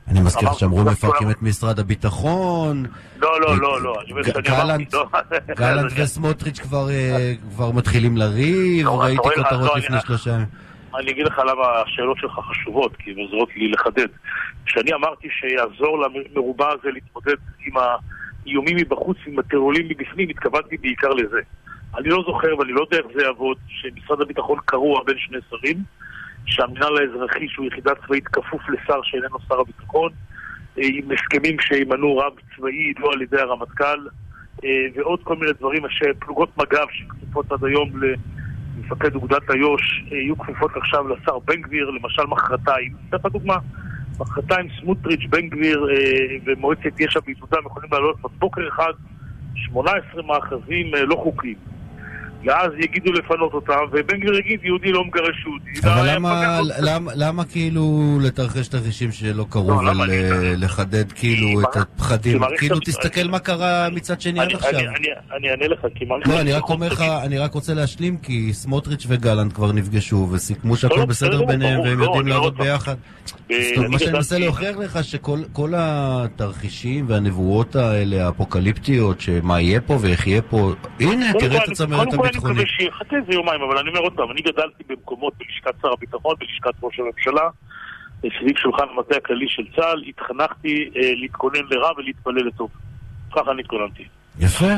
אני 0.07 0.19
מזכיר 0.21 0.53
שאמרו 0.53 0.83
מפרקים 0.83 1.29
את 1.31 1.41
משרד 1.41 1.79
הביטחון. 1.79 2.85
לא, 3.19 3.41
לא, 3.41 3.57
לא, 3.57 3.81
לא, 3.81 3.95
גלנט- 4.41 4.93
לא. 4.93 5.05
גלנט 5.57 5.91
וסמוטריץ' 5.97 6.59
כבר, 6.59 6.89
אה, 6.89 7.33
מתחילים 7.73 8.17
לריב, 8.17 8.87
ראיתי 8.87 9.17
כותרות 9.17 9.69
לא, 9.69 9.77
לפני 9.77 9.97
שלושה 10.07 10.31
ימים. 10.31 10.45
אני 10.95 11.11
אגיד 11.11 11.25
לך 11.25 11.39
למה 11.39 11.67
השאלות 11.67 12.17
שלך 12.17 12.39
חשובות, 12.49 12.95
כי 12.95 13.11
הן 13.11 13.19
עוזרות 13.19 13.55
לי 13.55 13.71
לחדד. 13.71 14.07
כשאני 14.65 14.93
אמרתי 14.93 15.27
שיעזור 15.29 16.05
למרובע 16.05 16.69
הזה 16.69 16.91
להתמודד 16.91 17.35
עם 17.65 17.73
האיומים 17.77 18.75
מבחוץ, 18.77 19.17
עם 19.27 19.39
הטרורים 19.39 19.87
מבפנים, 19.89 20.29
התכוונתי 20.29 20.77
בעיקר 20.77 21.09
לזה. 21.09 21.39
אני 21.97 22.09
לא 22.09 22.23
זוכר 22.27 22.57
ואני 22.57 22.71
לא 22.71 22.81
יודע 22.81 22.97
איך 22.97 23.05
זה 23.15 23.23
יעבוד, 23.23 23.57
שמשרד 23.67 24.21
הביטחון 24.21 24.59
קרוע 24.65 25.03
בין 25.03 25.15
שני 25.17 25.37
שרים, 25.49 25.77
שהמינהל 26.45 26.97
האזרחי, 26.97 27.47
שהוא 27.47 27.65
יחידה 27.65 27.91
צבאית, 28.05 28.27
כפוף 28.27 28.61
לשר 28.69 28.99
שאיננו 29.03 29.37
שר 29.47 29.59
הביטחון, 29.59 30.11
אה, 30.77 30.83
עם 30.93 31.11
הסכמים 31.11 31.59
שימנו 31.59 32.17
רב 32.17 32.33
צבאי 32.55 32.93
לא 32.99 33.09
על 33.13 33.21
ידי 33.21 33.41
הרמטכ"ל, 33.41 34.07
אה, 34.63 34.69
ועוד 34.95 35.19
כל 35.23 35.35
מיני 35.35 35.51
דברים, 35.59 35.83
שפלוגות 35.89 36.57
מג"ב 36.57 36.87
שכפופות 36.91 37.51
עד 37.51 37.63
היום 37.63 37.91
למפקד 38.77 39.15
אוגדת 39.15 39.51
איו"ש, 39.51 40.03
אה, 40.11 40.17
יהיו 40.17 40.37
כפופות 40.37 40.71
עכשיו 40.75 41.07
לשר 41.07 41.39
בן 41.39 41.61
גביר, 41.61 41.89
למשל 41.89 42.23
מחרתיים. 42.25 42.91
אתן 43.09 43.17
לך 43.17 43.33
דוגמה, 43.33 43.57
מחרתיים 44.19 44.67
סמוטריץ', 44.81 45.25
בן 45.29 45.49
גביר 45.49 45.87
אה, 45.89 46.37
ומועצת 46.45 46.99
יש"ע 46.99 47.19
בעידודם 47.25 47.61
יכולים 47.65 47.89
לעלות 47.91 48.21
בבוקר 48.21 48.67
אחד 48.67 48.91
18 49.55 50.23
מאחזים 50.23 50.95
אה, 50.95 51.03
לא 51.05 51.15
חוקיים. 51.15 51.76
ואז 52.45 52.71
יגידו 52.79 53.11
לפנות 53.11 53.53
אותם, 53.53 53.73
ובן 53.91 54.17
גביר 54.19 54.33
יגיד 54.39 54.59
יהודי 54.63 54.91
לא 54.91 55.05
מגרש 55.05 55.45
יהודי. 55.45 55.87
אבל 55.87 56.05
לא, 56.05 56.13
למה, 56.13 56.59
למה, 56.79 57.11
למה 57.15 57.43
כאילו 57.45 58.17
לתרחש 58.21 58.67
תרחישים 58.67 59.11
שלא 59.11 59.45
קרו 59.49 59.81
לא, 59.81 59.91
ולחדד 60.03 61.11
כאילו 61.11 61.61
את 61.61 61.65
כי 61.73 61.79
הפחדים? 61.79 62.39
כאילו 62.57 62.79
תסתכל 62.79 63.27
מה 63.27 63.39
קרה 63.39 63.89
מצד 63.89 64.21
שני 64.21 64.39
עד 64.39 64.51
עכשיו. 64.53 64.69
אני- 64.79 65.49
אענה 65.51 65.67
לך, 65.67 65.79
כי 65.95 66.05
מערכת 66.05 66.27
לא, 66.27 66.39
אני 66.41 66.53
רק 66.53 66.69
אומר 66.69 66.87
לך, 66.87 67.01
אני 67.23 67.37
רק 67.37 67.53
רוצה 67.53 67.73
להשלים, 67.73 68.17
כי 68.17 68.53
סמוטריץ' 68.53 69.05
וגלנט 69.07 69.53
כבר 69.53 69.71
נפגשו 69.71 70.27
וסיכמו 70.31 70.71
לא, 70.73 70.77
שהכל 70.77 70.95
לא, 70.95 71.05
בסדר 71.05 71.45
ביניהם 71.45 71.79
והם 71.79 72.01
יודעים 72.01 72.27
לעבוד. 72.27 72.57
ביחד. 72.57 72.95
מה 73.89 73.99
שאני 73.99 74.11
מנסה 74.11 74.39
להוכיח 74.39 74.77
לך, 74.77 75.03
שכל 75.03 75.39
כל 75.53 75.73
התרחישים 75.77 77.05
והנבואות 77.07 77.75
האלה, 77.75 78.25
האפוקליפטיות, 78.25 79.21
שמה 79.21 79.61
יהיה 79.61 79.81
פה 79.81 79.97
ואיך 80.01 80.27
יהיה 80.27 80.41
פה, 80.41 80.73
הנה, 80.99 81.31
תראה 81.39 81.63
את 81.63 81.69
הצמרת 81.69 82.13
כל 82.33 82.47
אני. 82.47 82.53
מקווה 82.53 82.65
שיחכה 82.67 83.15
איזה 83.15 83.33
יומיים, 83.33 83.61
אבל 83.61 83.77
אני 83.77 83.89
אומר 83.89 83.99
עוד 83.99 84.13
פעם, 84.13 84.31
אני 84.31 84.41
גדלתי 84.41 84.83
במקומות 84.89 85.33
בלשכת 85.37 85.81
שר 85.81 85.91
הביטחון, 85.93 86.35
בלשכת 86.39 86.83
ראש 86.83 86.99
הממשלה, 86.99 87.49
סביב 88.21 88.57
שולחן 88.57 88.83
המטה 88.95 89.15
הכללי 89.17 89.45
של 89.49 89.63
צה"ל, 89.75 90.03
התחנכתי 90.07 90.89
אה, 90.95 91.11
להתכונן 91.15 91.65
לרע 91.69 91.89
ולהתפלל 91.97 92.47
לטוב. 92.47 92.69
ככה 93.35 93.51
אני 93.51 93.61
התכוננתי. 93.61 94.03
יפה. 94.39 94.73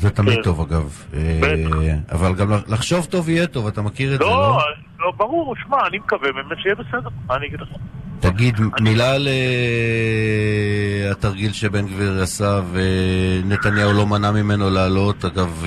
זה 0.00 0.10
תמיד 0.10 0.34
כן. 0.34 0.42
טוב 0.42 0.60
אגב. 0.60 1.04
אה, 1.14 1.96
אבל 2.12 2.34
גם 2.34 2.48
לחשוב 2.68 3.04
טוב 3.04 3.28
יהיה 3.28 3.46
טוב, 3.46 3.66
אתה 3.66 3.82
מכיר 3.82 4.14
את 4.14 4.18
זה, 4.18 4.24
לא, 4.24 4.30
לא? 4.30 4.58
לא, 4.98 5.12
ברור, 5.16 5.54
שמע, 5.56 5.86
אני 5.86 5.98
מקווה 5.98 6.32
באמת 6.32 6.58
שיהיה 6.62 6.74
בסדר, 6.74 7.08
מה 7.26 7.36
אני 7.36 7.46
אגיד 7.46 7.60
לך? 7.60 7.68
תגיד, 8.20 8.54
מילה 8.80 9.14
על 9.14 9.28
אה, 9.28 11.10
התרגיל 11.10 11.52
שבן 11.52 11.86
גביר 11.86 12.22
עשה 12.22 12.60
ונתניהו 12.72 13.92
לא 13.92 14.06
מנע 14.06 14.30
ממנו 14.30 14.70
לעלות, 14.70 15.24
אגב... 15.24 15.64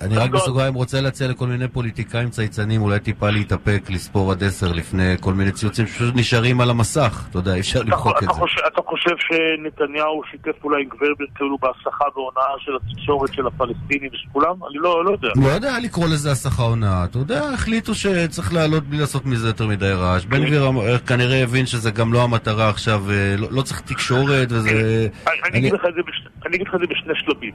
אני 0.00 0.16
רק 0.16 0.30
בסוגריים 0.30 0.74
רוצה 0.74 1.00
להציע 1.00 1.28
לכל 1.28 1.46
מיני 1.46 1.68
פוליטיקאים 1.68 2.30
צייצנים 2.30 2.82
אולי 2.82 2.98
טיפה 2.98 3.30
להתאפק, 3.30 3.82
לספור 3.88 4.32
עד 4.32 4.44
עשר 4.44 4.72
לפני 4.72 5.14
כל 5.20 5.32
מיני 5.34 5.52
ציוצים 5.52 5.86
שפשוט 5.86 6.14
נשארים 6.16 6.60
על 6.60 6.70
המסך, 6.70 7.26
אתה 7.30 7.38
יודע, 7.38 7.54
אי 7.54 7.60
אפשר 7.60 7.82
למחוק 7.82 8.16
את 8.22 8.28
זה. 8.34 8.42
אתה 8.66 8.82
חושב 8.86 9.16
שנתניהו 9.18 10.22
שיתף 10.30 10.58
פעולה 10.60 10.78
עם 10.78 10.88
גברבר 10.88 11.24
כאילו 11.34 11.58
בהסחה 11.62 12.04
והונאה 12.14 12.42
של 12.58 12.72
התקשורת 12.76 13.32
של 13.32 13.46
הפלסטינים 13.46 14.10
ושל 14.12 14.28
כולם? 14.32 14.54
אני 14.70 14.78
לא 14.78 15.04
לא 15.04 15.10
יודע. 15.10 15.28
לא 15.36 15.48
יודע 15.48 15.78
לקרוא 15.82 16.06
לזה 16.06 16.30
הסחה 16.30 16.62
הונאה, 16.62 17.04
אתה 17.04 17.18
יודע, 17.18 17.50
החליטו 17.54 17.94
שצריך 17.94 18.54
לעלות 18.54 18.84
בלי 18.84 18.98
לעשות 18.98 19.26
מזה 19.26 19.48
יותר 19.48 19.66
מדי 19.66 19.92
רעש. 19.92 20.24
בן 20.24 20.44
גביר 20.44 20.64
כנראה 21.06 21.42
הבין 21.42 21.66
שזה 21.66 21.90
גם 21.90 22.12
לא 22.12 22.22
המטרה 22.24 22.68
עכשיו, 22.68 23.10
אה, 23.10 23.34
לא 23.38 23.48
לא 23.50 23.62
צריך 23.62 23.80
תקשורת 23.80 24.52
וזה... 24.52 24.70
אני- 25.26 25.40
אני 25.44 25.58
אגיד 25.58 25.72
לך 26.68 26.74
את 26.74 26.80
זה 26.80 26.86
בשני 26.86 27.14
שלבים. 27.14 27.52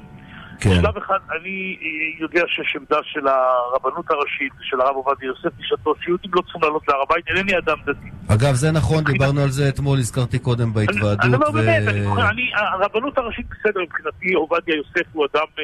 כן. 0.60 0.70
שלב 0.82 0.98
אחד, 0.98 1.18
אני 1.42 1.78
אה, 1.82 1.88
יודע 2.22 2.44
שיש 2.48 2.76
עמדה 2.76 2.98
של 3.04 3.28
הרבנות 3.28 4.06
הראשית 4.12 4.52
ושל 4.62 4.82
הרב 4.82 4.96
עובדיה 4.96 5.28
יוסף 5.28 5.50
בשעתו, 5.60 5.94
שיהודים 6.04 6.32
לא 6.34 6.42
צריכים 6.42 6.62
לעלות 6.62 6.84
להר 6.88 7.02
הבית, 7.02 7.28
אינני 7.28 7.58
אדם 7.58 7.78
דתי. 7.86 8.08
אגב, 8.28 8.54
זה 8.54 8.72
נכון, 8.72 9.04
דיברנו 9.04 9.42
על 9.42 9.50
זה 9.50 9.70
אתמול, 9.70 9.98
הזכרתי 10.00 10.40
קודם 10.40 10.64
אני 10.64 10.74
בהתוועדות. 10.86 11.34
אומר 11.34 11.52
באמת, 11.52 11.88
אני 11.88 12.04
זוכר, 12.04 12.30
אני- 12.30 12.52
הרבנות 12.56 13.18
הראשית 13.18 13.46
בסדר, 13.50 13.82
מבחינתי 13.82 14.34
עובדיה 14.34 14.76
יוסף 14.76 15.08
הוא 15.14 15.26
אדם 15.34 15.46
אה, 15.60 15.64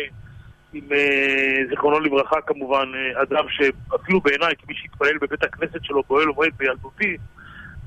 עם 0.73 0.83
זיכרונו 1.69 1.99
לברכה 1.99 2.35
כמובן, 2.47 2.85
אדם 3.21 3.43
שאפילו 3.49 4.21
בעיניי, 4.21 4.53
כמי 4.65 4.75
שהתפלל 4.77 5.17
בבית 5.21 5.43
הכנסת 5.43 5.79
שלו 5.83 6.03
באוהל 6.09 6.29
ומועד 6.29 6.51
בילדותי, 6.57 7.17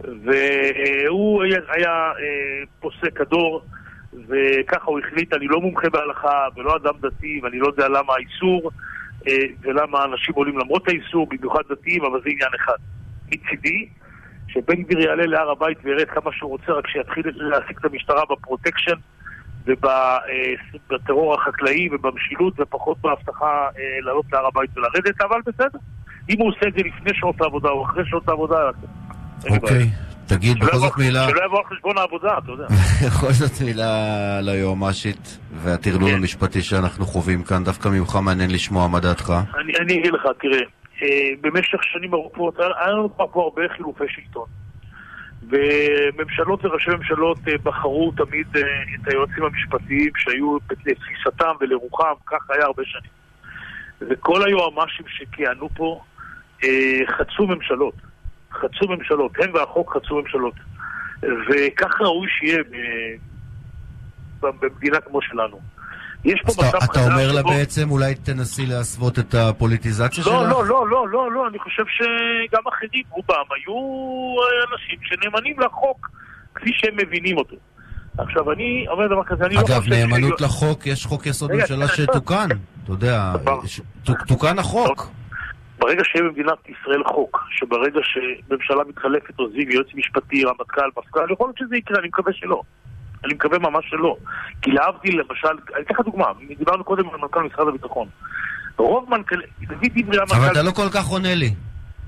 והוא 0.04 1.42
היה, 1.44 1.90
אה, 1.92 2.62
פוסק 2.80 3.20
הדור, 3.20 3.62
וככה 4.12 4.84
הוא 4.84 4.98
החליט, 4.98 5.34
אני 5.34 5.46
לא 5.46 5.60
מומחה 5.60 5.90
בהלכה 5.90 6.46
ולא 6.56 6.76
אדם 6.76 6.94
דתי, 7.00 7.40
ואני 7.42 7.58
לא 7.58 7.66
יודע 7.66 7.88
למה 7.88 8.12
האיסור, 8.12 8.70
אה, 9.28 9.32
ולמה 9.60 10.04
אנשים 10.04 10.34
עולים 10.34 10.58
למרות 10.58 10.88
האיסור, 10.88 11.26
במיוחד 11.26 11.62
דתיים, 11.70 12.04
אבל 12.04 12.20
זה 12.24 12.30
עניין 12.30 12.50
אחד. 12.56 12.76
מצידי, 13.26 13.88
שבן 14.48 14.82
גביר 14.82 15.00
יעלה 15.00 15.26
להר 15.26 15.50
הבית 15.50 15.78
וירד 15.82 16.08
כמה 16.08 16.32
שהוא 16.32 16.50
רוצה, 16.50 16.72
רק 16.72 16.86
שיתחיל 16.86 17.24
להעסיק 17.34 17.78
את 17.78 17.84
המשטרה 17.84 18.22
בפרוטקשן 18.30 18.96
ובטרור 19.66 21.34
החקלאי 21.34 21.88
ובמשילות 21.92 22.60
ופחות 22.60 22.98
בהבטחה 23.00 23.68
אה, 23.78 24.00
לעלות 24.00 24.26
להר 24.32 24.46
הבית 24.46 24.70
ולרדת, 24.76 25.20
אבל 25.20 25.40
בסדר. 25.46 25.78
אם 26.30 26.36
הוא 26.38 26.48
עושה 26.48 26.68
את 26.68 26.72
זה 26.72 26.80
לפני 26.80 27.14
שעות 27.14 27.40
העבודה 27.40 27.68
או 27.68 27.84
אחרי 27.84 28.04
שעות 28.06 28.28
העבודה. 28.28 28.70
אוקיי, 29.48 29.90
תגיד, 30.26 30.58
בכל 30.58 30.76
זאת 30.76 30.98
מילה... 30.98 31.28
שלא 31.28 31.44
יבוא 31.44 31.58
על 31.58 31.64
חשבון 31.64 31.98
העבודה, 31.98 32.38
אתה 32.38 32.52
יודע. 32.52 32.66
בכל 33.06 33.32
זאת 33.32 33.60
מילה 33.64 34.40
ליועמ"שית 34.40 35.38
והטרלול 35.54 36.10
המשפטי 36.10 36.62
שאנחנו 36.62 37.04
חווים 37.06 37.42
כאן. 37.42 37.64
דווקא 37.64 37.88
ממך 37.88 38.18
מעניין 38.22 38.50
לשמוע 38.50 38.88
מה 38.88 39.00
דעתך. 39.00 39.32
אני, 39.80 39.98
אגיד 39.98 40.12
לך, 40.12 40.22
תראה, 40.40 40.60
אה, 41.02 41.30
במשך 41.40 41.78
שנים 41.82 42.14
ארוכות 42.14 42.58
היה 42.58 42.90
לנו 42.90 43.16
פה 43.16 43.42
הרבה 43.42 43.62
חילופי 43.76 44.04
שלטון. 44.08 44.46
וממשלות 45.48 46.64
וראשי 46.64 46.90
ממשלות 46.90 47.38
אה, 47.48 47.54
בחרו 47.62 48.12
תמיד 48.16 48.46
אה, 48.56 48.62
את 48.94 49.08
היועצים 49.08 49.44
המשפטיים 49.44 50.10
שהיו 50.16 50.58
לתפיסתם 50.70 51.52
ולרוחם, 51.60 52.14
כך 52.26 52.50
היה 52.50 52.64
הרבה 52.64 52.82
שנים. 52.84 53.10
וכל 54.00 54.46
היועמ"שים 54.46 55.06
שכיהנו 55.08 55.68
פה 55.68 56.00
חצו 57.08 57.46
ממשלות. 57.46 58.09
חצו 58.52 58.88
ממשלות, 58.88 59.32
הם 59.44 59.50
והחוק 59.54 59.96
חצו 59.96 60.14
ממשלות. 60.22 60.54
וכך 61.22 62.00
ראוי 62.00 62.28
שיהיה 62.38 62.58
במדינה 64.40 65.00
כמו 65.00 65.22
שלנו. 65.22 65.60
יש 66.24 66.40
פה 66.46 66.52
מצב 66.58 66.78
אתה 66.90 67.04
אומר 67.04 67.32
לה 67.32 67.42
בעצם, 67.42 67.90
אולי 67.90 68.14
תנסי 68.14 68.66
להסוות 68.66 69.18
את 69.18 69.34
הפוליטיזציה 69.34 70.24
שלך? 70.24 70.26
לא, 70.34 70.48
לא, 70.48 70.64
לא, 70.66 70.88
לא, 70.88 71.08
לא, 71.08 71.32
לא, 71.32 71.48
אני 71.48 71.58
חושב 71.58 71.82
שגם 71.88 72.62
אחרים, 72.68 73.02
רובם, 73.10 73.34
היו 73.56 73.74
אנשים 74.72 74.98
שנאמנים 75.02 75.60
לחוק 75.60 76.10
כפי 76.54 76.70
שהם 76.74 76.94
מבינים 76.96 77.36
אותו. 77.38 77.56
עכשיו, 78.18 78.52
אני 78.52 78.86
אומר 78.88 79.06
דבר 79.06 79.24
כזה, 79.24 79.44
אני 79.46 79.54
לא 79.54 79.60
אגב, 79.60 79.78
חושב... 79.80 79.92
נאמנות 79.92 80.38
ש- 80.38 80.42
לחוק, 80.42 80.86
יש 80.86 81.06
חוק 81.06 81.26
יסוד 81.26 81.52
ממשלה 81.52 81.88
שתוקן. 81.88 82.48
אתה 82.84 82.92
יודע, 82.92 83.32
ת- 84.06 84.10
תוקן 84.28 84.58
החוק. 84.58 85.10
ברגע 85.80 86.02
שיהיה 86.04 86.24
במדינת 86.24 86.58
ישראל 86.68 87.04
חוק, 87.04 87.44
שברגע 87.50 88.00
שממשלה 88.02 88.82
מתחלפת 88.88 89.38
עוזבים 89.38 89.70
יועץ 89.70 89.86
משפטי, 89.94 90.44
רמטכ"ל, 90.44 90.88
מפכ"ל, 90.98 91.32
יכול 91.32 91.46
להיות 91.48 91.58
שזה 91.58 91.76
יקרה, 91.76 91.98
אני 91.98 92.08
מקווה 92.08 92.32
שלא. 92.32 92.62
אני 93.24 93.34
מקווה 93.34 93.58
ממש 93.58 93.84
שלא. 93.90 94.16
כי 94.62 94.70
להבדיל, 94.70 95.20
למשל, 95.20 95.48
אני 95.48 95.84
אתן 95.84 95.94
לך 95.94 96.00
דוגמה, 96.00 96.26
דיברנו 96.58 96.84
קודם 96.84 97.08
על 97.08 97.20
מנכ"ל 97.20 97.42
משרד 97.42 97.68
הביטחון. 97.68 98.08
רוב 98.76 99.10
מנכ"ל... 99.10 99.40
דוד 99.60 99.90
דברי 99.96 100.18
המנכ"ל... 100.18 100.34
אבל 100.36 100.52
אתה 100.52 100.62
לא 100.62 100.70
כל 100.70 100.88
כך 100.94 101.06
עונה 101.06 101.34
לי. 101.34 101.54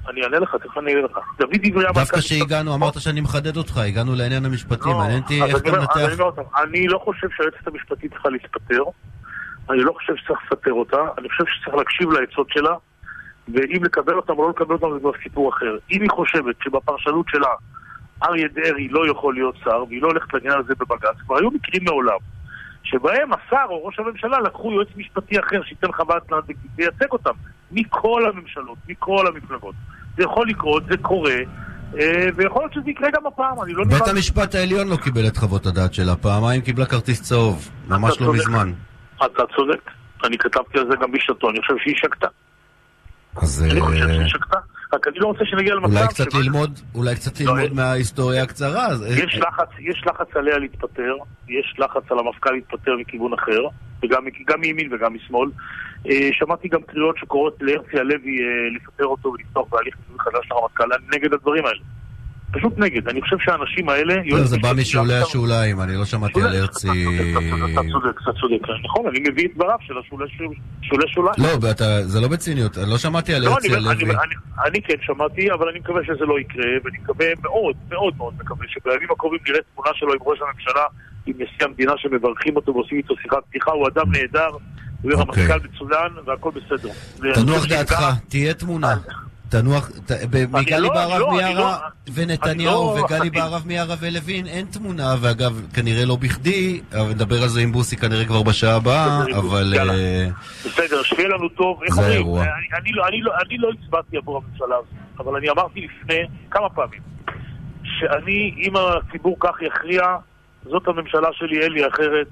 אני 0.09 0.23
אענה 0.25 0.39
לך, 0.39 0.57
תכף 0.57 0.79
אני 0.79 0.95
אענה 0.95 1.05
לך. 1.05 1.19
דוד 1.39 1.57
דברי 1.63 1.85
המנכ"ל... 1.85 2.01
דווקא 2.01 2.21
שהגענו, 2.21 2.75
אמרת 2.75 3.01
שאני 3.01 3.21
מחדד 3.21 3.57
אותך, 3.57 3.77
הגענו 3.77 4.15
לעניין 4.15 4.45
המשפטי, 4.45 4.89
לא, 4.89 4.99
מעניין 4.99 5.23
אותי 5.23 5.43
איך 5.43 5.57
אתה 5.57 5.73
מנתח... 5.73 6.23
אני 6.63 6.87
לא 6.87 6.99
חושב 6.99 7.27
שהיועצת 7.37 7.67
המשפטית 7.67 8.13
צריכה 8.13 8.29
להתפטר. 8.29 8.83
אני 9.71 9.81
לא 9.81 9.93
חושב 9.93 10.13
שצריך 10.17 10.41
לפטר 10.53 10.73
אותה. 10.73 10.97
אני 11.19 11.29
חושב 11.29 11.45
שצריך 11.47 11.77
להקשיב 11.77 12.11
לעצות 12.11 12.47
שלה, 12.51 12.75
ואם 13.55 13.85
לקבל 13.85 14.15
אותם 14.15 14.33
או 14.33 14.43
לא 14.43 14.51
לקבל 14.51 14.75
אותם 14.75 14.87
זה 14.95 15.01
כבר 15.01 15.11
סיפור 15.23 15.51
אחר. 15.51 15.77
אם 15.93 16.03
היא 16.03 16.11
חושבת 16.11 16.57
שבפרשנות 16.63 17.27
שלה 17.29 17.49
אריה 18.25 18.49
דרעי 18.49 18.89
לא 18.89 19.11
יכול 19.11 19.35
להיות 19.35 19.55
שר, 19.65 19.85
והיא 19.89 20.03
לא 20.03 20.09
הולכת 20.09 20.35
לעניין 20.35 20.59
הזה 20.59 20.75
בבג"ץ, 20.75 21.17
כבר 21.27 21.39
היו 21.39 21.51
מקרים 21.51 21.85
מעולם, 21.85 22.17
שבהם 22.83 23.31
השר 23.33 23.65
או 23.69 23.85
ראש 23.87 23.99
הממשלה 23.99 24.41
לקחו 24.41 24.73
יועץ 24.73 24.89
משפטי 24.97 25.41
אחר 25.41 25.63
שייתן 25.65 25.93
חוות 25.93 26.23
דעת 26.31 26.45
וייצג 26.77 27.13
אותם, 27.13 27.31
מכל 27.73 28.23
הממשלות, 28.27 28.79
מכל 28.89 29.27
המפלגות. 29.27 29.75
זה 30.17 30.23
יכול 30.23 30.49
לקרות, 30.49 30.83
זה 30.91 30.97
קורה, 30.97 31.35
אה, 32.01 32.27
ויכול 32.37 32.63
להיות 32.63 32.73
שזה 32.73 32.91
יקרה 32.91 33.09
גם 33.11 33.27
הפעם, 33.27 33.63
אני 33.63 33.73
לא 33.73 33.85
בית 33.85 33.93
נראה- 33.95 34.11
המשפט 34.11 34.55
העליון 34.55 34.89
לא 34.89 34.97
קיבל 34.97 35.27
את 35.27 35.37
חוות 35.37 35.67
הדעת 35.67 35.95
שלה, 35.95 36.17
פעמיים 36.17 36.61
קיבלה 36.61 36.87
כרטיס 36.87 37.23
צהוב, 37.23 37.69
ממש 37.89 38.21
לא. 38.21 38.33
מזמן. 38.33 38.73
אתה 39.17 39.43
צודק. 39.57 39.91
אני 40.25 40.39
כתבתי 40.39 40.79
על 40.79 40.87
זה 40.91 40.97
גם 41.01 41.13
בשעתו, 41.13 41.51
אני 41.51 41.61
חושב 41.61 41.75
שהיא 41.85 41.95
שקטה. 41.97 42.27
אז 43.37 43.63
אני 43.63 43.81
חושב 43.81 44.03
אה, 44.03 44.15
שהיא 44.15 44.29
שקטה, 44.29 44.59
רק 44.93 45.09
אני 45.09 45.19
לא 45.19 45.27
רוצה 45.27 45.45
שנגיע 45.45 45.75
למצב... 45.75 45.97
אולי 45.97 46.09
קצת 46.09 46.35
ללמוד, 46.35 46.81
אולי 46.95 47.15
קצת 47.15 47.41
לא, 47.41 47.57
ללמוד 47.57 47.77
מההיסטוריה 47.77 48.43
הקצרה. 48.43 48.87
אה, 48.87 49.09
יש 49.09 49.39
לחץ, 49.39 49.69
יש 49.79 50.03
לחץ 50.07 50.37
עליה 50.37 50.59
להתפטר, 50.59 51.15
יש 51.49 51.75
לחץ 51.79 52.03
על 52.11 52.19
המפכ"ל 52.19 52.51
להתפטר 52.51 52.97
מכיוון 53.01 53.33
אחר, 53.33 53.61
וגם 54.03 54.25
גם 54.47 54.61
מימין 54.61 54.95
וגם 54.95 55.15
משמאל. 55.15 55.51
אה, 56.11 56.29
שמעתי 56.33 56.69
גם 56.69 56.83
קריאות 56.83 57.17
שקוראות 57.19 57.57
להרצי 57.61 57.99
הלוי 57.99 58.39
אה, 58.41 58.77
לפטר 58.77 59.07
אותו 59.07 59.29
ולפתוח 59.29 59.69
בהליך 59.71 59.97
חדש 60.19 60.51
לרמטכ"ל, 60.51 60.85
נגד 61.17 61.33
הדברים 61.33 61.65
האלה. 61.67 61.81
פשוט 62.53 62.79
נגד. 62.79 63.09
אני 63.09 63.23
חושב 63.23 63.37
שהאנשים 63.41 63.89
האלה... 63.89 64.15
לא, 64.25 64.45
זה 64.45 64.59
בא 64.59 64.73
משולי 64.77 65.15
השוליים, 65.15 65.81
אני 65.81 65.97
לא 65.97 66.05
שמעתי 66.05 66.43
על 66.43 66.57
הרצי... 66.57 66.89
אתה 67.73 67.81
צודק, 67.93 68.21
אתה 68.23 68.33
צודק. 68.41 68.61
נכון, 68.85 69.07
אני 69.07 69.21
מביא 69.31 69.47
את 69.49 69.55
דבריו 69.55 69.77
של 69.81 69.95
השולי 69.99 70.27
שולי 70.83 71.09
שוליים. 71.09 71.35
לא, 71.39 71.73
זה 72.03 72.21
לא 72.21 72.29
בציניות, 72.29 72.79
אני 72.79 72.91
לא 72.91 72.99
שמעתי 72.99 73.35
על 73.35 73.43
לא, 73.43 73.51
הרצי 73.51 73.75
הלוי. 73.75 73.93
אני, 74.67 74.83
כן 74.83 74.95
שמעתי, 75.01 75.53
אבל 75.53 75.69
אני 75.69 75.79
מקווה 75.79 76.01
שזה 76.05 76.25
לא 76.25 76.41
יקרה, 76.41 76.65
ואני 76.85 76.99
מקווה 77.03 77.27
מאוד, 77.43 77.77
מאוד 77.91 78.15
מאוד 78.17 78.35
מקווה 78.39 78.67
שבימים 78.69 79.09
הקרובים 79.11 79.41
נראה 79.49 79.61
תמונה 79.75 79.91
שלו 79.95 80.13
עם 80.13 80.21
ראש 80.23 80.39
הממשלה, 80.41 80.85
עם 81.27 81.35
נשיא 81.35 81.67
המדינה 81.67 81.93
שמברכים 81.97 82.57
אותו 82.57 82.75
ועושים 82.75 82.99
איתו 82.99 83.15
שיחת 83.23 83.39
פתיחה, 83.49 83.71
הוא 83.71 83.89
אדם 83.89 84.13
נהדר, 84.13 84.51
הוא 85.03 85.11
יהיה 85.11 85.23
אוקיי. 85.23 85.47
רמטכ"ל 85.47 85.69
מצוין, 85.69 86.13
והכל 86.27 86.51
בסדר. 86.51 86.91
תנוח 87.35 87.67
דעתך, 87.67 88.05
תהיה 88.29 88.55
תמונה. 88.55 88.95
תנוח, 89.53 89.91
ת- 89.91 90.13
מגלי 90.53 90.81
לא, 90.81 90.95
בהרב 90.95 91.19
לא, 91.21 91.31
מיארה 91.33 91.79
לא- 92.07 92.13
ונתניהו 92.15 92.97
לא- 92.97 93.03
וגלי 93.05 93.31
בהרב 93.31 93.63
מיארה 93.67 93.95
ולוין 94.01 94.47
אין 94.47 94.67
תמונה, 94.67 95.15
ואגב, 95.21 95.63
כנראה 95.75 96.05
לא 96.05 96.17
בכדי, 96.17 96.81
נדבר 97.11 97.43
על 97.43 97.49
זה 97.49 97.61
עם 97.61 97.73
בוסי 97.73 97.97
כנראה 97.97 98.25
כבר 98.25 98.43
בשעה 98.43 98.77
הבאה, 98.77 99.23
אבל... 99.37 99.75
אה, 99.91 100.29
בסדר, 100.67 101.03
שיהיה 101.03 101.29
לנו 101.29 101.49
טוב. 101.49 101.81
זה? 101.91 102.07
האירוע. 102.07 102.45
לא, 102.45 102.51
לא, 102.93 103.07
אני 103.47 103.59
לא 103.59 103.69
הצבעתי 103.83 104.17
עבור 104.17 104.37
הממשלה 104.47 104.77
הזאת, 104.77 104.87
אבל 105.19 105.37
אני 105.37 105.51
אמרתי 105.51 105.81
לפני 106.01 106.19
כמה 106.51 106.69
פעמים, 106.71 107.01
שאני, 107.85 108.55
אם 108.59 108.73
הציבור 108.77 109.37
כך 109.41 109.63
יכריע, 109.63 110.03
זאת 110.71 110.89
הממשלה 110.89 111.29
שלי, 111.33 111.61
אין 111.63 111.73
לי 111.73 111.89
אחרת. 111.89 112.29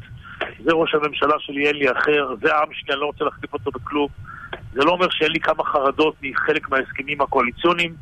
זה 0.65 0.73
ראש 0.73 0.95
הממשלה 0.95 1.35
שלי, 1.39 1.67
אין 1.67 1.77
לי 1.77 1.91
אחר. 1.91 2.35
זה 2.43 2.55
העם 2.55 2.69
שלי, 2.73 2.93
אני 2.93 3.01
לא 3.01 3.07
רוצה 3.07 3.25
להחליף 3.25 3.53
אותו 3.53 3.71
בכלום. 3.71 4.09
זה 4.73 4.81
לא 4.85 4.91
אומר 4.91 5.07
שאין 5.11 5.33
לי 5.33 5.41
כמה 5.41 5.65
חרדות 5.65 6.15
מחלק 6.23 6.71
מההסכמים 6.71 7.21
הקואליציוניים, 7.21 7.95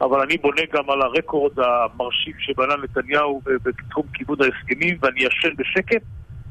אבל 0.00 0.20
אני 0.20 0.36
בונה 0.36 0.62
גם 0.72 0.90
על 0.90 1.02
הרקורד 1.02 1.52
המרשים 1.58 2.32
שבנה 2.38 2.74
נתניהו 2.84 3.42
בתחום 3.64 4.06
כיבוד 4.14 4.42
ההסכמים, 4.42 4.98
ואני 5.02 5.20
ישן 5.20 5.56
בשקט, 5.58 6.02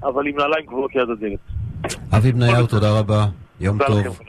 אבל 0.04 0.28
עם 0.28 0.38
נעליים 0.38 0.66
גבוהות 0.66 0.96
ליד 0.96 1.10
הדלת. 1.10 1.40
אבי 2.18 2.32
בניהו, 2.32 2.68
תודה 2.68 3.00
רבה, 3.00 3.26
יום 3.60 3.78
תודה 3.78 4.00
לכם, 4.00 4.10
טוב. 4.10 4.20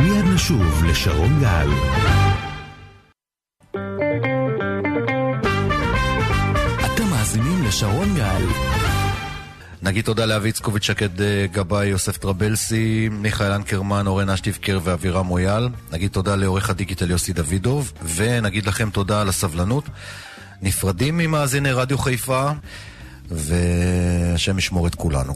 מיד 0.00 0.24
נשוב 0.34 0.84
לשרון 0.90 1.30
גל. 1.40 2.21
לשרון 7.72 8.14
גל. 8.14 8.42
נגיד 9.82 10.04
תודה 10.04 10.26
לאבי 10.26 10.48
איצקוביץ', 10.48 10.82
שקד 10.82 11.20
אה, 11.20 11.46
גבאי, 11.52 11.86
יוסף 11.86 12.16
טרבלסי, 12.16 13.08
מיכאל 13.12 13.52
אנקרמן, 13.52 14.06
אורן 14.06 14.30
אשטיבקר 14.30 14.78
ואבירם 14.82 15.26
מויאל. 15.26 15.68
נגיד 15.92 16.10
תודה 16.10 16.36
לעורך 16.36 16.70
הדיגיטל 16.70 17.10
יוסי 17.10 17.32
דוידוב, 17.32 17.92
ונגיד 18.14 18.66
לכם 18.66 18.90
תודה 18.90 19.20
על 19.20 19.28
הסבלנות. 19.28 19.84
נפרדים 20.62 21.18
ממאזיני 21.18 21.72
רדיו 21.72 21.98
חיפה, 21.98 22.50
והשם 23.30 24.58
ישמור 24.58 24.86
את 24.86 24.94
כולנו. 24.94 25.34